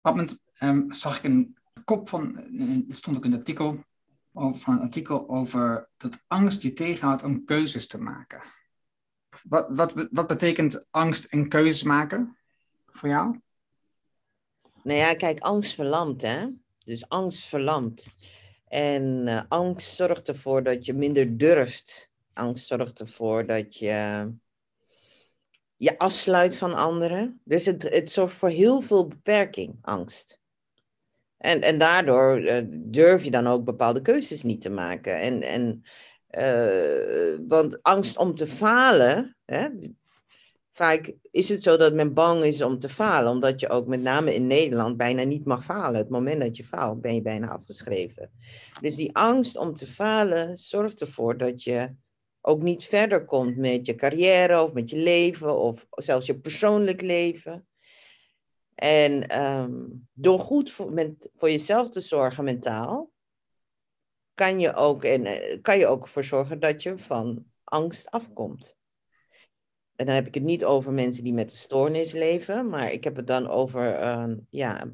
Op 0.02 0.10
moment 0.10 0.38
um, 0.62 0.92
zag 0.92 1.18
ik 1.18 1.24
een 1.24 1.59
van, 1.98 2.36
er 2.88 2.94
stond 2.94 3.16
ook 3.16 3.24
een 3.24 3.34
artikel, 3.34 3.84
van 4.32 4.74
een 4.74 4.80
artikel 4.80 5.28
over 5.28 5.88
dat 5.96 6.22
angst 6.26 6.62
je 6.62 6.72
tegenhoudt 6.72 7.22
om 7.22 7.44
keuzes 7.44 7.86
te 7.86 7.98
maken. 7.98 8.42
Wat, 9.42 9.66
wat, 9.70 10.08
wat 10.10 10.26
betekent 10.26 10.86
angst 10.90 11.24
en 11.24 11.48
keuzes 11.48 11.82
maken 11.82 12.36
voor 12.86 13.08
jou? 13.08 13.40
Nou 14.82 14.98
ja, 14.98 15.14
kijk, 15.14 15.40
angst 15.40 15.74
verlamt, 15.74 16.22
hè? 16.22 16.48
Dus 16.84 17.08
angst 17.08 17.48
verlamt. 17.48 18.06
En 18.68 19.26
uh, 19.26 19.42
angst 19.48 19.94
zorgt 19.94 20.28
ervoor 20.28 20.62
dat 20.62 20.86
je 20.86 20.92
minder 20.92 21.36
durft. 21.36 22.10
Angst 22.32 22.66
zorgt 22.66 23.00
ervoor 23.00 23.46
dat 23.46 23.76
je 23.76 24.28
je 25.76 25.98
afsluit 25.98 26.56
van 26.56 26.74
anderen. 26.74 27.40
Dus 27.44 27.64
het, 27.64 27.82
het 27.82 28.10
zorgt 28.10 28.34
voor 28.34 28.48
heel 28.48 28.80
veel 28.80 29.06
beperking, 29.06 29.78
angst. 29.80 30.39
En, 31.40 31.60
en 31.60 31.78
daardoor 31.78 32.40
uh, 32.40 32.62
durf 32.70 33.24
je 33.24 33.30
dan 33.30 33.46
ook 33.46 33.64
bepaalde 33.64 34.02
keuzes 34.02 34.42
niet 34.42 34.60
te 34.60 34.68
maken. 34.68 35.20
En, 35.20 35.42
en, 35.42 35.82
uh, 36.30 37.38
want 37.48 37.82
angst 37.82 38.18
om 38.18 38.34
te 38.34 38.46
falen, 38.46 39.36
hè, 39.44 39.68
vaak 40.72 41.14
is 41.30 41.48
het 41.48 41.62
zo 41.62 41.76
dat 41.76 41.94
men 41.94 42.14
bang 42.14 42.44
is 42.44 42.62
om 42.62 42.78
te 42.78 42.88
falen, 42.88 43.32
omdat 43.32 43.60
je 43.60 43.68
ook 43.68 43.86
met 43.86 44.02
name 44.02 44.34
in 44.34 44.46
Nederland 44.46 44.96
bijna 44.96 45.22
niet 45.22 45.44
mag 45.44 45.64
falen. 45.64 46.00
Het 46.00 46.08
moment 46.08 46.40
dat 46.40 46.56
je 46.56 46.64
faalt, 46.64 47.00
ben 47.00 47.14
je 47.14 47.22
bijna 47.22 47.48
afgeschreven. 47.48 48.30
Dus 48.80 48.96
die 48.96 49.16
angst 49.16 49.56
om 49.56 49.74
te 49.74 49.86
falen 49.86 50.56
zorgt 50.56 51.00
ervoor 51.00 51.38
dat 51.38 51.62
je 51.62 51.94
ook 52.40 52.62
niet 52.62 52.84
verder 52.84 53.24
komt 53.24 53.56
met 53.56 53.86
je 53.86 53.94
carrière 53.94 54.62
of 54.62 54.72
met 54.72 54.90
je 54.90 54.96
leven 54.96 55.58
of 55.58 55.86
zelfs 55.90 56.26
je 56.26 56.38
persoonlijk 56.38 57.00
leven. 57.00 57.66
En 58.80 59.40
um, 59.40 60.08
door 60.12 60.38
goed 60.38 60.70
voor, 60.70 60.92
met, 60.92 61.30
voor 61.36 61.50
jezelf 61.50 61.88
te 61.88 62.00
zorgen 62.00 62.44
mentaal, 62.44 63.12
kan 64.34 64.60
je, 64.60 64.74
ook, 64.74 65.04
en, 65.04 65.26
uh, 65.26 65.62
kan 65.62 65.78
je 65.78 65.86
ook 65.86 66.02
ervoor 66.02 66.24
zorgen 66.24 66.60
dat 66.60 66.82
je 66.82 66.98
van 66.98 67.44
angst 67.64 68.10
afkomt. 68.10 68.76
En 69.96 70.06
dan 70.06 70.14
heb 70.14 70.26
ik 70.26 70.34
het 70.34 70.42
niet 70.42 70.64
over 70.64 70.92
mensen 70.92 71.24
die 71.24 71.32
met 71.32 71.50
een 71.50 71.56
stoornis 71.56 72.12
leven, 72.12 72.68
maar 72.68 72.92
ik 72.92 73.04
heb 73.04 73.16
het 73.16 73.26
dan 73.26 73.48
over, 73.48 74.02
uh, 74.02 74.36
ja, 74.50 74.92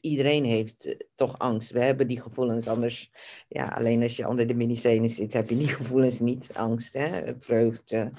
iedereen 0.00 0.44
heeft 0.44 0.86
uh, 0.86 0.94
toch 1.14 1.38
angst. 1.38 1.70
We 1.70 1.84
hebben 1.84 2.08
die 2.08 2.20
gevoelens, 2.20 2.68
anders, 2.68 3.12
ja, 3.48 3.68
alleen 3.68 4.02
als 4.02 4.16
je 4.16 4.28
onder 4.28 4.46
de 4.46 4.54
medicijnen 4.54 5.08
zit, 5.08 5.32
heb 5.32 5.48
je 5.48 5.56
die 5.56 5.68
gevoelens 5.78 6.18
niet. 6.18 6.50
Angst, 6.54 6.94
hè? 6.94 7.40
vreugde, 7.40 8.12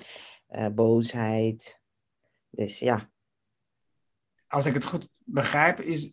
uh, 0.49 0.67
boosheid. 0.67 1.81
Dus 2.49 2.79
ja, 2.79 3.10
als 4.51 4.65
ik 4.65 4.73
het 4.73 4.85
goed 4.85 5.07
begrijp, 5.17 5.79
is 5.79 6.11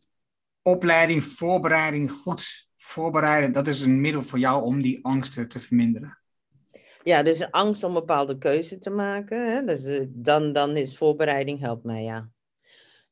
opleiding, 0.62 1.24
voorbereiding, 1.24 2.10
goed 2.10 2.68
voorbereiden, 2.76 3.52
dat 3.52 3.66
is 3.66 3.80
een 3.80 4.00
middel 4.00 4.22
voor 4.22 4.38
jou 4.38 4.62
om 4.62 4.82
die 4.82 5.04
angsten 5.04 5.48
te 5.48 5.60
verminderen. 5.60 6.18
Ja, 7.02 7.22
dus 7.22 7.50
angst 7.50 7.84
om 7.84 7.92
bepaalde 7.92 8.38
keuze 8.38 8.78
te 8.78 8.90
maken. 8.90 9.50
Hè? 9.52 9.64
Dus, 9.64 10.06
dan, 10.08 10.52
dan 10.52 10.76
is 10.76 10.96
voorbereiding 10.96 11.60
helpt 11.60 11.84
mij, 11.84 12.02
ja. 12.02 12.30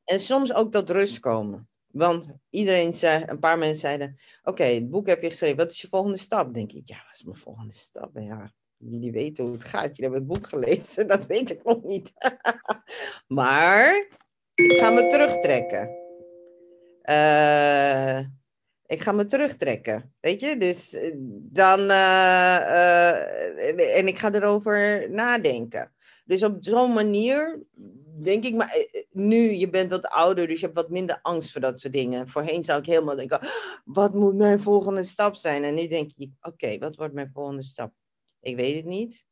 En 0.04 0.20
soms 0.20 0.54
ook 0.54 0.72
tot 0.72 0.90
rust 0.90 1.20
komen. 1.20 1.68
Want 1.86 2.36
iedereen 2.50 2.92
zei, 2.92 3.24
een 3.26 3.38
paar 3.38 3.58
mensen 3.58 3.80
zeiden, 3.80 4.18
oké, 4.42 4.64
het 4.64 4.90
boek 4.90 5.06
heb 5.06 5.22
je 5.22 5.28
geschreven, 5.28 5.56
wat 5.56 5.70
is 5.70 5.80
je 5.80 5.88
volgende 5.88 6.18
stap? 6.18 6.54
denk 6.54 6.72
ik, 6.72 6.88
ja, 6.88 6.96
wat 6.96 7.14
is 7.14 7.22
mijn 7.22 7.36
volgende 7.36 7.74
stap? 7.74 8.10
Ja, 8.14 8.52
jullie 8.76 9.12
weten 9.12 9.44
hoe 9.44 9.52
het 9.52 9.64
gaat, 9.64 9.96
jullie 9.96 10.12
hebben 10.12 10.20
het 10.20 10.40
boek 10.40 10.48
gelezen, 10.48 11.08
dat 11.16 11.26
weet 11.26 11.50
ik 11.50 11.64
nog 11.64 11.82
niet. 11.82 12.12
maar 13.38 14.08
ik 14.57 14.78
ga 14.78 14.90
me 14.90 15.07
terugtrekken. 15.07 15.88
Uh, 17.04 18.18
ik 18.86 19.02
ga 19.02 19.12
me 19.12 19.24
terugtrekken, 19.26 20.14
weet 20.20 20.40
je? 20.40 20.57
Dus 20.57 20.92
eh, 20.92 21.12
dan, 21.50 21.80
uh, 21.80 23.09
en 23.96 24.09
ik 24.09 24.18
ga 24.18 24.32
erover 24.32 25.11
nadenken. 25.11 25.92
Dus 26.24 26.42
op 26.42 26.57
zo'n 26.61 26.92
manier 26.92 27.62
denk 28.22 28.44
ik, 28.44 28.54
maar 28.54 28.86
nu, 29.11 29.52
je 29.52 29.70
bent 29.70 29.90
wat 29.90 30.07
ouder, 30.07 30.46
dus 30.46 30.61
je 30.61 30.66
hebt 30.66 30.78
wat 30.78 30.90
minder 30.90 31.18
angst 31.22 31.52
voor 31.52 31.61
dat 31.61 31.80
soort 31.80 31.92
dingen. 31.92 32.28
Voorheen 32.28 32.64
zou 32.64 32.78
ik 32.78 32.86
helemaal 32.86 33.16
denken, 33.16 33.40
wat 33.84 34.14
moet 34.14 34.34
mijn 34.34 34.61
volgende 34.61 35.02
stap 35.02 35.34
zijn? 35.34 35.64
En 35.64 35.74
nu 35.74 35.86
denk 35.86 36.12
ik, 36.16 36.30
oké, 36.40 36.78
wat 36.78 36.96
wordt 36.96 37.14
mijn 37.14 37.30
volgende 37.32 37.62
stap? 37.62 37.92
Ik 38.40 38.57
weet 38.57 38.76
het 38.76 38.84
niet. 38.84 39.26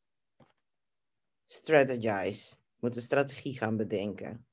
Strategize. 1.47 2.53
Ik 2.53 2.81
moet 2.81 2.97
een 2.97 3.03
strategie 3.03 3.57
gaan 3.57 3.77
bedenken. 3.77 4.47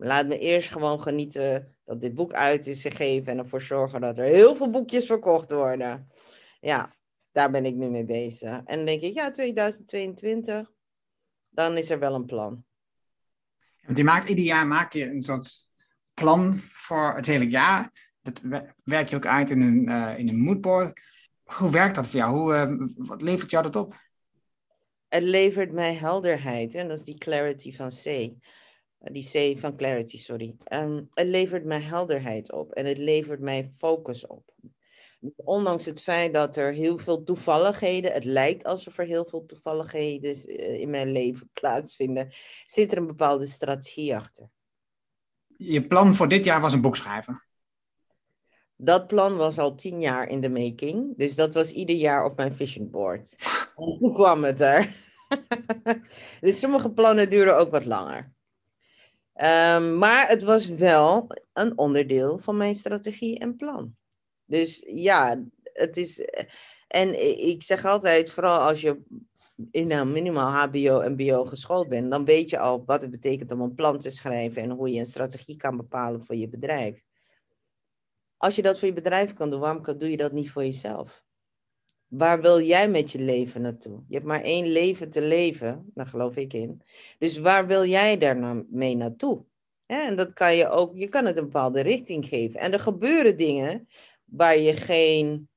Laat 0.00 0.26
me 0.26 0.38
eerst 0.38 0.70
gewoon 0.70 1.00
genieten 1.00 1.76
dat 1.84 2.00
dit 2.00 2.14
boek 2.14 2.32
uit 2.32 2.66
is 2.66 2.82
gegeven 2.82 3.32
en 3.32 3.38
ervoor 3.38 3.62
zorgen 3.62 4.00
dat 4.00 4.18
er 4.18 4.24
heel 4.24 4.56
veel 4.56 4.70
boekjes 4.70 5.06
verkocht 5.06 5.50
worden. 5.50 6.12
Ja, 6.60 6.96
daar 7.32 7.50
ben 7.50 7.64
ik 7.64 7.74
nu 7.74 7.88
mee 7.88 8.04
bezig. 8.04 8.50
En 8.50 8.76
dan 8.76 8.84
denk 8.84 9.00
ik, 9.00 9.14
ja, 9.14 9.30
2022, 9.30 10.72
dan 11.48 11.76
is 11.76 11.90
er 11.90 11.98
wel 11.98 12.14
een 12.14 12.24
plan. 12.24 12.64
Want 13.82 13.98
je 13.98 14.04
maakt 14.04 14.28
ieder 14.28 14.44
jaar 14.44 14.66
maak 14.66 14.92
je 14.92 15.10
een 15.10 15.22
soort 15.22 15.68
plan 16.14 16.58
voor 16.58 17.14
het 17.14 17.26
hele 17.26 17.48
jaar. 17.48 17.92
Dat 18.22 18.40
werk 18.84 19.08
je 19.08 19.16
ook 19.16 19.26
uit 19.26 19.50
in 19.50 19.60
een, 19.60 19.88
uh, 19.88 20.18
in 20.18 20.28
een 20.28 20.40
moodboard. 20.40 21.00
Hoe 21.44 21.70
werkt 21.70 21.94
dat 21.94 22.06
voor 22.06 22.18
jou? 22.18 22.36
Hoe, 22.36 22.54
uh, 22.54 22.88
wat 22.96 23.22
levert 23.22 23.50
jou 23.50 23.62
dat 23.62 23.76
op? 23.76 23.94
Het 25.08 25.22
levert 25.22 25.72
mij 25.72 25.94
helderheid. 25.94 26.74
En 26.74 26.88
dat 26.88 26.98
is 26.98 27.04
die 27.04 27.18
clarity 27.18 27.76
van 27.76 27.88
C. 27.88 28.32
Eh, 28.98 29.12
die 29.12 29.54
C 29.54 29.58
van 29.58 29.76
Clarity, 29.76 30.18
sorry. 30.18 30.56
Um, 30.72 31.08
het 31.10 31.26
levert 31.26 31.64
mij 31.64 31.80
helderheid 31.80 32.52
op 32.52 32.72
en 32.72 32.86
het 32.86 32.98
levert 32.98 33.40
mij 33.40 33.66
focus 33.66 34.26
op. 34.26 34.52
Ondanks 35.36 35.84
het 35.84 36.00
feit 36.00 36.34
dat 36.34 36.56
er 36.56 36.72
heel 36.72 36.98
veel 36.98 37.22
toevalligheden, 37.22 38.12
het 38.12 38.24
lijkt 38.24 38.64
alsof 38.64 38.98
er 38.98 39.06
heel 39.06 39.24
veel 39.24 39.46
toevalligheden 39.46 40.30
eh, 40.30 40.80
in 40.80 40.90
mijn 40.90 41.12
leven 41.12 41.50
plaatsvinden, 41.52 42.32
zit 42.66 42.92
er 42.92 42.98
een 42.98 43.06
bepaalde 43.06 43.46
strategie 43.46 44.16
achter. 44.16 44.50
Je 45.56 45.86
plan 45.86 46.14
voor 46.14 46.28
dit 46.28 46.44
jaar 46.44 46.60
was 46.60 46.72
een 46.72 46.80
boek 46.80 46.96
schrijven? 46.96 47.42
Dat 48.76 49.06
plan 49.06 49.36
was 49.36 49.58
al 49.58 49.74
tien 49.74 50.00
jaar 50.00 50.28
in 50.28 50.40
de 50.40 50.48
making, 50.48 51.16
dus 51.16 51.34
dat 51.34 51.54
was 51.54 51.70
ieder 51.70 51.96
jaar 51.96 52.24
op 52.24 52.36
mijn 52.36 52.54
vision 52.54 52.90
board. 52.90 53.34
En 53.76 53.98
toen 53.98 54.14
kwam 54.14 54.44
het 54.44 54.60
er. 54.60 54.94
dus 56.40 56.58
sommige 56.58 56.90
plannen 56.90 57.30
duren 57.30 57.58
ook 57.58 57.70
wat 57.70 57.84
langer. 57.84 58.32
Um, 59.40 59.98
maar 59.98 60.28
het 60.28 60.42
was 60.42 60.66
wel 60.66 61.26
een 61.52 61.78
onderdeel 61.78 62.38
van 62.38 62.56
mijn 62.56 62.74
strategie 62.74 63.38
en 63.38 63.56
plan. 63.56 63.96
Dus 64.44 64.84
ja, 64.86 65.44
het 65.62 65.96
is. 65.96 66.20
En 66.88 67.22
ik 67.48 67.62
zeg 67.62 67.84
altijd, 67.84 68.30
vooral 68.30 68.58
als 68.58 68.80
je 68.80 69.02
in 69.70 69.92
een 69.92 70.12
minimaal 70.12 70.50
HBO 70.50 71.00
en 71.00 71.16
BO 71.16 71.44
geschoold 71.44 71.88
bent, 71.88 72.10
dan 72.10 72.24
weet 72.24 72.50
je 72.50 72.58
al 72.58 72.84
wat 72.84 73.02
het 73.02 73.10
betekent 73.10 73.52
om 73.52 73.60
een 73.60 73.74
plan 73.74 73.98
te 73.98 74.10
schrijven 74.10 74.62
en 74.62 74.70
hoe 74.70 74.92
je 74.92 74.98
een 74.98 75.06
strategie 75.06 75.56
kan 75.56 75.76
bepalen 75.76 76.22
voor 76.22 76.36
je 76.36 76.48
bedrijf. 76.48 77.02
Als 78.36 78.56
je 78.56 78.62
dat 78.62 78.78
voor 78.78 78.88
je 78.88 78.94
bedrijf 78.94 79.34
kan 79.34 79.50
doen, 79.50 79.60
waarom 79.60 79.98
doe 79.98 80.10
je 80.10 80.16
dat 80.16 80.32
niet 80.32 80.50
voor 80.50 80.64
jezelf? 80.64 81.24
Waar 82.08 82.40
wil 82.40 82.60
jij 82.60 82.88
met 82.88 83.12
je 83.12 83.18
leven 83.18 83.60
naartoe? 83.60 84.02
Je 84.08 84.14
hebt 84.14 84.26
maar 84.26 84.42
één 84.42 84.66
leven 84.66 85.10
te 85.10 85.22
leven, 85.22 85.90
daar 85.94 86.06
geloof 86.06 86.36
ik 86.36 86.52
in. 86.52 86.82
Dus 87.18 87.38
waar 87.38 87.66
wil 87.66 87.84
jij 87.84 88.18
daar 88.18 88.36
nou 88.36 88.66
mee 88.70 88.96
naartoe? 88.96 89.44
En 89.86 90.16
dat 90.16 90.32
kan 90.32 90.56
je 90.56 90.68
ook, 90.68 90.96
je 90.96 91.08
kan 91.08 91.24
het 91.24 91.36
een 91.36 91.44
bepaalde 91.44 91.80
richting 91.80 92.26
geven. 92.26 92.60
En 92.60 92.72
er 92.72 92.80
gebeuren 92.80 93.36
dingen 93.36 93.88
waar 94.24 94.58
je 94.58 94.76
geen 94.76 95.48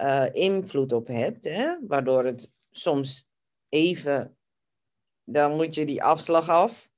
uh, 0.00 0.26
invloed 0.32 0.92
op 0.92 1.06
hebt, 1.06 1.44
hè? 1.44 1.76
waardoor 1.86 2.24
het 2.24 2.52
soms 2.70 3.28
even, 3.68 4.36
dan 5.24 5.56
moet 5.56 5.74
je 5.74 5.86
die 5.86 6.02
afslag 6.02 6.48
af. 6.48 6.90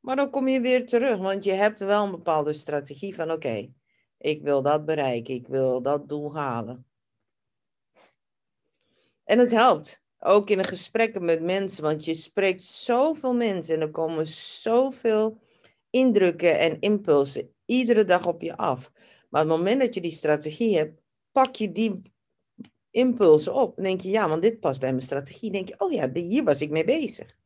Maar 0.00 0.16
dan 0.16 0.30
kom 0.30 0.48
je 0.48 0.60
weer 0.60 0.86
terug, 0.86 1.18
want 1.18 1.44
je 1.44 1.52
hebt 1.52 1.78
wel 1.78 2.04
een 2.04 2.10
bepaalde 2.10 2.52
strategie 2.52 3.14
van 3.14 3.30
oké, 3.30 3.72
ik 4.18 4.42
wil 4.42 4.62
dat 4.62 4.84
bereiken, 4.84 5.34
ik 5.34 5.46
wil 5.46 5.82
dat 5.82 6.08
doel 6.08 6.34
halen. 6.34 6.86
En 9.24 9.38
het 9.38 9.50
helpt. 9.50 10.02
Ook 10.18 10.50
in 10.50 10.58
de 10.58 10.64
gesprekken 10.64 11.24
met 11.24 11.42
mensen, 11.42 11.82
want 11.82 12.04
je 12.04 12.14
spreekt 12.14 12.62
zoveel 12.62 13.34
mensen 13.34 13.74
en 13.74 13.80
er 13.80 13.90
komen 13.90 14.26
zoveel 14.26 15.38
indrukken 15.90 16.58
en 16.58 16.80
impulsen 16.80 17.54
iedere 17.64 18.04
dag 18.04 18.26
op 18.26 18.42
je 18.42 18.56
af. 18.56 18.90
Maar 19.28 19.42
op 19.42 19.48
het 19.48 19.58
moment 19.58 19.80
dat 19.80 19.94
je 19.94 20.00
die 20.00 20.10
strategie 20.10 20.76
hebt, 20.76 21.00
pak 21.32 21.54
je 21.56 21.72
die 21.72 22.00
impulsen 22.90 23.54
op. 23.54 23.74
Dan 23.74 23.84
denk 23.84 24.00
je, 24.00 24.10
ja, 24.10 24.28
want 24.28 24.42
dit 24.42 24.60
past 24.60 24.80
bij 24.80 24.90
mijn 24.90 25.02
strategie. 25.02 25.50
Denk 25.50 25.68
je, 25.68 25.74
oh 25.78 25.92
ja, 25.92 26.10
hier 26.12 26.44
was 26.44 26.60
ik 26.60 26.70
mee 26.70 26.84
bezig. 26.84 27.36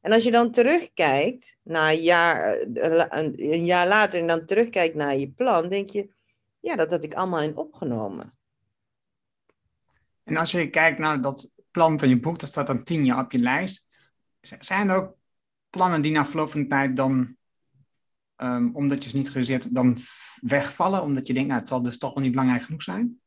En 0.00 0.12
als 0.12 0.24
je 0.24 0.30
dan 0.30 0.50
terugkijkt, 0.50 1.56
naar 1.62 1.92
een 1.92 2.02
jaar, 2.02 2.58
eh, 2.58 3.32
een 3.36 3.64
jaar 3.64 3.88
later, 3.88 4.20
en 4.20 4.26
dan 4.26 4.46
terugkijkt 4.46 4.94
naar 4.94 5.16
je 5.16 5.30
plan, 5.30 5.68
denk 5.68 5.90
je, 5.90 6.12
ja, 6.60 6.76
dat 6.76 6.90
had 6.90 7.04
ik 7.04 7.14
allemaal 7.14 7.42
in 7.42 7.56
opgenomen. 7.56 8.38
En 10.24 10.36
als 10.36 10.50
je 10.50 10.70
kijkt 10.70 10.98
naar 10.98 11.20
dat 11.20 11.50
plan 11.70 11.98
van 11.98 12.08
je 12.08 12.20
boek, 12.20 12.38
dat 12.38 12.48
staat 12.48 12.66
dan 12.66 12.82
tien 12.82 13.04
jaar 13.04 13.24
op 13.24 13.32
je 13.32 13.38
lijst. 13.38 13.86
Zijn 14.40 14.88
er 14.88 14.96
ook 14.96 15.16
plannen 15.70 16.02
die 16.02 16.12
na 16.12 16.26
verloop 16.26 16.50
van 16.50 16.60
de 16.60 16.66
tijd 16.66 16.96
dan, 16.96 17.36
um, 18.36 18.74
omdat 18.74 19.04
je 19.04 19.10
ze 19.10 19.16
niet 19.16 19.26
gerealiseerd 19.26 19.74
dan 19.74 19.98
wegvallen? 20.40 21.02
Omdat 21.02 21.26
je 21.26 21.32
denkt, 21.32 21.48
nou, 21.48 21.60
het 21.60 21.68
zal 21.68 21.82
dus 21.82 21.98
toch 21.98 22.14
wel 22.14 22.22
niet 22.22 22.32
belangrijk 22.32 22.62
genoeg 22.62 22.82
zijn? 22.82 23.20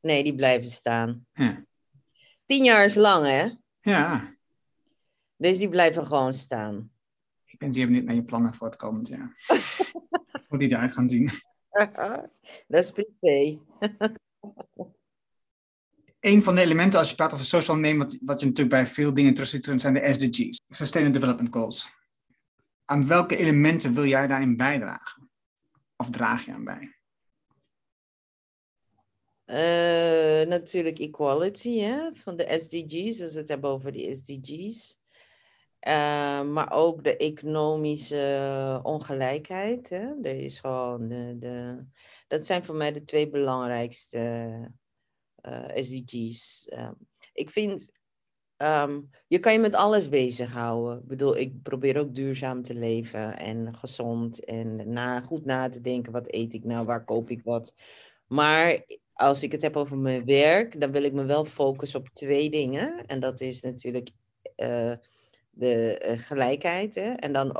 Nee, 0.00 0.22
die 0.22 0.34
blijven 0.34 0.70
staan. 0.70 1.26
Ja. 1.32 1.64
Tien 2.46 2.64
jaar 2.64 2.84
is 2.84 2.94
lang, 2.94 3.26
hè? 3.26 3.50
Ja. 3.80 4.34
Dus 5.36 5.58
die 5.58 5.68
blijven 5.68 6.06
gewoon 6.06 6.34
staan. 6.34 6.90
Ik 7.44 7.58
ben 7.58 7.74
zeer 7.74 7.86
benieuwd 7.86 8.04
naar 8.04 8.14
je 8.14 8.24
plannen 8.24 8.54
voor 8.54 8.66
het 8.66 8.76
komend 8.76 9.08
jaar. 9.08 9.34
Hoe 10.48 10.58
die 10.58 10.70
eruit 10.70 10.92
gaan 10.92 11.08
zien. 11.08 11.30
Dat 12.68 12.84
is 12.84 12.90
privé 12.90 13.58
een 16.20 16.42
van 16.42 16.54
de 16.54 16.60
elementen 16.60 16.98
als 16.98 17.08
je 17.08 17.14
praat 17.14 17.32
over 17.34 17.46
social 17.46 17.76
name, 17.76 17.98
wat, 17.98 18.16
wat 18.20 18.40
je 18.40 18.46
natuurlijk 18.46 18.76
bij 18.76 18.86
veel 18.86 19.14
dingen 19.14 19.34
terug 19.34 19.48
ziet, 19.48 19.72
zijn 19.76 19.94
de 19.94 20.12
SDG's, 20.12 20.60
Sustainable 20.68 21.18
Development 21.18 21.54
Goals. 21.54 21.90
Aan 22.84 23.06
welke 23.06 23.36
elementen 23.36 23.94
wil 23.94 24.04
jij 24.04 24.26
daarin 24.26 24.56
bijdragen? 24.56 25.30
Of 25.96 26.10
draag 26.10 26.44
je 26.44 26.52
aan 26.52 26.64
bij? 26.64 26.94
Uh, 29.46 30.48
natuurlijk 30.48 30.98
equality, 30.98 31.78
hè? 31.78 32.14
van 32.14 32.36
de 32.36 32.56
SDG's, 32.60 33.22
als 33.22 33.32
we 33.32 33.38
het 33.38 33.48
hebben 33.48 33.70
over 33.70 33.92
de 33.92 34.14
SDG's. 34.14 34.98
Uh, 35.88 36.42
maar 36.42 36.72
ook 36.72 37.04
de 37.04 37.16
economische 37.16 38.80
ongelijkheid. 38.82 39.88
Hè? 39.88 40.12
Er 40.22 40.38
is 40.40 40.58
gewoon 40.58 41.08
de, 41.08 41.84
dat 42.28 42.46
zijn 42.46 42.64
voor 42.64 42.74
mij 42.74 42.92
de 42.92 43.04
twee 43.04 43.28
belangrijkste 43.28 44.18
eh, 44.18 44.66
SDG's. 45.74 46.68
Ehm, 46.68 46.92
ik 47.32 47.50
vind, 47.50 47.92
um, 48.56 49.10
je 49.26 49.38
kan 49.38 49.52
je 49.52 49.58
met 49.58 49.74
alles 49.74 50.08
bezighouden. 50.08 50.98
Ik 50.98 51.06
bedoel, 51.06 51.36
ik 51.36 51.62
probeer 51.62 51.98
ook 51.98 52.14
duurzaam 52.14 52.62
te 52.62 52.74
leven 52.74 53.38
en 53.38 53.76
gezond 53.76 54.44
en 54.44 54.92
na, 54.92 55.20
goed 55.20 55.44
na 55.44 55.68
te 55.68 55.80
denken, 55.80 56.12
wat 56.12 56.32
eet 56.32 56.54
ik 56.54 56.64
nou, 56.64 56.86
waar 56.86 57.04
koop 57.04 57.30
ik 57.30 57.42
wat. 57.44 57.74
Maar 58.26 58.84
als 59.12 59.42
ik 59.42 59.52
het 59.52 59.62
heb 59.62 59.76
over 59.76 59.98
mijn 59.98 60.24
werk, 60.24 60.80
dan 60.80 60.92
wil 60.92 61.02
ik 61.02 61.12
me 61.12 61.24
wel 61.24 61.44
focussen 61.44 62.00
op 62.00 62.08
twee 62.08 62.50
dingen. 62.50 63.06
En 63.06 63.20
dat 63.20 63.40
is 63.40 63.60
natuurlijk 63.60 64.10
uh, 64.56 64.92
de 65.50 66.04
uh, 66.06 66.18
gelijkheid 66.18 66.94
hè? 66.94 67.12
en 67.12 67.32
dan 67.32 67.56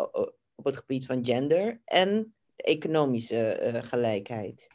op 0.54 0.64
het 0.64 0.76
gebied 0.76 1.06
van 1.06 1.24
gender 1.24 1.80
en 1.84 2.34
economische 2.56 3.70
gelijkheid 3.82 4.68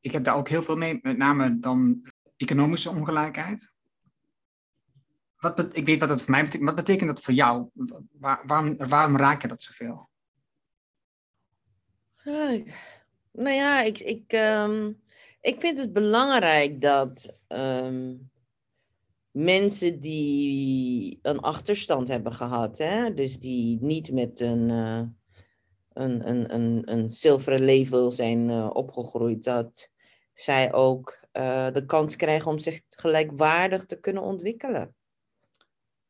ik 0.00 0.12
heb 0.12 0.24
daar 0.24 0.36
ook 0.36 0.48
heel 0.48 0.62
veel 0.62 0.76
mee, 0.76 0.98
met 1.02 1.16
name 1.16 1.58
dan 1.58 2.06
economische 2.36 2.90
ongelijkheid. 2.90 3.72
Wat 5.36 5.76
ik 5.76 5.86
weet 5.86 5.98
wat 6.00 6.08
dat 6.08 6.22
voor 6.22 6.30
mij 6.30 6.42
betekent. 6.42 6.64
Wat 6.64 6.74
betekent 6.74 7.08
dat 7.08 7.24
voor 7.24 7.34
jou? 7.34 7.68
Waar, 8.18 8.42
waarom, 8.46 8.76
waarom 8.76 9.16
raak 9.16 9.42
je 9.42 9.48
dat 9.48 9.62
zoveel? 9.62 10.08
nou 13.32 13.54
ja, 13.54 13.80
ik, 13.80 13.98
ik, 13.98 14.32
um, 14.32 15.02
ik 15.40 15.60
vind 15.60 15.78
het 15.78 15.92
belangrijk 15.92 16.80
dat 16.80 17.38
um, 17.48 18.30
mensen 19.30 20.00
die 20.00 21.18
een 21.22 21.38
achterstand 21.38 22.08
hebben 22.08 22.32
gehad, 22.32 22.78
hè, 22.78 23.14
dus 23.14 23.38
die 23.38 23.78
niet 23.80 24.12
met 24.12 24.40
een, 24.40 24.68
uh, 24.68 25.02
een, 25.98 26.28
een, 26.28 26.54
een, 26.54 26.82
een 26.84 27.10
zilveren 27.10 27.64
label 27.64 28.10
zijn 28.10 28.48
uh, 28.48 28.70
opgegroeid, 28.72 29.44
dat 29.44 29.90
zij 30.32 30.72
ook 30.72 31.20
uh, 31.32 31.72
de 31.72 31.84
kans 31.86 32.16
krijgen 32.16 32.50
om 32.50 32.58
zich 32.58 32.80
gelijkwaardig 32.88 33.84
te 33.84 34.00
kunnen 34.00 34.22
ontwikkelen. 34.22 34.94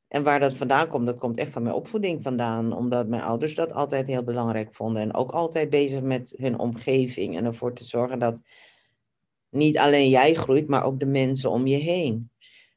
En 0.09 0.22
waar 0.22 0.41
dat 0.41 0.55
vandaan 0.55 0.89
komt, 0.89 1.07
dat 1.07 1.18
komt 1.18 1.39
echt 1.39 1.53
van 1.53 1.62
mijn 1.62 1.74
opvoeding 1.74 2.22
vandaan. 2.22 2.72
Omdat 2.72 3.09
mijn 3.09 3.22
ouders 3.22 3.55
dat 3.55 3.72
altijd 3.72 4.07
heel 4.07 4.22
belangrijk 4.22 4.74
vonden. 4.74 5.03
En 5.03 5.14
ook 5.14 5.30
altijd 5.30 5.70
bezig 5.70 6.03
met 6.03 6.34
hun 6.36 6.59
omgeving. 6.59 7.36
En 7.36 7.45
ervoor 7.45 7.74
te 7.74 7.84
zorgen 7.84 8.18
dat 8.18 8.43
niet 9.49 9.78
alleen 9.78 10.09
jij 10.09 10.34
groeit, 10.34 10.68
maar 10.68 10.84
ook 10.84 10.99
de 10.99 11.07
mensen 11.07 11.51
om 11.51 11.66
je 11.66 11.76
heen. 11.76 12.30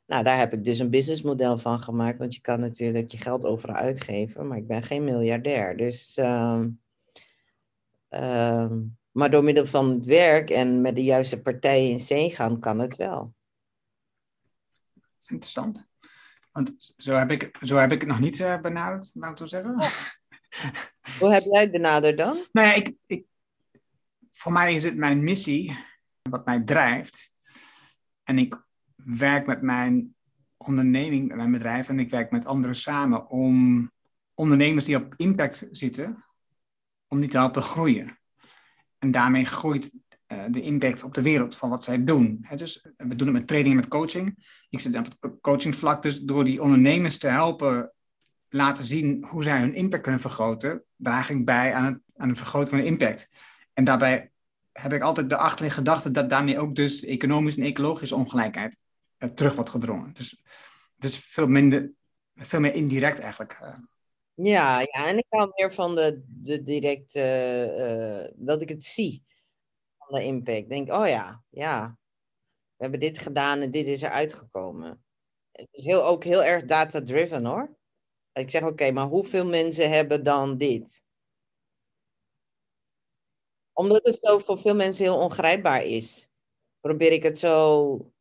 Nou, 0.06 0.24
daar 0.24 0.38
heb 0.38 0.54
ik 0.54 0.64
dus 0.64 0.80
een 0.80 0.90
businessmodel 0.90 1.58
van 1.58 1.80
gemaakt. 1.80 2.18
Want 2.18 2.36
je 2.36 2.42
kan 2.42 2.60
natuurlijk 2.60 3.12
je 3.12 3.18
geld 3.18 3.46
overal 3.46 3.76
uitgeven. 3.76 4.48
Maar 4.48 4.58
ik 4.58 4.68
ben 4.68 4.84
geen 4.84 5.04
miljardair. 5.04 5.78
Dus... 5.78 6.18
Uh, 6.18 6.64
uh, 8.12 8.72
maar 9.12 9.32
door 9.32 9.44
middel 9.44 9.66
van 9.66 9.90
het 9.90 10.06
werk 10.06 10.50
en 10.50 10.82
met 10.82 10.96
de 10.96 11.04
juiste 11.04 11.42
partijen 11.42 11.92
in 11.92 12.00
zee 12.00 12.30
gaan, 12.30 12.60
kan 12.60 12.80
het 12.80 12.96
wel. 12.96 13.34
Dat 14.94 15.04
is 15.20 15.30
interessant. 15.30 15.88
Want 16.52 16.94
zo 16.98 17.14
heb 17.14 17.32
ik, 17.32 17.58
zo 17.62 17.76
heb 17.76 17.92
ik 17.92 18.00
het 18.00 18.10
nog 18.10 18.20
niet 18.20 18.40
uh, 18.40 18.62
benaderd, 18.62 19.12
laten 19.14 19.44
we 19.44 19.50
zeggen. 19.50 19.76
Hoe 21.20 21.34
heb 21.34 21.44
jij 21.44 21.62
het 21.62 21.72
benaderd 21.72 22.18
dan? 22.18 22.38
Nou 22.52 22.68
ja, 22.68 22.74
ik, 22.74 22.96
ik, 23.06 23.26
voor 24.32 24.52
mij 24.52 24.76
is 24.76 24.84
het 24.84 24.96
mijn 24.96 25.24
missie, 25.24 25.78
wat 26.22 26.46
mij 26.46 26.62
drijft. 26.62 27.32
En 28.24 28.38
ik 28.38 28.66
werk 28.96 29.46
met 29.48 29.62
mijn 29.62 30.16
onderneming, 30.58 31.28
met 31.28 31.38
mijn 31.38 31.52
bedrijf 31.52 31.90
en 31.90 32.00
ik 32.00 32.10
werk 32.10 32.32
met 32.32 32.46
anderen 32.46 32.76
samen 32.76 33.30
om 33.30 33.92
ondernemers 34.34 34.86
die 34.86 34.96
op 34.96 35.14
impact 35.18 35.68
zitten, 35.72 36.26
om 37.12 37.20
die 37.20 37.30
te 37.30 37.38
helpen 37.38 37.64
groeien. 37.64 38.20
En 38.98 39.12
daarmee 39.12 39.46
groeit 39.46 39.92
uh, 40.28 40.44
de 40.50 40.62
impact 40.62 41.04
op 41.04 41.14
de 41.14 41.22
wereld 41.22 41.56
van 41.56 41.70
wat 41.70 41.84
zij 41.84 42.04
doen. 42.04 42.46
dus 42.56 42.86
we 42.98 43.16
doen 43.16 43.28
het 43.28 43.38
met 43.38 43.48
training 43.48 43.76
en 43.76 43.80
met 43.82 43.90
coaching. 43.90 44.46
Ik 44.70 44.80
zit 44.80 44.98
op 44.98 45.06
het 45.06 45.42
coachingvlak, 45.42 46.04
dus 46.04 46.20
door 46.20 46.44
die 46.44 46.62
ondernemers 46.62 47.18
te 47.18 47.28
helpen 47.28 47.94
laten 48.50 48.84
zien 48.84 49.26
hoe 49.30 49.44
zij 49.44 49.60
hun 49.60 49.74
impact 49.74 50.02
kunnen 50.02 50.22
vergroten, 50.22 50.84
draag 50.96 51.30
ik 51.30 51.46
bij 51.46 51.74
aan 51.74 51.86
het, 51.86 52.00
aan 52.16 52.30
het 52.30 52.38
vergroten 52.38 52.70
van 52.70 52.78
de 52.78 52.86
impact. 52.86 53.30
En 53.74 53.84
daarbij 53.84 54.32
heb 54.72 54.94
ik 54.94 55.02
altijd 55.02 55.30
de 55.30 55.38
achterliggende 55.38 55.90
gedachte 55.90 56.12
dat 56.12 56.30
daarmee 56.30 56.60
ook 56.60 56.76
dus 56.76 57.04
economische 57.04 57.62
en 57.62 57.68
ecologische 57.68 58.16
ongelijkheid 58.16 58.84
uh, 59.18 59.30
terug 59.30 59.56
wordt 59.56 59.70
gedrongen. 59.70 60.14
Dus 60.14 60.42
het 60.96 61.04
is 61.04 61.18
veel 61.18 61.48
minder, 61.48 61.92
veel 62.36 62.60
meer 62.60 62.74
indirect 62.74 63.20
eigenlijk. 63.20 63.60
Ja, 64.44 64.80
ja, 64.80 65.08
en 65.08 65.18
ik 65.18 65.26
hou 65.30 65.52
meer 65.56 65.74
van 65.74 65.96
de, 65.96 66.24
de 66.28 66.64
direct, 66.64 67.16
uh, 67.16 68.28
dat 68.36 68.62
ik 68.62 68.70
het 68.70 68.84
zie, 68.84 69.24
van 69.98 70.20
de 70.20 70.26
impact. 70.26 70.70
Denk, 70.70 70.92
oh 70.92 71.08
ja, 71.08 71.44
ja, 71.50 71.98
we 72.76 72.84
hebben 72.84 73.00
dit 73.00 73.18
gedaan 73.18 73.60
en 73.62 73.72
dit 73.72 73.86
is 73.86 74.04
er 74.04 74.10
uitgekomen. 74.10 75.04
Het 75.52 75.68
is 75.72 75.84
heel, 75.84 76.06
ook 76.06 76.24
heel 76.24 76.44
erg 76.44 76.66
data-driven 76.66 77.46
hoor. 77.46 77.78
Ik 78.34 78.50
zeg, 78.50 78.64
oké, 78.64 78.92
maar 78.92 79.08
hoeveel 79.08 79.46
mensen 79.46 79.90
hebben 79.90 80.24
dan 80.24 80.58
dit? 80.58 81.04
Omdat 83.74 84.04
het 84.04 84.18
zo 84.22 84.40
voor 84.40 84.60
veel 84.60 84.76
mensen 84.76 85.06
heel 85.06 85.18
ongrijpbaar 85.18 85.84
is, 85.84 86.30
probeer 86.80 87.12
ik 87.12 87.24
het 87.24 87.40
zo 87.40 88.12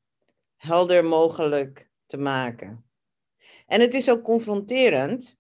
helder 0.57 1.05
mogelijk 1.05 1.91
te 2.07 2.19
maken. 2.19 2.91
En 3.67 3.81
het 3.81 3.95
is 3.95 4.11
ook 4.11 4.23
confronterend, 4.23 5.40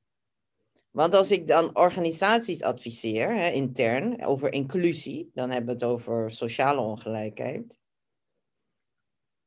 want 0.90 1.14
als 1.14 1.30
ik 1.30 1.46
dan 1.46 1.76
organisaties 1.76 2.62
adviseer, 2.62 3.34
hè, 3.34 3.50
intern, 3.50 4.24
over 4.24 4.52
inclusie, 4.52 5.30
dan 5.34 5.50
hebben 5.50 5.66
we 5.66 5.72
het 5.72 5.92
over 5.92 6.30
sociale 6.30 6.80
ongelijkheid. 6.80 7.78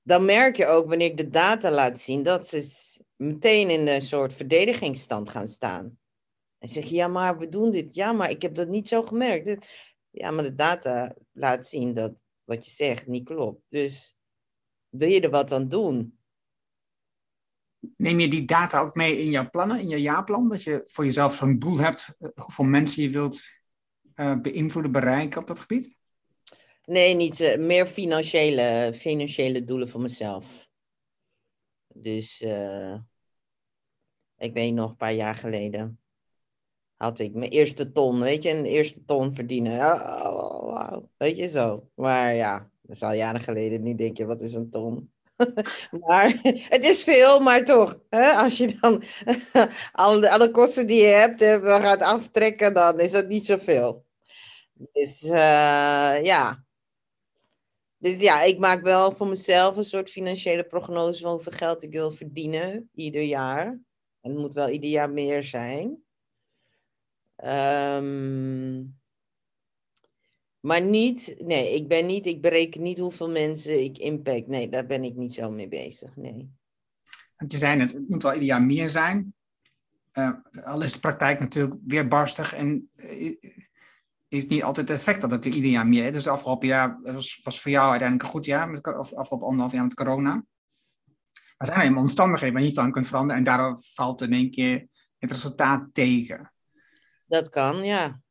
Dan 0.02 0.26
merk 0.26 0.56
je 0.56 0.66
ook 0.66 0.88
wanneer 0.88 1.10
ik 1.10 1.18
de 1.18 1.30
data 1.30 1.72
laat 1.72 2.00
zien 2.00 2.24
dat 2.24 2.48
ze 2.48 3.00
meteen 3.16 3.70
in 3.70 3.88
een 3.88 4.02
soort 4.02 4.34
verdedigingsstand 4.34 5.30
gaan 5.30 5.48
staan. 5.48 5.98
En 6.58 6.70
zeggen, 6.70 6.96
ja, 6.96 7.08
maar 7.08 7.38
we 7.38 7.48
doen 7.48 7.72
dit. 7.72 7.94
Ja, 7.96 8.12
maar 8.12 8.30
ik 8.30 8.42
heb 8.42 8.56
dat 8.56 8.68
niet 8.68 8.88
zo 8.88 9.04
gemerkt. 9.04 9.68
Ja, 10.10 10.32
maar 10.32 10.44
de 10.44 10.56
data 10.56 11.16
laat 11.32 11.66
zien 11.66 11.94
dat 11.94 12.24
wat 12.44 12.66
je 12.66 12.72
zegt 12.72 13.08
niet 13.08 13.26
klopt. 13.26 13.62
Dus 13.68 14.16
wil 14.90 15.10
je 15.10 15.22
er 15.22 15.30
wat 15.30 15.52
aan 15.52 15.68
doen? 15.68 16.18
Neem 17.98 18.20
je 18.20 18.28
die 18.28 18.46
data 18.46 18.80
ook 18.80 18.96
mee 18.96 19.20
in 19.20 19.30
jouw 19.30 19.50
plannen, 19.50 19.80
in 19.80 19.90
je 19.90 20.02
jaarplan? 20.02 20.50
Dat 20.50 20.64
je 20.64 20.82
voor 20.86 21.06
jezelf 21.06 21.36
zo'n 21.36 21.60
doel 21.60 21.78
hebt, 21.78 22.16
eh, 22.20 22.30
hoeveel 22.36 22.66
mensen 22.66 23.04
je 23.04 23.10
wilt 23.10 23.42
uh, 24.16 24.40
beïnvloeden, 24.42 24.92
bereiken 24.92 25.42
op 25.42 25.48
dat 25.48 25.60
gebied? 25.60 25.96
Nee, 26.86 27.16
niet 27.16 27.40
uh, 27.40 27.58
meer 27.58 27.88
financiële, 27.88 28.92
financiële 28.96 29.64
doelen 29.64 29.90
voor 29.90 30.02
mezelf. 30.02 30.70
Dus 31.96 32.42
ik 34.38 34.54
weet 34.54 34.74
nog, 34.74 34.90
een 34.90 34.96
paar 34.96 35.14
jaar 35.14 35.36
geleden 35.36 36.04
had 36.96 37.20
ik 37.20 37.34
mijn 37.34 37.52
eerste 37.52 37.92
ton, 37.92 38.20
weet 38.20 38.44
je, 38.44 38.50
een 38.50 38.66
eerste 38.66 39.06
ton 39.06 39.36
verdienen. 39.36 39.80
Oh, 39.80 40.60
wow, 40.60 41.06
weet 41.18 41.38
je 41.38 41.48
zo. 41.48 41.90
Maar 41.96 42.34
ja, 42.34 42.72
dat 42.82 42.96
is 42.96 43.04
al 43.04 43.14
jaren 43.14 43.42
geleden. 43.42 43.84
Nu 43.84 43.96
denk 43.96 44.18
je, 44.18 44.26
wat 44.26 44.42
is 44.42 44.54
een 44.54 44.70
ton? 44.70 45.13
maar 46.08 46.40
het 46.70 46.84
is 46.84 47.04
veel, 47.04 47.40
maar 47.40 47.66
toch. 47.66 48.00
Hè? 48.10 48.32
Als 48.32 48.58
je 48.58 48.78
dan 48.82 49.04
alle, 49.92 50.30
alle 50.30 50.52
kosten 50.52 50.88
die 50.88 51.02
je 51.02 51.08
hebt 51.08 51.40
we 51.40 51.78
gaat 51.82 52.02
aftrekken, 52.02 52.74
dan 52.74 53.00
is 53.00 53.12
dat 53.12 53.28
niet 53.28 53.46
zoveel. 53.46 54.06
Dus 54.74 55.24
uh, 55.24 56.24
ja. 56.24 56.64
Dus 57.98 58.20
ja, 58.20 58.42
ik 58.42 58.60
maak 58.60 58.82
wel 58.82 59.12
voor 59.12 59.28
mezelf 59.28 59.78
een 59.78 59.86
soort 59.86 60.10
financiële 60.10 60.64
prognose 60.64 61.22
van 61.22 61.32
hoeveel 61.32 61.52
geld 61.52 61.84
ik 61.84 61.92
wil 61.92 62.12
verdienen 62.12 62.90
ieder 62.96 63.22
jaar. 63.22 63.66
En 64.22 64.32
het 64.32 64.38
moet 64.38 64.54
wel 64.54 64.70
ieder 64.70 64.90
jaar 64.90 65.10
meer 65.10 65.44
zijn. 65.44 66.04
Um, 67.46 69.02
maar 70.66 70.82
niet, 70.82 71.36
nee, 71.38 71.74
ik 71.74 71.88
ben 71.88 72.06
niet, 72.06 72.26
ik 72.26 72.42
bereken 72.42 72.82
niet 72.82 72.98
hoeveel 72.98 73.30
mensen 73.30 73.84
ik 73.84 73.98
impact. 73.98 74.48
Nee, 74.48 74.70
daar 74.70 74.86
ben 74.86 75.04
ik 75.04 75.16
niet 75.16 75.34
zo 75.34 75.52
mee 75.52 75.68
bezig. 75.68 76.16
Nee. 76.16 76.52
Want 77.38 77.52
je 77.52 77.58
zei 77.58 77.76
net, 77.76 77.92
het 77.92 78.10
moet 78.10 78.24
wel 78.24 78.34
ieder 78.34 78.48
jaar 78.48 78.64
meer 78.64 78.90
zijn. 78.90 79.34
Uh, 80.14 80.32
al 80.64 80.82
is 80.82 80.94
de 80.94 81.00
praktijk 81.00 81.40
natuurlijk 81.40 81.76
weer 81.86 82.08
barstig 82.08 82.54
en 82.54 82.90
uh, 82.96 83.36
is 84.28 84.48
niet 84.48 84.64
altijd 84.64 84.90
het 84.90 84.98
effect 84.98 85.22
dat 85.22 85.34
ook 85.34 85.46
ieder 85.46 85.72
jaar 85.72 85.88
meer. 85.88 86.12
Dus 86.12 86.28
afgelopen 86.28 86.68
jaar 86.68 87.00
was, 87.02 87.40
was 87.44 87.62
voor 87.62 87.72
jou 87.72 87.90
uiteindelijk 87.90 88.28
een 88.28 88.36
goed 88.36 88.46
jaar, 88.46 88.70
met, 88.70 88.98
of 88.98 89.14
afgelopen 89.14 89.48
anderhalf 89.48 89.74
jaar 89.74 89.84
met 89.84 89.94
corona. 89.94 90.34
Maar 91.58 91.68
zijn 91.68 91.92
er 91.92 91.98
omstandigheden 91.98 92.54
waar 92.54 92.64
je 92.64 92.68
niet 92.68 92.78
van 92.78 92.92
kunt 92.92 93.08
veranderen 93.08 93.38
en 93.38 93.44
daardoor 93.44 93.80
valt 93.82 94.22
in 94.22 94.34
één 94.34 94.52
keer 94.52 94.88
het 95.18 95.32
resultaat 95.32 95.90
tegen. 95.94 96.54
Dat 97.26 97.50
kan, 97.50 97.84
ja 97.84 98.23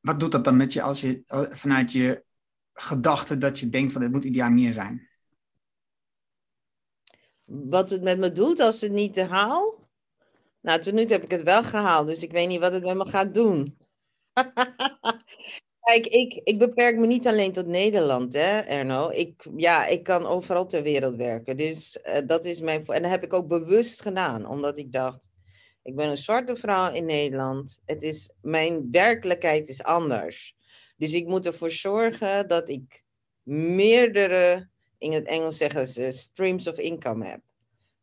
wat 0.00 0.20
doet 0.20 0.32
dat 0.32 0.44
dan 0.44 0.56
met 0.56 0.72
je 0.72 0.82
als 0.82 1.00
je 1.00 1.22
vanuit 1.50 1.92
je 1.92 2.24
gedachte 2.72 3.38
dat 3.38 3.58
je 3.58 3.68
denkt 3.68 3.92
van 3.92 4.00
dit 4.00 4.10
moet 4.10 4.24
ieder 4.24 4.40
jaar 4.40 4.52
meer 4.52 4.72
zijn? 4.72 5.08
Wat 7.44 7.90
het 7.90 8.02
met 8.02 8.18
me 8.18 8.32
doet 8.32 8.60
als 8.60 8.80
het 8.80 8.92
niet 8.92 9.20
haal? 9.20 9.88
Nou, 10.60 10.80
tot 10.80 10.92
nu 10.92 11.00
toe 11.00 11.12
heb 11.12 11.24
ik 11.24 11.30
het 11.30 11.42
wel 11.42 11.62
gehaald, 11.62 12.06
dus 12.06 12.22
ik 12.22 12.32
weet 12.32 12.48
niet 12.48 12.60
wat 12.60 12.72
het 12.72 12.84
met 12.84 12.96
me 12.96 13.06
gaat 13.06 13.34
doen. 13.34 13.78
Kijk, 15.80 16.06
ik, 16.06 16.40
ik 16.44 16.58
beperk 16.58 16.96
me 16.96 17.06
niet 17.06 17.26
alleen 17.26 17.52
tot 17.52 17.66
Nederland, 17.66 18.32
hè, 18.32 18.58
Erno. 18.58 19.10
Ik, 19.10 19.48
ja, 19.56 19.86
ik 19.86 20.02
kan 20.02 20.26
overal 20.26 20.66
ter 20.66 20.82
wereld 20.82 21.16
werken. 21.16 21.56
Dus 21.56 21.98
uh, 22.04 22.16
dat 22.26 22.44
is 22.44 22.60
mijn. 22.60 22.86
En 22.86 23.02
dat 23.02 23.10
heb 23.10 23.24
ik 23.24 23.32
ook 23.32 23.48
bewust 23.48 24.02
gedaan, 24.02 24.46
omdat 24.46 24.78
ik 24.78 24.92
dacht 24.92 25.30
ik 25.82 25.96
ben 25.96 26.08
een 26.08 26.18
zwarte 26.18 26.56
vrouw 26.56 26.92
in 26.92 27.04
Nederland. 27.04 27.80
Het 27.84 28.02
is, 28.02 28.32
mijn 28.40 28.88
werkelijkheid 28.90 29.68
is 29.68 29.82
anders. 29.82 30.56
Dus 30.96 31.12
ik 31.12 31.26
moet 31.26 31.46
ervoor 31.46 31.70
zorgen 31.70 32.48
dat 32.48 32.68
ik 32.68 33.04
meerdere, 33.42 34.68
in 34.98 35.12
het 35.12 35.26
Engels 35.26 35.56
zeggen 35.56 35.88
ze, 35.88 36.12
streams 36.12 36.66
of 36.66 36.78
income 36.78 37.26
heb. 37.26 37.40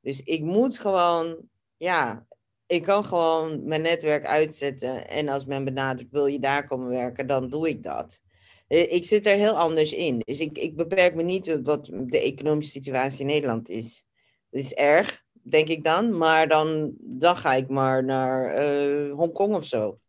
Dus 0.02 0.24
ik 0.24 0.42
moet 0.42 0.80
gewoon, 0.80 1.38
ja, 1.78 2.28
ik 2.68 2.84
kan 2.84 3.06
gewoon 3.06 3.68
mijn 3.68 3.82
netwerk 3.82 4.26
uitzetten. 4.26 5.08
En 5.08 5.30
als 5.30 5.46
men 5.46 5.66
benadert, 5.66 6.12
wil 6.12 6.26
je 6.26 6.40
daar 6.40 6.68
komen 6.68 6.90
werken, 6.90 7.28
dan 7.28 7.50
doe 7.50 7.70
ik 7.70 7.84
dat. 7.84 8.22
Eh, 8.68 8.94
ik 8.94 9.06
zit 9.06 9.26
er 9.26 9.36
heel 9.36 9.58
anders 9.58 9.94
in. 9.94 10.20
Dus 10.26 10.40
ik, 10.40 10.58
ik 10.58 10.76
beperk 10.76 11.16
me 11.16 11.24
niet 11.24 11.60
wat 11.64 11.86
de 11.86 12.20
economische 12.20 12.72
situatie 12.72 13.22
in 13.22 13.28
Nederland 13.28 13.70
is. 13.70 14.06
Het 14.50 14.60
is 14.60 14.74
erg, 14.74 15.24
denk 15.32 15.68
ik 15.68 15.84
dan. 15.84 16.18
Maar 16.18 16.48
dan, 16.48 16.94
dan 17.20 17.38
ga 17.38 17.54
ik 17.54 17.70
maar 17.70 18.04
naar 18.04 18.66
uh, 18.66 19.14
Hongkong 19.14 19.56
of 19.56 19.66
zo. 19.66 20.00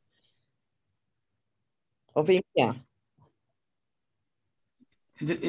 Of 2.13 2.29
in, 2.29 2.45
ja. 2.53 2.87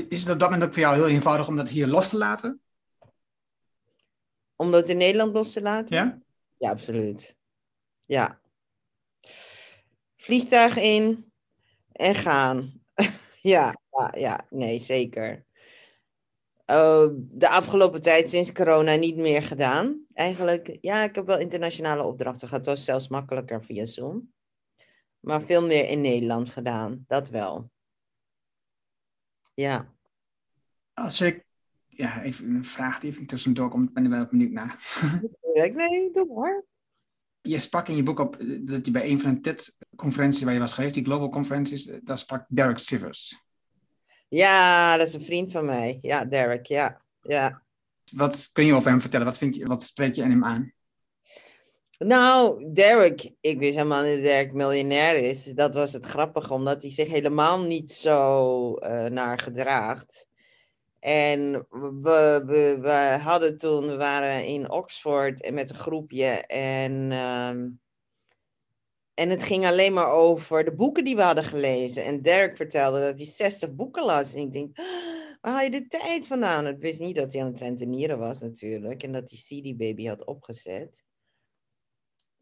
Is 0.09 0.23
het 0.23 0.33
op 0.33 0.39
dat 0.39 0.49
moment 0.49 0.63
ook 0.63 0.73
voor 0.73 0.81
jou 0.81 0.95
heel 0.95 1.07
eenvoudig 1.07 1.47
om 1.47 1.55
dat 1.55 1.69
hier 1.69 1.87
los 1.87 2.09
te 2.09 2.17
laten? 2.17 2.61
Om 4.55 4.71
dat 4.71 4.89
in 4.89 4.97
Nederland 4.97 5.33
los 5.33 5.53
te 5.53 5.61
laten? 5.61 5.95
Ja? 5.95 6.19
Ja, 6.57 6.69
absoluut. 6.69 7.35
Ja. 8.05 8.39
vliegtuig 10.15 10.77
in 10.77 11.31
en 11.91 12.15
gaan. 12.15 12.83
ja, 13.41 13.73
ja, 13.91 14.13
ja, 14.17 14.45
nee, 14.49 14.79
zeker. 14.79 15.45
Uh, 16.69 17.07
de 17.13 17.49
afgelopen 17.49 18.01
tijd 18.01 18.29
sinds 18.29 18.51
corona 18.51 18.95
niet 18.95 19.15
meer 19.15 19.43
gedaan. 19.43 20.05
Eigenlijk, 20.13 20.77
ja, 20.81 21.03
ik 21.03 21.15
heb 21.15 21.25
wel 21.25 21.39
internationale 21.39 22.03
opdrachten 22.03 22.47
gehad. 22.47 22.65
Het 22.65 22.75
was 22.75 22.85
zelfs 22.85 23.07
makkelijker 23.07 23.63
via 23.63 23.85
Zoom. 23.85 24.31
Maar 25.19 25.41
veel 25.41 25.67
meer 25.67 25.89
in 25.89 26.01
Nederland 26.01 26.49
gedaan, 26.49 27.03
dat 27.07 27.29
wel. 27.29 27.71
Ja. 29.53 29.93
Als 30.93 31.21
ik, 31.21 31.45
ja, 31.87 32.21
even 32.21 32.55
een 32.55 32.65
vraag 32.65 32.99
die 32.99 33.11
even 33.11 33.25
tussendoor 33.25 33.69
komt, 33.69 33.93
ben 33.93 34.03
ik 34.03 34.09
wel 34.09 34.25
benieuwd 34.25 34.51
naar. 34.51 34.99
nee, 35.75 36.11
doe 36.11 36.33
maar. 36.35 36.63
Je 37.41 37.59
sprak 37.59 37.87
in 37.87 37.95
je 37.95 38.03
boek 38.03 38.19
op 38.19 38.37
dat 38.61 38.85
je 38.85 38.91
bij 38.91 39.09
een 39.09 39.21
van 39.21 39.33
de 39.33 39.39
TED-conferenties 39.39 40.43
waar 40.43 40.53
je 40.53 40.59
was 40.59 40.73
geweest, 40.73 40.93
die 40.93 41.03
Global 41.03 41.29
Conferences, 41.29 41.89
daar 42.03 42.17
sprak 42.17 42.45
Derek 42.47 42.77
Sivers. 42.77 43.48
Ja, 44.29 44.97
dat 44.97 45.07
is 45.07 45.13
een 45.13 45.21
vriend 45.21 45.51
van 45.51 45.65
mij. 45.65 45.99
Ja, 46.01 46.25
Derek, 46.25 46.65
ja. 46.65 47.01
ja. 47.21 47.61
Wat 48.11 48.49
kun 48.53 48.65
je 48.65 48.73
over 48.73 48.89
hem 48.89 49.01
vertellen? 49.01 49.25
Wat, 49.25 49.37
vind 49.37 49.55
je, 49.55 49.65
wat 49.65 49.83
spreek 49.83 50.15
je 50.15 50.23
aan 50.23 50.29
hem 50.29 50.45
aan? 50.45 50.73
Nou, 51.97 52.65
Derek, 52.73 53.31
ik 53.41 53.59
wist 53.59 53.75
helemaal 53.75 54.03
niet 54.03 54.13
dat 54.13 54.23
Derek 54.23 54.53
miljonair 54.53 55.15
is. 55.15 55.43
Dat 55.43 55.73
was 55.73 55.93
het 55.93 56.05
grappige, 56.05 56.53
omdat 56.53 56.81
hij 56.81 56.91
zich 56.91 57.09
helemaal 57.09 57.59
niet 57.59 57.91
zo 57.91 58.75
uh, 58.75 59.05
naar 59.05 59.39
gedraagt. 59.39 60.27
En 60.99 61.51
we, 62.01 62.43
we, 62.45 62.77
we 62.81 63.17
hadden 63.21 63.57
toen, 63.57 63.87
we 63.87 63.95
waren 63.95 64.45
in 64.45 64.71
Oxford 64.71 65.41
en 65.41 65.53
met 65.53 65.69
een 65.69 65.75
groepje 65.75 66.27
en, 66.47 67.11
uh, 67.11 67.65
en 69.19 69.29
het 69.29 69.43
ging 69.43 69.65
alleen 69.65 69.93
maar 69.93 70.11
over 70.11 70.63
de 70.63 70.71
boeken 70.71 71.03
die 71.03 71.15
we 71.15 71.21
hadden 71.21 71.43
gelezen. 71.43 72.03
En 72.03 72.21
Derek 72.21 72.55
vertelde 72.55 72.99
dat 72.99 73.17
hij 73.17 73.27
60 73.27 73.75
boeken 73.75 74.05
las. 74.05 74.33
En 74.33 74.41
ik 74.41 74.53
denk, 74.53 74.77
waar 75.41 75.51
haal 75.51 75.61
je 75.63 75.69
de 75.69 75.87
tijd 75.87 76.27
vandaan? 76.27 76.67
Ik 76.67 76.79
wist 76.79 76.99
niet 76.99 77.15
dat 77.15 77.33
hij 77.33 77.41
aan 77.41 77.47
het 77.47 77.59
rentenieren 77.59 78.19
was 78.19 78.41
natuurlijk 78.41 79.03
en 79.03 79.11
dat 79.11 79.29
hij 79.29 79.39
CD 79.39 79.77
Baby 79.77 80.07
had 80.07 80.25
opgezet. 80.25 81.03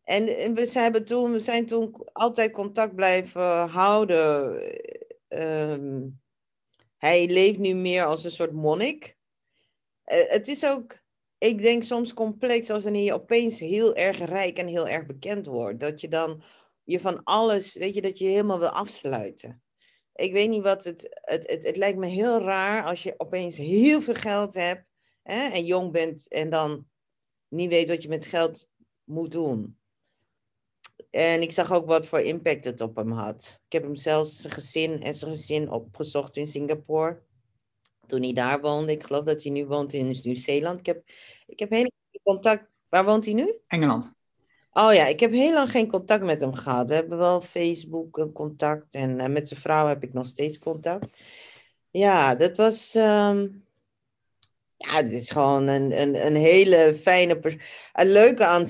En, 0.03 0.25
we, 0.53 1.03
toen, 1.03 1.31
we 1.31 1.39
zijn 1.39 1.65
toen 1.65 1.95
altijd 2.13 2.51
contact 2.51 2.95
blijven 2.95 3.67
houden. 3.67 4.61
Um, 5.27 6.21
hij 6.97 7.27
leeft 7.27 7.59
nu 7.59 7.73
meer 7.73 8.05
als 8.05 8.23
een 8.23 8.31
soort 8.31 8.53
monnik. 8.53 9.17
Uh, 10.05 10.29
het 10.29 10.47
is 10.47 10.65
ook, 10.65 10.99
ik 11.37 11.61
denk 11.61 11.83
soms 11.83 12.13
complex 12.13 12.69
als 12.69 12.83
wanneer 12.83 13.03
je 13.03 13.13
opeens 13.13 13.59
heel 13.59 13.95
erg 13.95 14.17
rijk 14.17 14.57
en 14.57 14.67
heel 14.67 14.87
erg 14.87 15.05
bekend 15.05 15.45
wordt. 15.45 15.79
Dat 15.79 16.01
je 16.01 16.07
dan 16.07 16.43
je 16.87 16.99
van 16.99 17.23
alles, 17.23 17.73
weet 17.73 17.93
je, 17.93 18.01
dat 18.01 18.17
je 18.17 18.25
helemaal 18.25 18.59
wil 18.59 18.69
afsluiten. 18.69 19.61
Ik 20.13 20.31
weet 20.31 20.49
niet 20.49 20.61
wat 20.61 20.83
het, 20.83 21.19
het, 21.21 21.49
het, 21.49 21.65
het 21.65 21.77
lijkt 21.77 21.97
me 21.97 22.07
heel 22.07 22.41
raar 22.41 22.85
als 22.85 23.03
je 23.03 23.13
opeens 23.17 23.57
heel 23.57 24.01
veel 24.01 24.13
geld 24.13 24.53
hebt 24.53 24.85
hè, 25.23 25.47
en 25.47 25.65
jong 25.65 25.91
bent 25.91 26.27
en 26.27 26.49
dan 26.49 26.87
niet 27.47 27.69
weet 27.69 27.87
wat 27.87 28.01
je 28.01 28.09
met 28.09 28.25
geld 28.25 28.67
moet 29.03 29.31
doen. 29.31 29.77
En 31.09 31.41
ik 31.41 31.51
zag 31.51 31.71
ook 31.71 31.85
wat 31.85 32.07
voor 32.07 32.19
impact 32.19 32.63
het 32.63 32.81
op 32.81 32.95
hem 32.95 33.11
had. 33.11 33.61
Ik 33.65 33.71
heb 33.71 33.83
hem 33.83 33.95
zelfs 33.95 34.41
zijn 34.41 34.53
gezin 34.53 35.03
en 35.03 35.13
zijn 35.13 35.31
gezin 35.31 35.71
opgezocht 35.71 36.37
in 36.37 36.47
Singapore. 36.47 37.21
Toen 38.05 38.21
hij 38.21 38.33
daar 38.33 38.61
woonde. 38.61 38.91
Ik 38.91 39.03
geloof 39.03 39.23
dat 39.23 39.43
hij 39.43 39.51
nu 39.51 39.65
woont 39.65 39.93
in 39.93 40.19
Nieuw-Zeeland. 40.23 40.79
Ik 40.79 40.85
heb, 40.85 41.03
ik 41.45 41.59
heb 41.59 41.69
heel 41.69 41.91
contact. 42.23 42.71
Waar 42.89 43.05
woont 43.05 43.25
hij 43.25 43.33
nu? 43.33 43.59
Engeland. 43.67 44.16
Oh 44.79 44.93
ja, 44.93 45.05
ik 45.05 45.19
heb 45.19 45.31
heel 45.31 45.53
lang 45.53 45.71
geen 45.71 45.87
contact 45.87 46.23
met 46.23 46.41
hem 46.41 46.53
gehad. 46.53 46.87
We 46.87 46.93
hebben 46.93 47.17
wel 47.17 47.41
Facebook 47.41 48.29
contact 48.33 48.93
en 48.93 49.19
uh, 49.19 49.25
met 49.25 49.47
zijn 49.47 49.59
vrouw 49.59 49.87
heb 49.87 50.03
ik 50.03 50.13
nog 50.13 50.27
steeds 50.27 50.59
contact. 50.59 51.05
Ja, 51.91 52.35
dat 52.35 52.57
was. 52.57 52.95
Um, 52.95 53.65
ja, 54.77 54.89
het 54.89 55.11
is 55.11 55.29
gewoon 55.29 55.67
een, 55.67 56.01
een, 56.01 56.25
een 56.25 56.35
hele 56.35 56.95
fijne 57.01 57.39
persoon. 57.39 57.59
Het 57.91 58.07
leuke 58.07 58.45
aan, 58.45 58.65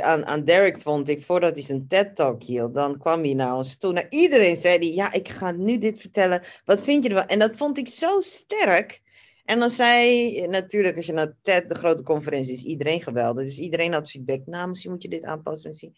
aan, 0.00 0.26
aan 0.26 0.44
Derek 0.44 0.80
vond 0.80 1.08
ik, 1.08 1.24
voordat 1.24 1.54
hij 1.54 1.62
zijn 1.62 1.86
TED-talk 1.86 2.42
hield, 2.42 2.74
dan 2.74 2.98
kwam 2.98 3.22
hij 3.22 3.34
naar 3.34 3.56
ons 3.56 3.76
toe. 3.76 3.92
Nou, 3.92 4.06
iedereen 4.08 4.56
zei 4.56 4.78
hij, 4.78 4.92
ja, 4.92 5.12
ik 5.12 5.28
ga 5.28 5.50
nu 5.50 5.78
dit 5.78 6.00
vertellen. 6.00 6.42
Wat 6.64 6.82
vind 6.82 7.02
je 7.04 7.08
ervan? 7.08 7.26
En 7.26 7.38
dat 7.38 7.56
vond 7.56 7.78
ik 7.78 7.88
zo 7.88 8.20
sterk. 8.20 9.00
En 9.46 9.58
dan 9.58 9.70
zei 9.70 10.46
natuurlijk, 10.46 10.96
als 10.96 11.06
je 11.06 11.12
naar 11.12 11.36
TED, 11.42 11.68
de 11.68 11.74
grote 11.74 12.02
conferentie, 12.02 12.52
is 12.52 12.64
iedereen 12.64 13.02
geweldig. 13.02 13.44
Dus 13.44 13.58
iedereen 13.58 13.92
had 13.92 14.10
feedback. 14.10 14.46
Nou, 14.46 14.68
misschien 14.68 14.90
moet 14.90 15.02
je 15.02 15.08
dit 15.08 15.24
aanpassen. 15.24 15.94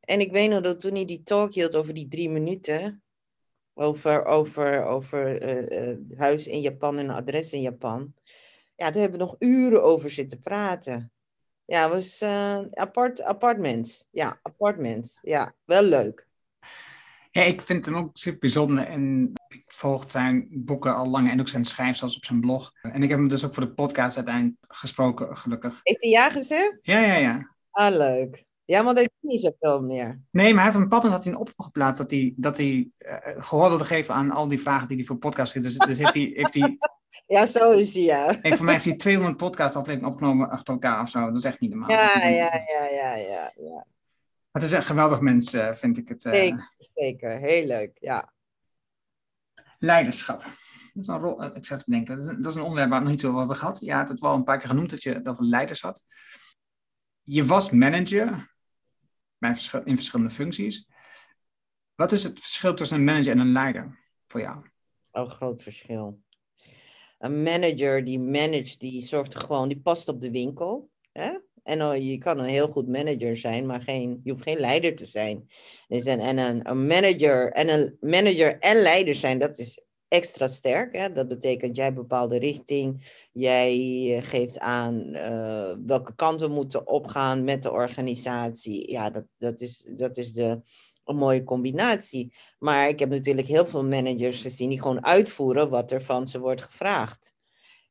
En 0.00 0.20
ik 0.20 0.32
weet 0.32 0.50
nog 0.50 0.60
dat 0.60 0.80
toen 0.80 0.94
hij 0.94 1.04
die 1.04 1.22
talk 1.22 1.54
hield 1.54 1.76
over 1.76 1.94
die 1.94 2.08
drie 2.08 2.30
minuten, 2.30 3.02
over, 3.74 4.24
over, 4.24 4.84
over 4.84 5.42
uh, 5.42 5.88
uh, 5.88 6.18
huis 6.18 6.46
in 6.46 6.60
Japan 6.60 6.98
en 6.98 7.10
adres 7.10 7.52
in 7.52 7.60
Japan 7.60 8.14
ja, 8.82 8.90
daar 8.90 9.00
hebben 9.00 9.18
we 9.18 9.24
nog 9.24 9.36
uren 9.38 9.82
over 9.82 10.10
zitten 10.10 10.40
praten. 10.40 11.12
Ja, 11.64 11.82
het 11.82 11.92
was 11.92 12.22
uh, 12.22 12.60
apart, 12.72 13.22
apart 13.22 14.06
Ja, 14.10 14.38
apart 14.42 15.18
Ja, 15.22 15.54
wel 15.64 15.82
leuk. 15.82 16.28
Ja, 17.34 17.42
ik 17.42 17.60
vind 17.60 17.86
hem 17.86 17.96
ook 17.96 18.10
super 18.12 18.38
bijzonder 18.38 18.84
en 18.84 19.32
ik 19.48 19.64
volg 19.66 20.10
zijn 20.10 20.46
boeken 20.50 20.96
al 20.96 21.06
lang 21.06 21.30
en 21.30 21.40
ook 21.40 21.48
zijn 21.48 21.64
schrijfsels 21.64 22.16
op 22.16 22.24
zijn 22.24 22.40
blog. 22.40 22.72
En 22.82 23.02
ik 23.02 23.08
heb 23.08 23.18
hem 23.18 23.28
dus 23.28 23.44
ook 23.44 23.54
voor 23.54 23.62
de 23.62 23.72
podcast 23.72 24.16
uiteindelijk 24.16 24.56
gesproken, 24.68 25.36
gelukkig. 25.36 25.80
Heeft 25.82 26.02
hij 26.02 26.10
ja 26.10 26.30
gezegd? 26.30 26.78
Ja, 26.80 26.98
ja, 26.98 27.14
ja. 27.14 27.50
Ah, 27.70 27.96
leuk. 27.96 28.44
Ja, 28.64 28.84
want 28.84 28.96
hij 28.96 29.10
doet 29.20 29.30
niet 29.30 29.40
zoveel 29.40 29.82
meer. 29.82 30.20
Nee, 30.30 30.54
maar 30.54 30.62
hij 30.62 30.72
heeft 30.72 30.84
een 30.84 30.88
papa 30.88 31.08
had 31.08 31.24
hij 31.24 31.32
een 31.32 31.38
oproep 31.38 31.60
geplaatst 31.60 32.00
dat 32.00 32.10
hij, 32.10 32.34
dat 32.36 32.56
hij 32.56 32.90
uh, 32.98 33.16
gehoor 33.42 33.68
wilde 33.68 33.84
geven 33.84 34.14
aan 34.14 34.30
al 34.30 34.48
die 34.48 34.60
vragen 34.60 34.88
die 34.88 34.96
hij 34.96 35.06
voor 35.06 35.16
podcast 35.16 35.52
heeft. 35.52 35.66
Dus, 35.66 35.76
dus 35.76 35.98
heeft 35.98 36.14
hij, 36.14 36.32
heeft 36.34 36.54
hij 36.54 36.78
ja, 37.36 37.46
zo 37.46 37.72
is 37.72 37.94
hij, 37.94 38.02
ja. 38.02 38.40
En 38.40 38.56
voor 38.56 38.64
mij 38.64 38.74
heeft 38.74 38.86
hij 38.86 38.96
200 38.96 39.36
podcast 39.36 39.76
afleveringen 39.76 40.12
opgenomen 40.12 40.50
achter 40.50 40.72
elkaar 40.72 41.02
of 41.02 41.08
zo. 41.08 41.26
Dat 41.26 41.36
is 41.36 41.44
echt 41.44 41.60
niet 41.60 41.70
normaal. 41.70 41.90
Ja, 41.90 42.26
ja, 42.28 42.28
ja, 42.28 42.88
ja, 42.90 43.14
ja, 43.16 43.52
ja. 43.56 43.86
Het 44.52 44.62
is 44.62 44.72
een 44.72 44.82
geweldig 44.82 45.20
mens, 45.20 45.54
uh, 45.54 45.72
vind 45.72 45.98
ik 45.98 46.08
het. 46.08 46.24
Uh... 46.24 46.34
Zeker, 46.34 46.72
zeker. 46.94 47.38
Heel 47.38 47.66
leuk, 47.66 47.98
ja. 48.00 48.32
Leiderschap. 49.78 50.42
Dat 50.42 51.02
is 51.02 51.06
een 51.06 51.18
rol, 51.18 51.44
ik 51.44 51.64
zat 51.64 51.84
te 51.84 51.90
denken, 51.90 52.16
dat 52.16 52.24
is, 52.26 52.30
een, 52.30 52.42
dat 52.42 52.50
is 52.50 52.56
een 52.56 52.62
onderwerp 52.62 52.90
waar 52.90 52.98
we 52.98 53.04
nog 53.04 53.12
niet 53.12 53.20
zo 53.20 53.26
over 53.26 53.38
hebben 53.38 53.56
gehad. 53.56 53.80
Ja, 53.80 53.98
het 53.98 54.08
het 54.08 54.20
wel 54.20 54.34
een 54.34 54.44
paar 54.44 54.58
keer 54.58 54.68
genoemd 54.68 54.90
dat 54.90 55.02
je 55.02 55.22
dat 55.22 55.40
leiders 55.40 55.80
had. 55.80 56.04
Je 57.22 57.44
was 57.44 57.70
manager 57.70 58.54
bij 59.38 59.50
in 59.84 59.96
verschillende 59.96 60.30
functies. 60.30 60.86
Wat 61.94 62.12
is 62.12 62.22
het 62.22 62.40
verschil 62.40 62.74
tussen 62.74 62.98
een 62.98 63.04
manager 63.04 63.32
en 63.32 63.38
een 63.38 63.52
leider 63.52 63.98
voor 64.26 64.40
jou? 64.40 64.66
Oh, 65.10 65.30
groot 65.30 65.62
verschil 65.62 66.22
een 67.22 67.42
manager 67.42 68.04
die 68.04 68.20
managt, 68.20 68.80
die 68.80 69.02
zorgt 69.02 69.34
er 69.34 69.40
gewoon, 69.40 69.68
die 69.68 69.80
past 69.80 70.08
op 70.08 70.20
de 70.20 70.30
winkel. 70.30 70.90
Hè? 71.12 71.38
En 71.62 72.04
je 72.04 72.18
kan 72.18 72.38
een 72.38 72.44
heel 72.44 72.68
goed 72.68 72.88
manager 72.88 73.36
zijn, 73.36 73.66
maar 73.66 73.80
geen, 73.80 74.20
je 74.24 74.30
hoeft 74.30 74.42
geen 74.42 74.60
leider 74.60 74.94
te 74.94 75.06
zijn. 75.06 75.48
Dus 75.88 76.04
en, 76.04 76.20
en 76.20 76.38
een, 76.38 76.86
manager, 76.86 77.52
en 77.52 77.68
een 77.68 77.96
manager 78.00 78.58
en 78.58 78.82
leider 78.82 79.14
zijn, 79.14 79.38
dat 79.38 79.58
is 79.58 79.84
extra 80.08 80.48
sterk. 80.48 80.96
Hè? 80.96 81.12
Dat 81.12 81.28
betekent 81.28 81.76
jij 81.76 81.92
bepaalde 81.92 82.38
richting, 82.38 83.10
jij 83.32 83.70
eh, 84.16 84.24
geeft 84.24 84.58
aan 84.58 85.16
uh, 85.16 85.72
welke 85.86 86.14
kant 86.14 86.40
we 86.40 86.48
moeten 86.48 86.86
opgaan 86.86 87.44
met 87.44 87.62
de 87.62 87.70
organisatie. 87.70 88.90
Ja, 88.90 89.10
dat, 89.10 89.24
dat, 89.38 89.60
is, 89.60 89.90
dat 89.96 90.16
is 90.16 90.32
de, 90.32 90.60
een 91.04 91.16
mooie 91.16 91.44
combinatie. 91.44 92.34
Maar 92.58 92.88
ik 92.88 92.98
heb 92.98 93.10
natuurlijk 93.10 93.46
heel 93.46 93.66
veel 93.66 93.84
managers 93.84 94.42
gezien 94.42 94.68
die 94.68 94.80
gewoon 94.80 95.04
uitvoeren 95.04 95.68
wat 95.68 95.92
er 95.92 96.02
van 96.02 96.26
ze 96.26 96.38
wordt 96.38 96.62
gevraagd. 96.62 97.34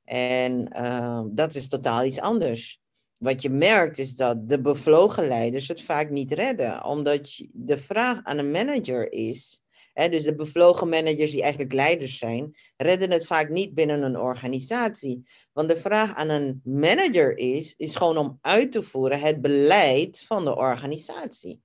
En 0.03 0.73
uh, 0.75 1.21
dat 1.27 1.55
is 1.55 1.67
totaal 1.67 2.03
iets 2.03 2.19
anders. 2.19 2.80
Wat 3.21 3.41
je 3.41 3.49
merkt 3.49 3.97
is 3.97 4.15
dat 4.15 4.49
de 4.49 4.61
bevlogen 4.61 5.27
leiders 5.27 5.67
het 5.67 5.81
vaak 5.81 6.09
niet 6.09 6.31
redden, 6.31 6.83
omdat 6.83 7.41
de 7.51 7.77
vraag 7.77 8.23
aan 8.23 8.37
een 8.37 8.51
manager 8.51 9.11
is, 9.11 9.63
hè, 9.93 10.09
dus 10.09 10.23
de 10.23 10.35
bevlogen 10.35 10.89
managers 10.89 11.31
die 11.31 11.41
eigenlijk 11.41 11.73
leiders 11.73 12.17
zijn, 12.17 12.55
redden 12.77 13.11
het 13.11 13.25
vaak 13.25 13.49
niet 13.49 13.73
binnen 13.73 14.01
een 14.01 14.17
organisatie. 14.17 15.29
Want 15.53 15.69
de 15.69 15.77
vraag 15.77 16.15
aan 16.15 16.29
een 16.29 16.61
manager 16.63 17.37
is, 17.37 17.73
is 17.77 17.95
gewoon 17.95 18.17
om 18.17 18.37
uit 18.41 18.71
te 18.71 18.83
voeren 18.83 19.19
het 19.19 19.41
beleid 19.41 20.23
van 20.27 20.45
de 20.45 20.55
organisatie. 20.55 21.61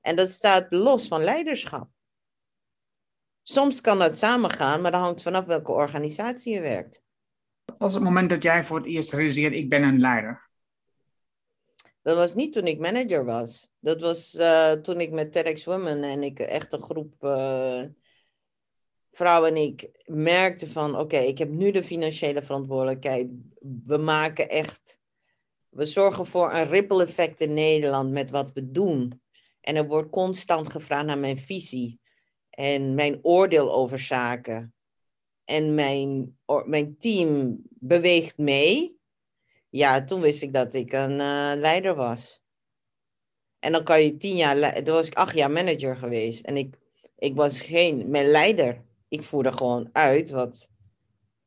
En 0.00 0.16
dat 0.16 0.28
staat 0.28 0.66
los 0.72 1.06
van 1.06 1.24
leiderschap. 1.24 1.88
Soms 3.42 3.80
kan 3.80 3.98
dat 3.98 4.16
samengaan, 4.16 4.80
maar 4.80 4.92
dat 4.92 5.00
hangt 5.00 5.22
vanaf 5.22 5.44
welke 5.44 5.72
organisatie 5.72 6.54
je 6.54 6.60
werkt. 6.60 7.02
Wat 7.64 7.76
was 7.78 7.94
het 7.94 8.02
moment 8.02 8.30
dat 8.30 8.42
jij 8.42 8.64
voor 8.64 8.76
het 8.76 8.86
eerst 8.86 9.12
realiseerde, 9.12 9.56
ik 9.56 9.68
ben 9.68 9.82
een 9.82 10.00
leider? 10.00 10.43
Dat 12.04 12.16
was 12.16 12.34
niet 12.34 12.52
toen 12.52 12.66
ik 12.66 12.78
manager 12.78 13.24
was. 13.24 13.68
Dat 13.80 14.00
was 14.00 14.34
uh, 14.34 14.72
toen 14.72 15.00
ik 15.00 15.10
met 15.10 15.32
TEDx 15.32 15.64
Women 15.64 16.02
en 16.02 16.22
ik 16.22 16.38
echt 16.38 16.72
een 16.72 16.82
groep 16.82 17.14
uh, 17.20 17.82
vrouwen 19.10 19.50
en 19.50 19.56
ik 19.56 19.90
merkte 20.04 20.66
van, 20.66 20.98
oké, 20.98 21.16
ik 21.16 21.38
heb 21.38 21.48
nu 21.48 21.70
de 21.70 21.82
financiële 21.82 22.42
verantwoordelijkheid. 22.42 23.28
We 23.84 23.96
maken 23.96 24.48
echt, 24.48 25.00
we 25.68 25.86
zorgen 25.86 26.26
voor 26.26 26.52
een 26.52 26.68
ripple 26.68 27.02
effect 27.02 27.40
in 27.40 27.52
Nederland 27.52 28.10
met 28.10 28.30
wat 28.30 28.52
we 28.52 28.70
doen. 28.70 29.22
En 29.60 29.76
er 29.76 29.86
wordt 29.86 30.10
constant 30.10 30.70
gevraagd 30.70 31.06
naar 31.06 31.18
mijn 31.18 31.38
visie 31.38 32.00
en 32.50 32.94
mijn 32.94 33.18
oordeel 33.22 33.72
over 33.72 33.98
zaken. 33.98 34.74
En 35.44 35.74
mijn, 35.74 36.38
mijn 36.64 36.96
team 36.98 37.60
beweegt 37.68 38.38
mee. 38.38 38.96
Ja, 39.74 40.04
toen 40.04 40.20
wist 40.20 40.42
ik 40.42 40.52
dat 40.52 40.74
ik 40.74 40.92
een 40.92 41.10
uh, 41.10 41.52
leider 41.56 41.94
was. 41.94 42.42
En 43.58 43.72
dan 43.72 43.84
kan 43.84 44.02
je 44.02 44.16
tien 44.16 44.36
jaar, 44.36 44.82
toen 44.82 44.94
was 44.94 45.06
ik 45.06 45.14
acht 45.14 45.34
jaar 45.34 45.50
manager 45.50 45.96
geweest. 45.96 46.44
En 46.44 46.56
ik, 46.56 46.78
ik 47.16 47.34
was 47.34 47.60
geen 47.60 48.10
mijn 48.10 48.26
leider. 48.26 48.84
Ik 49.08 49.22
voerde 49.22 49.52
gewoon 49.52 49.88
uit 49.92 50.30
wat. 50.30 50.70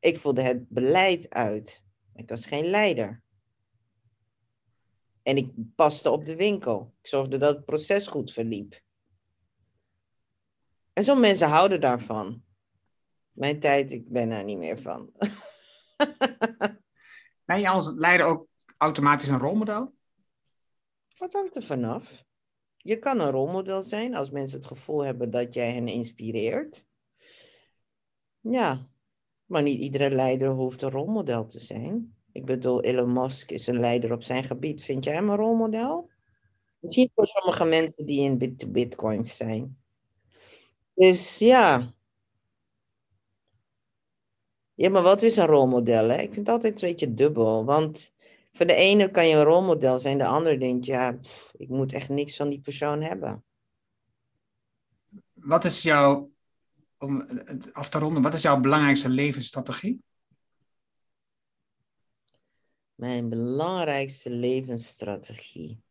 Ik 0.00 0.18
voerde 0.18 0.42
het 0.42 0.68
beleid 0.68 1.30
uit. 1.30 1.84
Ik 2.14 2.28
was 2.28 2.46
geen 2.46 2.70
leider. 2.70 3.22
En 5.22 5.36
ik 5.36 5.50
paste 5.74 6.10
op 6.10 6.24
de 6.24 6.36
winkel. 6.36 6.94
Ik 7.00 7.08
zorgde 7.08 7.38
dat 7.38 7.56
het 7.56 7.64
proces 7.64 8.06
goed 8.06 8.32
verliep. 8.32 8.80
En 10.92 11.04
sommige 11.04 11.28
mensen 11.28 11.48
houden 11.48 11.80
daarvan. 11.80 12.42
Mijn 13.30 13.60
tijd, 13.60 13.92
ik 13.92 14.08
ben 14.08 14.30
er 14.30 14.44
niet 14.44 14.58
meer 14.58 14.80
van. 14.80 15.12
ben 17.48 17.60
je 17.60 17.68
als 17.68 17.92
leider 17.94 18.26
ook 18.26 18.46
automatisch 18.76 19.28
een 19.28 19.38
rolmodel? 19.38 19.94
Wat 21.18 21.32
hangt 21.32 21.56
er 21.56 21.62
vanaf? 21.62 22.24
Je 22.76 22.98
kan 22.98 23.20
een 23.20 23.30
rolmodel 23.30 23.82
zijn 23.82 24.14
als 24.14 24.30
mensen 24.30 24.58
het 24.58 24.66
gevoel 24.66 25.04
hebben 25.04 25.30
dat 25.30 25.54
jij 25.54 25.72
hen 25.72 25.88
inspireert. 25.88 26.86
Ja, 28.40 28.86
maar 29.44 29.62
niet 29.62 29.80
iedere 29.80 30.10
leider 30.10 30.48
hoeft 30.48 30.82
een 30.82 30.90
rolmodel 30.90 31.46
te 31.46 31.58
zijn. 31.58 32.16
Ik 32.32 32.44
bedoel, 32.44 32.82
Elon 32.82 33.12
Musk 33.12 33.50
is 33.50 33.66
een 33.66 33.80
leider 33.80 34.12
op 34.12 34.22
zijn 34.22 34.44
gebied. 34.44 34.84
Vind 34.84 35.04
jij 35.04 35.14
hem 35.14 35.28
een 35.28 35.36
rolmodel? 35.36 36.10
Misschien 36.78 37.10
voor 37.14 37.26
sommige 37.26 37.64
mensen 37.64 38.06
die 38.06 38.20
in 38.20 38.38
bit 38.38 38.72
bitcoins 38.72 39.36
zijn. 39.36 39.78
Dus 40.94 41.38
ja. 41.38 41.94
Ja, 44.78 44.90
maar 44.90 45.02
wat 45.02 45.22
is 45.22 45.36
een 45.36 45.46
rolmodel? 45.46 46.08
Hè? 46.08 46.16
Ik 46.16 46.32
vind 46.32 46.36
het 46.36 46.48
altijd 46.48 46.82
een 46.82 46.88
beetje 46.88 47.14
dubbel. 47.14 47.64
Want 47.64 48.12
voor 48.52 48.66
de 48.66 48.74
ene 48.74 49.10
kan 49.10 49.26
je 49.28 49.36
een 49.36 49.42
rolmodel 49.42 49.98
zijn, 49.98 50.18
de 50.18 50.26
ander 50.26 50.60
denkt, 50.60 50.86
ja, 50.86 51.18
ik 51.52 51.68
moet 51.68 51.92
echt 51.92 52.08
niks 52.08 52.36
van 52.36 52.48
die 52.48 52.60
persoon 52.60 53.02
hebben. 53.02 53.44
Wat 55.32 55.64
is 55.64 55.82
jouw, 55.82 56.30
om 56.98 57.20
het 57.44 57.72
af 57.72 57.88
te 57.88 57.98
ronden, 57.98 58.22
wat 58.22 58.34
is 58.34 58.42
jouw 58.42 58.60
belangrijkste 58.60 59.08
levensstrategie? 59.08 60.02
Mijn 62.94 63.28
belangrijkste 63.28 64.30
levensstrategie. 64.30 65.82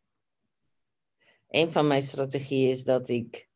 Een 1.49 1.71
van 1.71 1.88
mijn 1.88 2.03
strategieën 2.03 2.71
is 2.71 2.83
dat 2.83 3.09
ik 3.09 3.49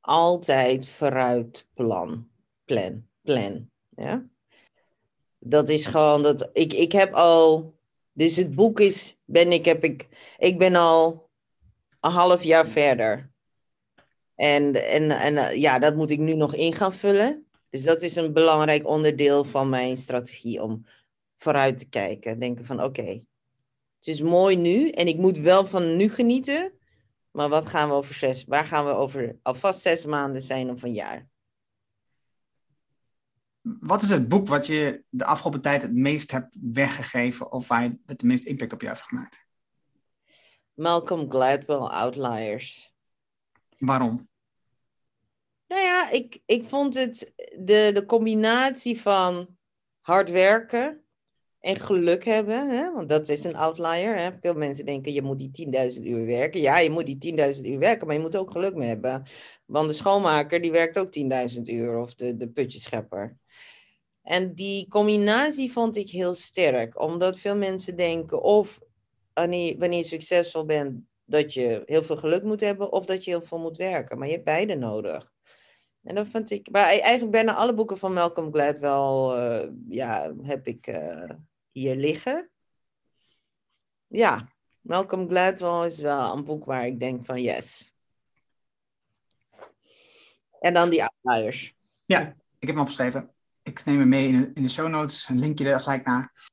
altijd 0.00 0.88
vooruit 0.88 1.68
plan. 1.74 2.28
Plan. 2.64 3.09
Plan. 3.38 3.70
Ja? 3.96 4.26
Dat 5.38 5.68
is 5.68 5.86
gewoon 5.86 6.22
dat. 6.22 6.50
Ik, 6.52 6.72
ik 6.72 6.92
heb 6.92 7.14
al. 7.14 7.74
Dus 8.12 8.36
het 8.36 8.54
boek 8.54 8.80
is. 8.80 9.16
Ben 9.24 9.52
ik, 9.52 9.64
heb 9.64 9.84
ik. 9.84 10.08
Ik 10.38 10.58
ben 10.58 10.74
al 10.74 11.28
een 12.00 12.10
half 12.10 12.42
jaar 12.42 12.66
verder. 12.66 13.30
En, 14.34 14.88
en, 14.88 15.10
en 15.10 15.58
ja, 15.58 15.78
dat 15.78 15.94
moet 15.94 16.10
ik 16.10 16.18
nu 16.18 16.34
nog 16.34 16.54
in 16.54 16.72
gaan 16.72 16.94
vullen. 16.94 17.46
Dus 17.70 17.82
dat 17.82 18.02
is 18.02 18.16
een 18.16 18.32
belangrijk 18.32 18.86
onderdeel 18.86 19.44
van 19.44 19.68
mijn 19.68 19.96
strategie 19.96 20.62
om 20.62 20.84
vooruit 21.36 21.78
te 21.78 21.88
kijken. 21.88 22.38
Denken 22.38 22.64
van 22.64 22.82
oké, 22.82 23.22
het 24.00 24.08
is 24.08 24.20
mooi 24.20 24.56
nu 24.56 24.88
en 24.88 25.06
ik 25.06 25.16
moet 25.16 25.38
wel 25.38 25.66
van 25.66 25.96
nu 25.96 26.08
genieten. 26.08 26.72
Maar 27.30 27.48
wat 27.48 27.68
gaan 27.68 27.88
we 27.88 27.94
over 27.94 28.14
zes, 28.14 28.44
waar 28.44 28.66
gaan 28.66 28.86
we 28.86 28.92
over 28.92 29.38
alvast 29.42 29.80
zes 29.80 30.04
maanden 30.04 30.42
zijn 30.42 30.70
of 30.70 30.82
een 30.82 30.92
jaar? 30.92 31.29
Wat 33.60 34.02
is 34.02 34.10
het 34.10 34.28
boek 34.28 34.48
wat 34.48 34.66
je 34.66 35.04
de 35.08 35.24
afgelopen 35.24 35.62
tijd 35.62 35.82
het 35.82 35.94
meest 35.94 36.30
hebt 36.30 36.58
weggegeven 36.60 37.52
of 37.52 37.68
waar 37.68 37.96
het 38.06 38.18
de 38.18 38.26
meeste 38.26 38.48
impact 38.48 38.72
op 38.72 38.80
je 38.80 38.88
heeft 38.88 39.02
gemaakt? 39.02 39.44
Malcolm 40.74 41.30
Gladwell, 41.30 41.76
Outliers. 41.76 42.94
Waarom? 43.78 44.28
Nou 45.66 45.82
ja, 45.82 46.10
ik, 46.10 46.42
ik 46.46 46.64
vond 46.64 46.94
het 46.94 47.32
de, 47.58 47.90
de 47.94 48.04
combinatie 48.06 49.00
van 49.00 49.56
hard 50.00 50.30
werken 50.30 51.04
en 51.60 51.76
geluk 51.76 52.24
hebben, 52.24 52.68
hè? 52.68 52.92
want 52.92 53.08
dat 53.08 53.28
is 53.28 53.44
een 53.44 53.56
outlier. 53.56 54.16
Hè? 54.16 54.30
Veel 54.40 54.54
mensen 54.54 54.84
denken, 54.84 55.12
je 55.12 55.22
moet 55.22 55.38
die 55.38 55.68
10.000 55.98 56.02
uur 56.02 56.26
werken. 56.26 56.60
Ja, 56.60 56.78
je 56.78 56.90
moet 56.90 57.20
die 57.20 57.54
10.000 57.54 57.60
uur 57.64 57.78
werken, 57.78 58.06
maar 58.06 58.16
je 58.16 58.22
moet 58.22 58.36
ook 58.36 58.50
geluk 58.50 58.74
mee 58.74 58.88
hebben. 58.88 59.22
Want 59.66 59.88
de 59.88 59.94
schoonmaker, 59.94 60.60
die 60.60 60.70
werkt 60.70 60.98
ook 60.98 61.18
10.000 61.54 61.62
uur, 61.62 61.98
of 61.98 62.14
de, 62.14 62.36
de 62.36 62.48
putjeschepper. 62.48 63.36
En 64.22 64.54
die 64.54 64.88
combinatie 64.88 65.72
vond 65.72 65.96
ik 65.96 66.10
heel 66.10 66.34
sterk, 66.34 67.00
omdat 67.00 67.38
veel 67.38 67.56
mensen 67.56 67.96
denken 67.96 68.42
of 68.42 68.80
wanneer, 69.34 69.92
je 69.92 70.04
succesvol 70.04 70.64
bent, 70.64 71.00
dat 71.24 71.52
je 71.54 71.82
heel 71.86 72.02
veel 72.02 72.16
geluk 72.16 72.42
moet 72.42 72.60
hebben, 72.60 72.92
of 72.92 73.04
dat 73.04 73.24
je 73.24 73.30
heel 73.30 73.42
veel 73.42 73.58
moet 73.58 73.76
werken. 73.76 74.18
Maar 74.18 74.26
je 74.26 74.32
hebt 74.32 74.44
beide 74.44 74.74
nodig. 74.74 75.32
En 76.02 76.14
dat 76.14 76.26
vond 76.26 76.50
ik, 76.50 76.70
maar 76.70 76.84
eigenlijk 76.84 77.30
bijna 77.30 77.54
alle 77.54 77.74
boeken 77.74 77.98
van 77.98 78.12
Malcolm 78.12 78.52
Gladwell, 78.52 79.60
uh, 79.62 79.68
ja, 79.88 80.34
heb 80.42 80.66
ik 80.66 80.86
uh, 80.86 81.30
hier 81.72 81.96
liggen. 81.96 82.50
Ja, 84.06 84.48
Malcolm 84.80 85.28
Gladwell 85.28 85.86
is 85.86 85.98
wel 85.98 86.36
een 86.36 86.44
boek 86.44 86.64
waar 86.64 86.86
ik 86.86 87.00
denk 87.00 87.24
van 87.24 87.42
yes. 87.42 87.94
En 90.60 90.74
dan 90.74 90.90
die 90.90 91.04
outliers. 91.04 91.74
Ja, 92.02 92.20
ik 92.58 92.66
heb 92.66 92.68
hem 92.68 92.78
opgeschreven. 92.78 93.30
Ik 93.62 93.84
neem 93.84 93.98
hem 93.98 94.08
mee 94.08 94.26
in 94.26 94.40
de, 94.40 94.50
in 94.54 94.62
de 94.62 94.68
show 94.68 94.88
notes, 94.88 95.28
een 95.28 95.38
linkje 95.38 95.70
er 95.70 95.80
gelijk 95.80 96.04
naar. 96.04 96.50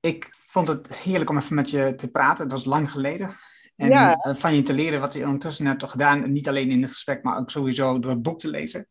Ik 0.00 0.28
vond 0.32 0.68
het 0.68 0.96
heerlijk 0.96 1.30
om 1.30 1.36
even 1.36 1.54
met 1.54 1.70
je 1.70 1.94
te 1.94 2.10
praten. 2.10 2.42
Het 2.42 2.52
was 2.52 2.64
lang 2.64 2.90
geleden. 2.90 3.36
En 3.76 3.88
ja. 3.88 4.14
Eh, 4.14 4.34
van 4.34 4.54
je 4.54 4.62
te 4.62 4.74
leren 4.74 5.00
wat 5.00 5.12
je 5.12 5.24
ondertussen 5.24 5.66
hebt 5.66 5.84
gedaan. 5.84 6.32
Niet 6.32 6.48
alleen 6.48 6.70
in 6.70 6.82
het 6.82 6.90
gesprek, 6.90 7.22
maar 7.22 7.38
ook 7.38 7.50
sowieso 7.50 7.98
door 7.98 8.10
het 8.10 8.22
boek 8.22 8.38
te 8.38 8.48
lezen. 8.48 8.88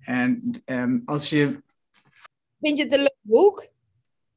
En 0.00 0.62
um, 0.64 1.02
als 1.04 1.30
je. 1.30 1.62
Vind 2.60 2.78
je 2.78 2.84
het 2.84 2.92
een 2.92 2.98
leuk 2.98 3.16
boek? 3.20 3.66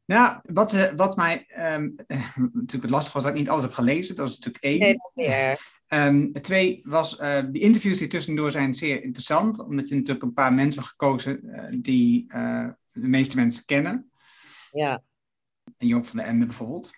Ja, 0.10 0.42
wat, 0.44 0.74
eh, 0.74 0.92
wat 0.96 1.16
mij 1.16 1.46
um, 1.58 1.96
natuurlijk 2.36 2.72
het 2.72 2.90
lastig 2.90 3.14
was 3.14 3.24
dat 3.24 3.32
ik 3.32 3.38
niet 3.38 3.50
alles 3.50 3.64
heb 3.64 3.74
gelezen. 3.74 4.16
Dat 4.16 4.30
is 4.30 4.36
natuurlijk 4.36 4.64
één. 4.64 4.80
Nee, 4.80 4.94
dat 4.94 5.12
is 5.26 5.74
um, 5.88 6.32
twee 6.32 6.82
was, 6.84 7.20
uh, 7.20 7.40
de 7.52 7.60
interviews 7.60 7.98
die 7.98 8.08
tussendoor 8.08 8.52
zijn 8.52 8.74
zeer 8.74 9.04
interessant. 9.04 9.60
Omdat 9.60 9.90
je 9.90 9.96
natuurlijk 9.96 10.24
een 10.24 10.34
paar 10.34 10.54
mensen 10.54 10.80
hebt 10.80 10.92
gekozen 10.92 11.40
uh, 11.44 11.64
die 11.80 12.26
uh, 12.28 12.68
de 12.92 13.08
meeste 13.08 13.36
mensen 13.36 13.66
kennen. 13.66 14.12
Ja. 14.72 15.02
En 15.78 15.88
Joop 15.88 16.06
van 16.06 16.18
der 16.18 16.28
Ende 16.28 16.46
bijvoorbeeld. 16.46 16.92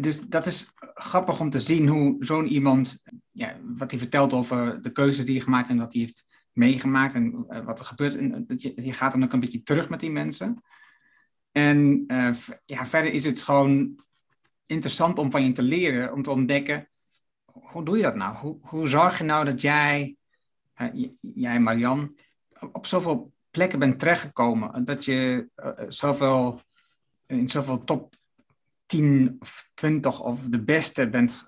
Dus 0.00 0.20
dat 0.20 0.46
is 0.46 0.68
grappig 0.94 1.40
om 1.40 1.50
te 1.50 1.60
zien 1.60 1.88
hoe 1.88 2.16
zo'n 2.18 2.46
iemand, 2.46 3.02
ja, 3.30 3.56
wat 3.62 3.90
hij 3.90 4.00
vertelt 4.00 4.32
over 4.32 4.82
de 4.82 4.92
keuzes 4.92 5.24
die 5.24 5.34
hij 5.34 5.44
gemaakt 5.44 5.68
en 5.68 5.78
wat 5.78 5.92
hij 5.92 6.02
heeft 6.02 6.24
meegemaakt 6.52 7.14
en 7.14 7.46
wat 7.64 7.78
er 7.78 7.84
gebeurt. 7.84 8.16
En 8.16 8.44
je 8.74 8.92
gaat 8.92 9.12
dan 9.12 9.24
ook 9.24 9.32
een 9.32 9.40
beetje 9.40 9.62
terug 9.62 9.88
met 9.88 10.00
die 10.00 10.10
mensen. 10.10 10.62
En 11.54 12.04
uh, 12.06 12.34
ja, 12.64 12.86
verder 12.86 13.12
is 13.12 13.24
het 13.24 13.42
gewoon 13.42 13.96
interessant 14.66 15.18
om 15.18 15.30
van 15.30 15.44
je 15.44 15.52
te 15.52 15.62
leren, 15.62 16.12
om 16.12 16.22
te 16.22 16.30
ontdekken, 16.30 16.88
hoe 17.44 17.84
doe 17.84 17.96
je 17.96 18.02
dat 18.02 18.14
nou? 18.14 18.36
Hoe, 18.36 18.58
hoe 18.60 18.88
zorg 18.88 19.18
je 19.18 19.24
nou 19.24 19.44
dat 19.44 19.60
jij, 19.60 20.16
jij 21.20 21.60
Marian, 21.60 22.16
op 22.72 22.86
zoveel 22.86 23.32
plekken 23.50 23.78
bent 23.78 23.98
terechtgekomen, 23.98 24.84
dat 24.84 25.04
je 25.04 25.48
uh, 25.56 25.70
zoveel, 25.88 26.60
in 27.26 27.48
zoveel 27.48 27.84
top 27.84 28.14
10 28.86 29.36
of 29.38 29.70
20 29.74 30.20
of 30.20 30.40
de 30.40 30.64
beste 30.64 31.10
bent 31.10 31.46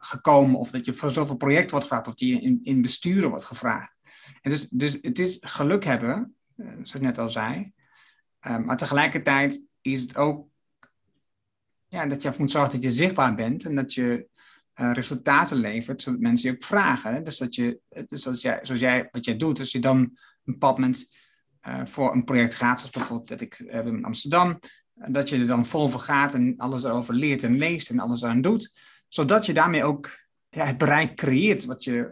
gekomen, 0.00 0.58
of 0.58 0.70
dat 0.70 0.84
je 0.84 0.94
voor 0.94 1.10
zoveel 1.10 1.36
projecten 1.36 1.70
wordt 1.70 1.86
gevraagd, 1.86 2.06
of 2.06 2.14
dat 2.14 2.28
je 2.28 2.40
in, 2.40 2.60
in 2.62 2.82
besturen 2.82 3.30
wordt 3.30 3.44
gevraagd. 3.44 3.98
En 4.40 4.50
dus, 4.50 4.68
dus 4.68 4.98
het 5.00 5.18
is 5.18 5.38
geluk 5.40 5.84
hebben, 5.84 6.34
zoals 6.56 6.94
ik 6.94 7.00
net 7.00 7.18
al 7.18 7.30
zei, 7.30 7.74
Um, 8.48 8.64
maar 8.64 8.76
tegelijkertijd 8.76 9.62
is 9.80 10.00
het 10.00 10.16
ook 10.16 10.48
ja, 11.88 12.06
dat 12.06 12.22
je 12.22 12.32
moet 12.38 12.50
zorgen 12.50 12.72
dat 12.72 12.82
je 12.82 12.90
zichtbaar 12.90 13.34
bent 13.34 13.64
en 13.64 13.74
dat 13.74 13.94
je 13.94 14.28
uh, 14.80 14.92
resultaten 14.92 15.56
levert, 15.56 16.02
zodat 16.02 16.20
mensen 16.20 16.50
je 16.50 16.54
ook 16.54 16.64
vragen. 16.64 17.24
Dus 17.24 17.38
dat 17.38 17.54
je, 17.54 17.80
dus 18.06 18.26
als 18.26 18.40
jij, 18.40 18.58
zoals 18.62 18.80
jij, 18.80 19.08
wat 19.10 19.24
jij 19.24 19.36
doet, 19.36 19.58
als 19.58 19.72
je 19.72 19.78
dan 19.78 19.98
een 19.98 20.18
bepaald 20.44 20.78
moment 20.78 21.14
uh, 21.68 21.86
voor 21.86 22.12
een 22.12 22.24
project 22.24 22.54
gaat, 22.54 22.78
zoals 22.78 22.94
bijvoorbeeld 22.94 23.28
dat 23.28 23.40
ik 23.40 23.58
uh, 23.58 23.86
in 23.86 24.04
Amsterdam, 24.04 24.58
dat 24.94 25.28
je 25.28 25.38
er 25.38 25.46
dan 25.46 25.66
vol 25.66 25.88
voor 25.88 26.00
gaat 26.00 26.34
en 26.34 26.54
alles 26.56 26.84
erover 26.84 27.14
leert 27.14 27.42
en 27.42 27.56
leest 27.56 27.90
en 27.90 27.98
alles 27.98 28.24
aan 28.24 28.40
doet, 28.40 28.72
zodat 29.08 29.46
je 29.46 29.52
daarmee 29.52 29.84
ook 29.84 30.10
ja, 30.48 30.64
het 30.64 30.78
bereik 30.78 31.16
creëert 31.16 31.64
wat 31.64 31.84
je 31.84 32.10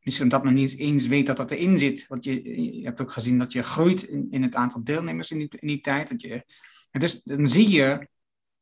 misschien 0.00 0.26
omdat 0.26 0.44
men 0.44 0.54
niet 0.54 0.78
eens 0.78 1.06
weet 1.06 1.26
dat 1.26 1.36
dat 1.36 1.50
erin 1.50 1.78
zit. 1.78 2.06
Want 2.06 2.24
je, 2.24 2.60
je 2.78 2.84
hebt 2.84 3.00
ook 3.00 3.12
gezien 3.12 3.38
dat 3.38 3.52
je 3.52 3.62
groeit 3.62 4.02
in, 4.02 4.26
in 4.30 4.42
het 4.42 4.54
aantal 4.54 4.84
deelnemers 4.84 5.30
in 5.30 5.38
die, 5.38 5.48
in 5.50 5.68
die 5.68 5.80
tijd. 5.80 6.08
Dat 6.08 6.20
je, 6.20 6.44
en 6.90 7.00
dus 7.00 7.22
dan 7.22 7.46
zie 7.46 7.70
je 7.70 8.08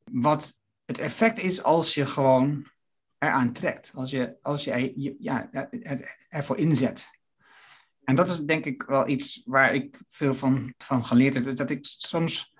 wat 0.04 0.58
het 0.84 0.98
effect 0.98 1.38
is 1.38 1.62
als 1.62 1.94
je 1.94 2.06
gewoon 2.06 2.66
eraan 3.18 3.52
trekt. 3.52 3.90
Als 3.94 4.10
je, 4.10 4.36
als 4.42 4.64
je, 4.64 4.92
je 4.96 5.16
ja, 5.18 5.50
ervoor 6.28 6.56
inzet. 6.56 7.10
En 8.04 8.14
dat 8.14 8.28
is 8.28 8.38
denk 8.38 8.64
ik 8.64 8.82
wel 8.82 9.08
iets 9.08 9.42
waar 9.44 9.74
ik 9.74 10.00
veel 10.08 10.34
van, 10.34 10.74
van 10.78 11.04
geleerd 11.04 11.34
heb. 11.34 11.56
Dat 11.56 11.70
ik 11.70 11.78
soms 11.82 12.54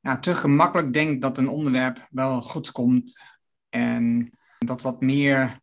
ja, 0.00 0.18
te 0.18 0.34
gemakkelijk 0.34 0.92
denk 0.92 1.22
dat 1.22 1.38
een 1.38 1.48
onderwerp 1.48 2.06
wel 2.10 2.42
goed 2.42 2.72
komt. 2.72 3.22
En 3.68 4.30
dat 4.58 4.82
wat 4.82 5.00
meer 5.00 5.60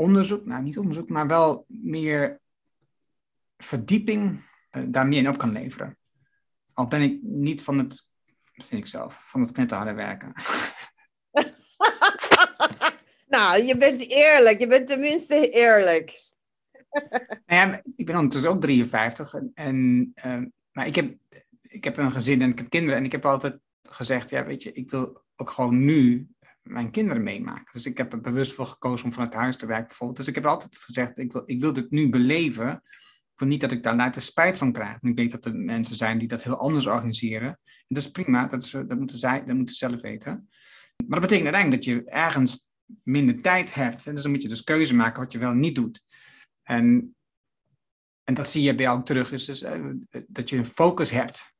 onderzoek, 0.00 0.46
nou 0.46 0.62
niet 0.62 0.78
onderzoek, 0.78 1.08
maar 1.08 1.26
wel 1.26 1.64
meer 1.68 2.40
verdieping 3.56 4.48
uh, 4.76 4.84
daar 4.88 5.06
meer 5.06 5.18
in 5.18 5.28
op 5.28 5.38
kan 5.38 5.52
leveren. 5.52 5.98
Al 6.72 6.86
ben 6.86 7.02
ik 7.02 7.18
niet 7.22 7.62
van 7.62 7.78
het, 7.78 8.10
vind 8.52 8.82
ik 8.82 8.86
zelf, 8.86 9.28
van 9.28 9.40
het 9.40 9.52
knetterharde 9.52 9.92
werken. 9.92 10.32
nou, 13.34 13.62
je 13.62 13.76
bent 13.76 14.00
eerlijk. 14.00 14.60
Je 14.60 14.66
bent 14.66 14.86
tenminste 14.86 15.50
eerlijk. 15.50 16.30
nou 17.46 17.70
ja, 17.70 17.82
ik 17.96 18.06
ben 18.06 18.14
ondertussen 18.14 18.50
ook 18.50 18.60
53. 18.60 19.34
En, 19.34 19.50
en 19.54 20.10
uh, 20.24 20.42
maar 20.72 20.86
ik 20.86 20.94
heb, 20.94 21.16
ik 21.62 21.84
heb 21.84 21.96
een 21.96 22.12
gezin 22.12 22.42
en 22.42 22.50
ik 22.50 22.58
heb 22.58 22.70
kinderen. 22.70 22.98
En 22.98 23.04
ik 23.04 23.12
heb 23.12 23.26
altijd 23.26 23.58
gezegd, 23.82 24.30
ja, 24.30 24.44
weet 24.44 24.62
je, 24.62 24.72
ik 24.72 24.90
wil 24.90 25.22
ook 25.36 25.50
gewoon 25.50 25.84
nu 25.84 26.28
mijn 26.62 26.90
kinderen 26.90 27.22
meemaken. 27.22 27.72
Dus 27.72 27.86
ik 27.86 27.98
heb 27.98 28.12
er 28.12 28.20
bewust 28.20 28.52
voor 28.52 28.66
gekozen 28.66 29.06
om 29.06 29.12
vanuit 29.12 29.34
huis 29.34 29.56
te 29.56 29.66
werken 29.66 29.86
bijvoorbeeld. 29.86 30.18
Dus 30.18 30.28
ik 30.28 30.34
heb 30.34 30.46
altijd 30.46 30.76
gezegd, 30.76 31.18
ik 31.18 31.32
wil, 31.32 31.42
ik 31.44 31.60
wil 31.60 31.72
dit 31.72 31.90
nu 31.90 32.08
beleven. 32.08 32.72
Ik 33.32 33.38
wil 33.46 33.48
niet 33.48 33.60
dat 33.60 33.72
ik 33.72 33.82
daar 33.82 33.96
later 33.96 34.22
spijt 34.22 34.58
van 34.58 34.72
krijg. 34.72 34.98
Ik 35.00 35.16
weet 35.16 35.30
dat 35.30 35.44
er 35.44 35.54
mensen 35.54 35.96
zijn 35.96 36.18
die 36.18 36.28
dat 36.28 36.42
heel 36.42 36.56
anders 36.56 36.86
organiseren. 36.86 37.48
En 37.48 37.86
dat 37.86 38.02
is 38.02 38.10
prima, 38.10 38.46
dat, 38.46 38.62
is, 38.62 38.70
dat, 38.70 38.98
moeten, 38.98 39.18
zij, 39.18 39.44
dat 39.44 39.56
moeten 39.56 39.74
ze 39.74 39.88
zelf 39.88 40.00
weten. 40.00 40.48
Maar 41.06 41.20
dat 41.20 41.28
betekent 41.28 41.54
uiteindelijk 41.54 41.84
dat 41.84 41.94
je 41.94 42.04
ergens 42.04 42.66
minder 43.02 43.40
tijd 43.40 43.74
hebt. 43.74 44.06
En 44.06 44.14
dus 44.14 44.22
dan 44.22 44.32
moet 44.32 44.42
je 44.42 44.48
dus 44.48 44.64
keuze 44.64 44.94
maken 44.94 45.22
wat 45.22 45.32
je 45.32 45.38
wel 45.38 45.52
niet 45.52 45.74
doet. 45.74 46.04
En, 46.62 47.16
en 48.24 48.34
dat 48.34 48.48
zie 48.48 48.62
je 48.62 48.74
bij 48.74 48.84
jou 48.84 49.04
terug, 49.04 49.32
is 49.32 49.44
dus, 49.44 49.62
uh, 49.62 49.92
dat 50.26 50.48
je 50.48 50.56
een 50.56 50.64
focus 50.64 51.10
hebt 51.10 51.54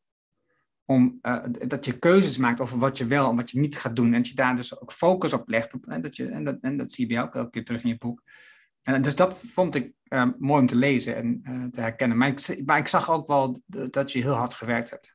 om, 0.91 1.19
uh, 1.23 1.45
dat 1.67 1.85
je 1.85 1.99
keuzes 1.99 2.39
maakt 2.39 2.61
over 2.61 2.79
wat 2.79 2.99
je 2.99 3.07
wel 3.07 3.31
en 3.31 3.37
wat 3.37 3.51
je 3.51 3.59
niet 3.59 3.79
gaat 3.79 3.97
doen. 3.97 4.07
En 4.07 4.13
dat 4.13 4.29
je 4.29 4.35
daar 4.35 4.57
dus 4.57 4.81
ook 4.81 4.93
focus 4.93 5.33
op 5.33 5.49
legt. 5.49 5.75
Op, 5.75 5.87
en, 5.87 6.03
dat 6.03 6.17
je, 6.17 6.29
en, 6.29 6.45
dat, 6.45 6.59
en 6.61 6.77
dat 6.77 6.93
zie 6.93 7.03
je 7.03 7.07
bij 7.07 7.17
jou 7.17 7.29
ook 7.29 7.35
elke 7.37 7.51
keer 7.51 7.65
terug 7.65 7.83
in 7.83 7.89
je 7.89 7.99
boek. 7.99 8.23
En 8.83 9.03
dus 9.03 9.15
dat 9.15 9.39
vond 9.39 9.75
ik 9.75 9.93
uh, 10.09 10.29
mooi 10.39 10.61
om 10.61 10.67
te 10.67 10.77
lezen 10.77 11.17
en 11.17 11.43
uh, 11.45 11.65
te 11.65 11.81
herkennen. 11.81 12.17
Maar 12.17 12.29
ik, 12.29 12.67
maar 12.67 12.79
ik 12.79 12.89
zag 12.89 13.11
ook 13.11 13.27
wel 13.27 13.63
dat 13.67 14.13
je 14.13 14.23
heel 14.23 14.35
hard 14.35 14.55
gewerkt 14.55 14.91
hebt. 14.91 15.15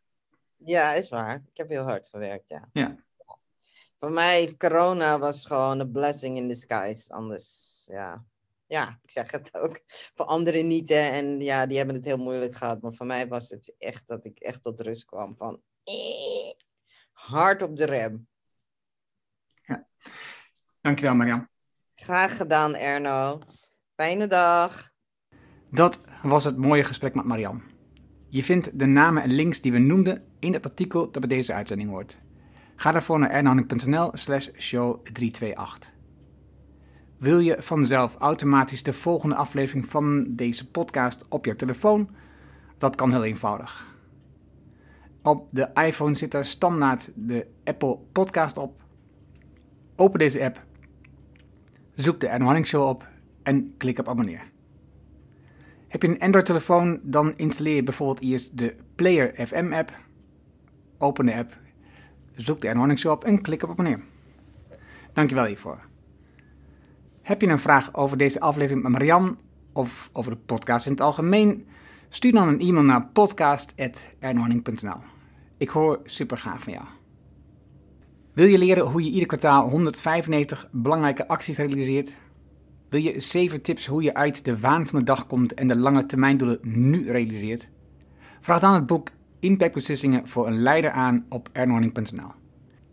Ja, 0.55 0.93
is 0.93 1.09
waar. 1.09 1.35
Ik 1.35 1.57
heb 1.57 1.69
heel 1.69 1.83
hard 1.83 2.09
gewerkt, 2.09 2.49
ja. 2.49 2.69
ja. 2.71 2.95
Voor 3.99 4.11
mij, 4.11 4.55
corona 4.57 5.19
was 5.19 5.45
gewoon 5.45 5.79
een 5.79 5.91
blessing 5.91 6.37
in 6.37 6.47
disguise. 6.47 7.13
Anders, 7.13 7.83
ja. 7.91 8.23
Ja, 8.67 8.99
ik 9.03 9.11
zeg 9.11 9.31
het 9.31 9.53
ook. 9.61 9.79
Voor 9.87 10.25
anderen 10.25 10.67
niet, 10.67 10.89
hè. 10.89 11.09
En 11.09 11.39
ja, 11.39 11.65
die 11.65 11.77
hebben 11.77 11.95
het 11.95 12.05
heel 12.05 12.17
moeilijk 12.17 12.55
gehad. 12.55 12.81
Maar 12.81 12.93
voor 12.93 13.05
mij 13.05 13.27
was 13.27 13.49
het 13.49 13.75
echt 13.77 14.07
dat 14.07 14.25
ik 14.25 14.39
echt 14.39 14.61
tot 14.61 14.81
rust 14.81 15.05
kwam. 15.05 15.35
Van, 15.37 15.61
eh, 15.83 16.51
hard 17.11 17.61
op 17.61 17.77
de 17.77 17.85
rem. 17.85 18.27
Ja. 19.65 19.87
Dankjewel, 20.81 21.15
Marian. 21.15 21.47
Graag 21.95 22.37
gedaan, 22.37 22.75
Erno. 22.75 23.41
Fijne 23.95 24.27
dag. 24.27 24.93
Dat 25.71 26.01
was 26.21 26.43
het 26.43 26.57
mooie 26.57 26.83
gesprek 26.83 27.15
met 27.15 27.25
Marian. 27.25 27.63
Je 28.29 28.43
vindt 28.43 28.79
de 28.79 28.85
namen 28.85 29.23
en 29.23 29.31
links 29.31 29.61
die 29.61 29.71
we 29.71 29.77
noemden 29.77 30.35
in 30.39 30.53
het 30.53 30.65
artikel 30.65 31.11
dat 31.11 31.27
bij 31.27 31.37
deze 31.37 31.53
uitzending 31.53 31.89
hoort. 31.89 32.19
Ga 32.75 32.91
daarvoor 32.91 33.19
naar 33.19 33.29
ernohanning.nl 33.29 34.09
slash 34.13 34.49
show 34.57 35.05
328. 35.05 35.94
Wil 37.25 37.39
je 37.39 37.55
vanzelf 37.59 38.15
automatisch 38.15 38.83
de 38.83 38.93
volgende 38.93 39.35
aflevering 39.35 39.85
van 39.85 40.25
deze 40.29 40.71
podcast 40.71 41.25
op 41.29 41.45
je 41.45 41.55
telefoon? 41.55 42.09
Dat 42.77 42.95
kan 42.95 43.11
heel 43.11 43.23
eenvoudig. 43.23 43.97
Op 45.23 45.47
de 45.51 45.69
iPhone 45.73 46.13
zit 46.13 46.33
er 46.33 46.45
standaard 46.45 47.11
de 47.15 47.47
Apple 47.63 47.97
Podcast 48.11 48.57
op. 48.57 48.83
Open 49.95 50.19
deze 50.19 50.43
app, 50.43 50.65
zoek 51.91 52.19
de 52.19 52.27
Erno 52.27 52.63
Show 52.63 52.87
op 52.87 53.07
en 53.43 53.73
klik 53.77 53.99
op 53.99 54.09
abonneer. 54.09 54.51
Heb 55.87 56.01
je 56.01 56.07
een 56.07 56.19
Android-telefoon, 56.19 56.99
dan 57.03 57.33
installeer 57.37 57.75
je 57.75 57.83
bijvoorbeeld 57.83 58.21
eerst 58.21 58.57
de 58.57 58.75
Player 58.95 59.47
FM 59.47 59.73
app. 59.73 59.97
Open 60.97 61.25
de 61.25 61.35
app, 61.35 61.57
zoek 62.35 62.61
de 62.61 62.67
Erno 62.67 62.95
Show 62.95 63.11
op 63.11 63.23
en 63.23 63.41
klik 63.41 63.63
op 63.63 63.69
abonneer. 63.69 63.99
Dankjewel 65.13 65.45
hiervoor. 65.45 65.93
Heb 67.25 67.41
je 67.41 67.47
een 67.47 67.59
vraag 67.59 67.93
over 67.93 68.17
deze 68.17 68.39
aflevering 68.39 68.83
met 68.83 68.91
Marian 68.91 69.37
of 69.73 70.09
over 70.13 70.31
de 70.31 70.37
podcast 70.37 70.85
in 70.85 70.91
het 70.91 71.01
algemeen? 71.01 71.67
Stuur 72.09 72.31
dan 72.31 72.47
een 72.47 72.59
e-mail 72.59 72.83
naar 72.83 73.07
podcast.ernhorning.nl. 73.07 74.97
Ik 75.57 75.69
hoor 75.69 75.99
super 76.03 76.37
van 76.57 76.73
jou. 76.73 76.85
Wil 78.33 78.45
je 78.45 78.57
leren 78.57 78.85
hoe 78.85 79.03
je 79.03 79.09
ieder 79.09 79.27
kwartaal 79.27 79.69
195 79.69 80.69
belangrijke 80.71 81.27
acties 81.27 81.57
realiseert? 81.57 82.15
Wil 82.89 83.01
je 83.01 83.19
7 83.19 83.61
tips 83.61 83.85
hoe 83.85 84.03
je 84.03 84.13
uit 84.13 84.45
de 84.45 84.59
waan 84.59 84.87
van 84.87 84.99
de 84.99 85.05
dag 85.05 85.27
komt 85.27 85.53
en 85.53 85.67
de 85.67 85.75
lange 85.75 86.05
termijndoelen 86.05 86.59
nu 86.61 87.11
realiseert? 87.11 87.69
Vraag 88.39 88.59
dan 88.59 88.73
het 88.73 88.85
boek 88.85 89.09
Impactbeslissingen 89.39 90.27
voor 90.27 90.47
een 90.47 90.61
leider 90.61 90.91
aan 90.91 91.25
op 91.29 91.49
ernhorning.nl. 91.51 92.31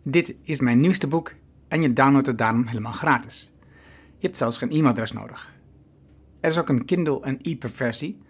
Dit 0.03 0.35
is 0.43 0.59
mijn 0.59 0.79
nieuwste 0.79 1.07
boek 1.07 1.33
en 1.67 1.81
je 1.81 1.93
downloadt 1.93 2.27
het 2.27 2.37
daarom 2.37 2.67
helemaal 2.67 2.91
gratis. 2.91 3.52
Je 4.23 4.29
hebt 4.29 4.41
zelfs 4.41 4.57
geen 4.57 4.71
e-mailadres 4.71 5.11
nodig. 5.11 5.53
Er 6.39 6.51
is 6.51 6.57
ook 6.57 6.69
een 6.69 6.85
Kindle 6.85 7.21
en 7.21 7.39
e-pub 7.41 7.75
versie. 7.75 8.21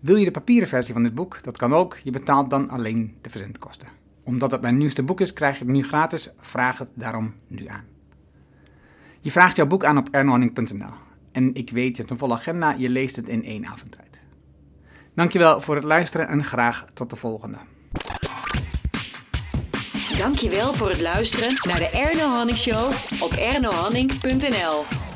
Wil 0.00 0.16
je 0.16 0.24
de 0.24 0.30
papieren 0.30 0.68
versie 0.68 0.92
van 0.92 1.02
dit 1.02 1.14
boek? 1.14 1.42
Dat 1.42 1.56
kan 1.56 1.74
ook. 1.74 1.96
Je 2.02 2.10
betaalt 2.10 2.50
dan 2.50 2.68
alleen 2.68 3.16
de 3.20 3.30
verzendkosten. 3.30 3.88
Omdat 4.22 4.50
het 4.50 4.60
mijn 4.60 4.76
nieuwste 4.76 5.02
boek 5.02 5.20
is, 5.20 5.32
krijg 5.32 5.58
je 5.58 5.64
het 5.64 5.72
nu 5.72 5.82
gratis. 5.82 6.30
Vraag 6.38 6.78
het 6.78 6.88
daarom 6.94 7.34
nu 7.46 7.66
aan. 7.66 7.84
Je 9.20 9.30
vraagt 9.30 9.56
jouw 9.56 9.66
boek 9.66 9.84
aan 9.84 9.98
op 9.98 10.08
ernohanning.nl. 10.10 10.94
En 11.32 11.54
ik 11.54 11.70
weet, 11.70 11.90
je 11.90 11.96
hebt 11.96 12.10
een 12.10 12.18
volle 12.18 12.34
agenda, 12.34 12.74
je 12.78 12.88
leest 12.88 13.16
het 13.16 13.28
in 13.28 13.44
één 13.44 13.66
avondtijd. 13.66 14.22
Dankjewel 15.14 15.60
voor 15.60 15.74
het 15.74 15.84
luisteren 15.84 16.28
en 16.28 16.44
graag 16.44 16.84
tot 16.94 17.10
de 17.10 17.16
volgende. 17.16 17.58
Dankjewel 20.16 20.72
voor 20.72 20.88
het 20.88 21.00
luisteren 21.00 21.54
naar 21.62 21.78
de 21.78 21.88
Erno 21.88 22.28
Hanning 22.28 22.58
Show 22.58 22.92
op 23.20 23.32
ernohanning.nl. 23.32 25.07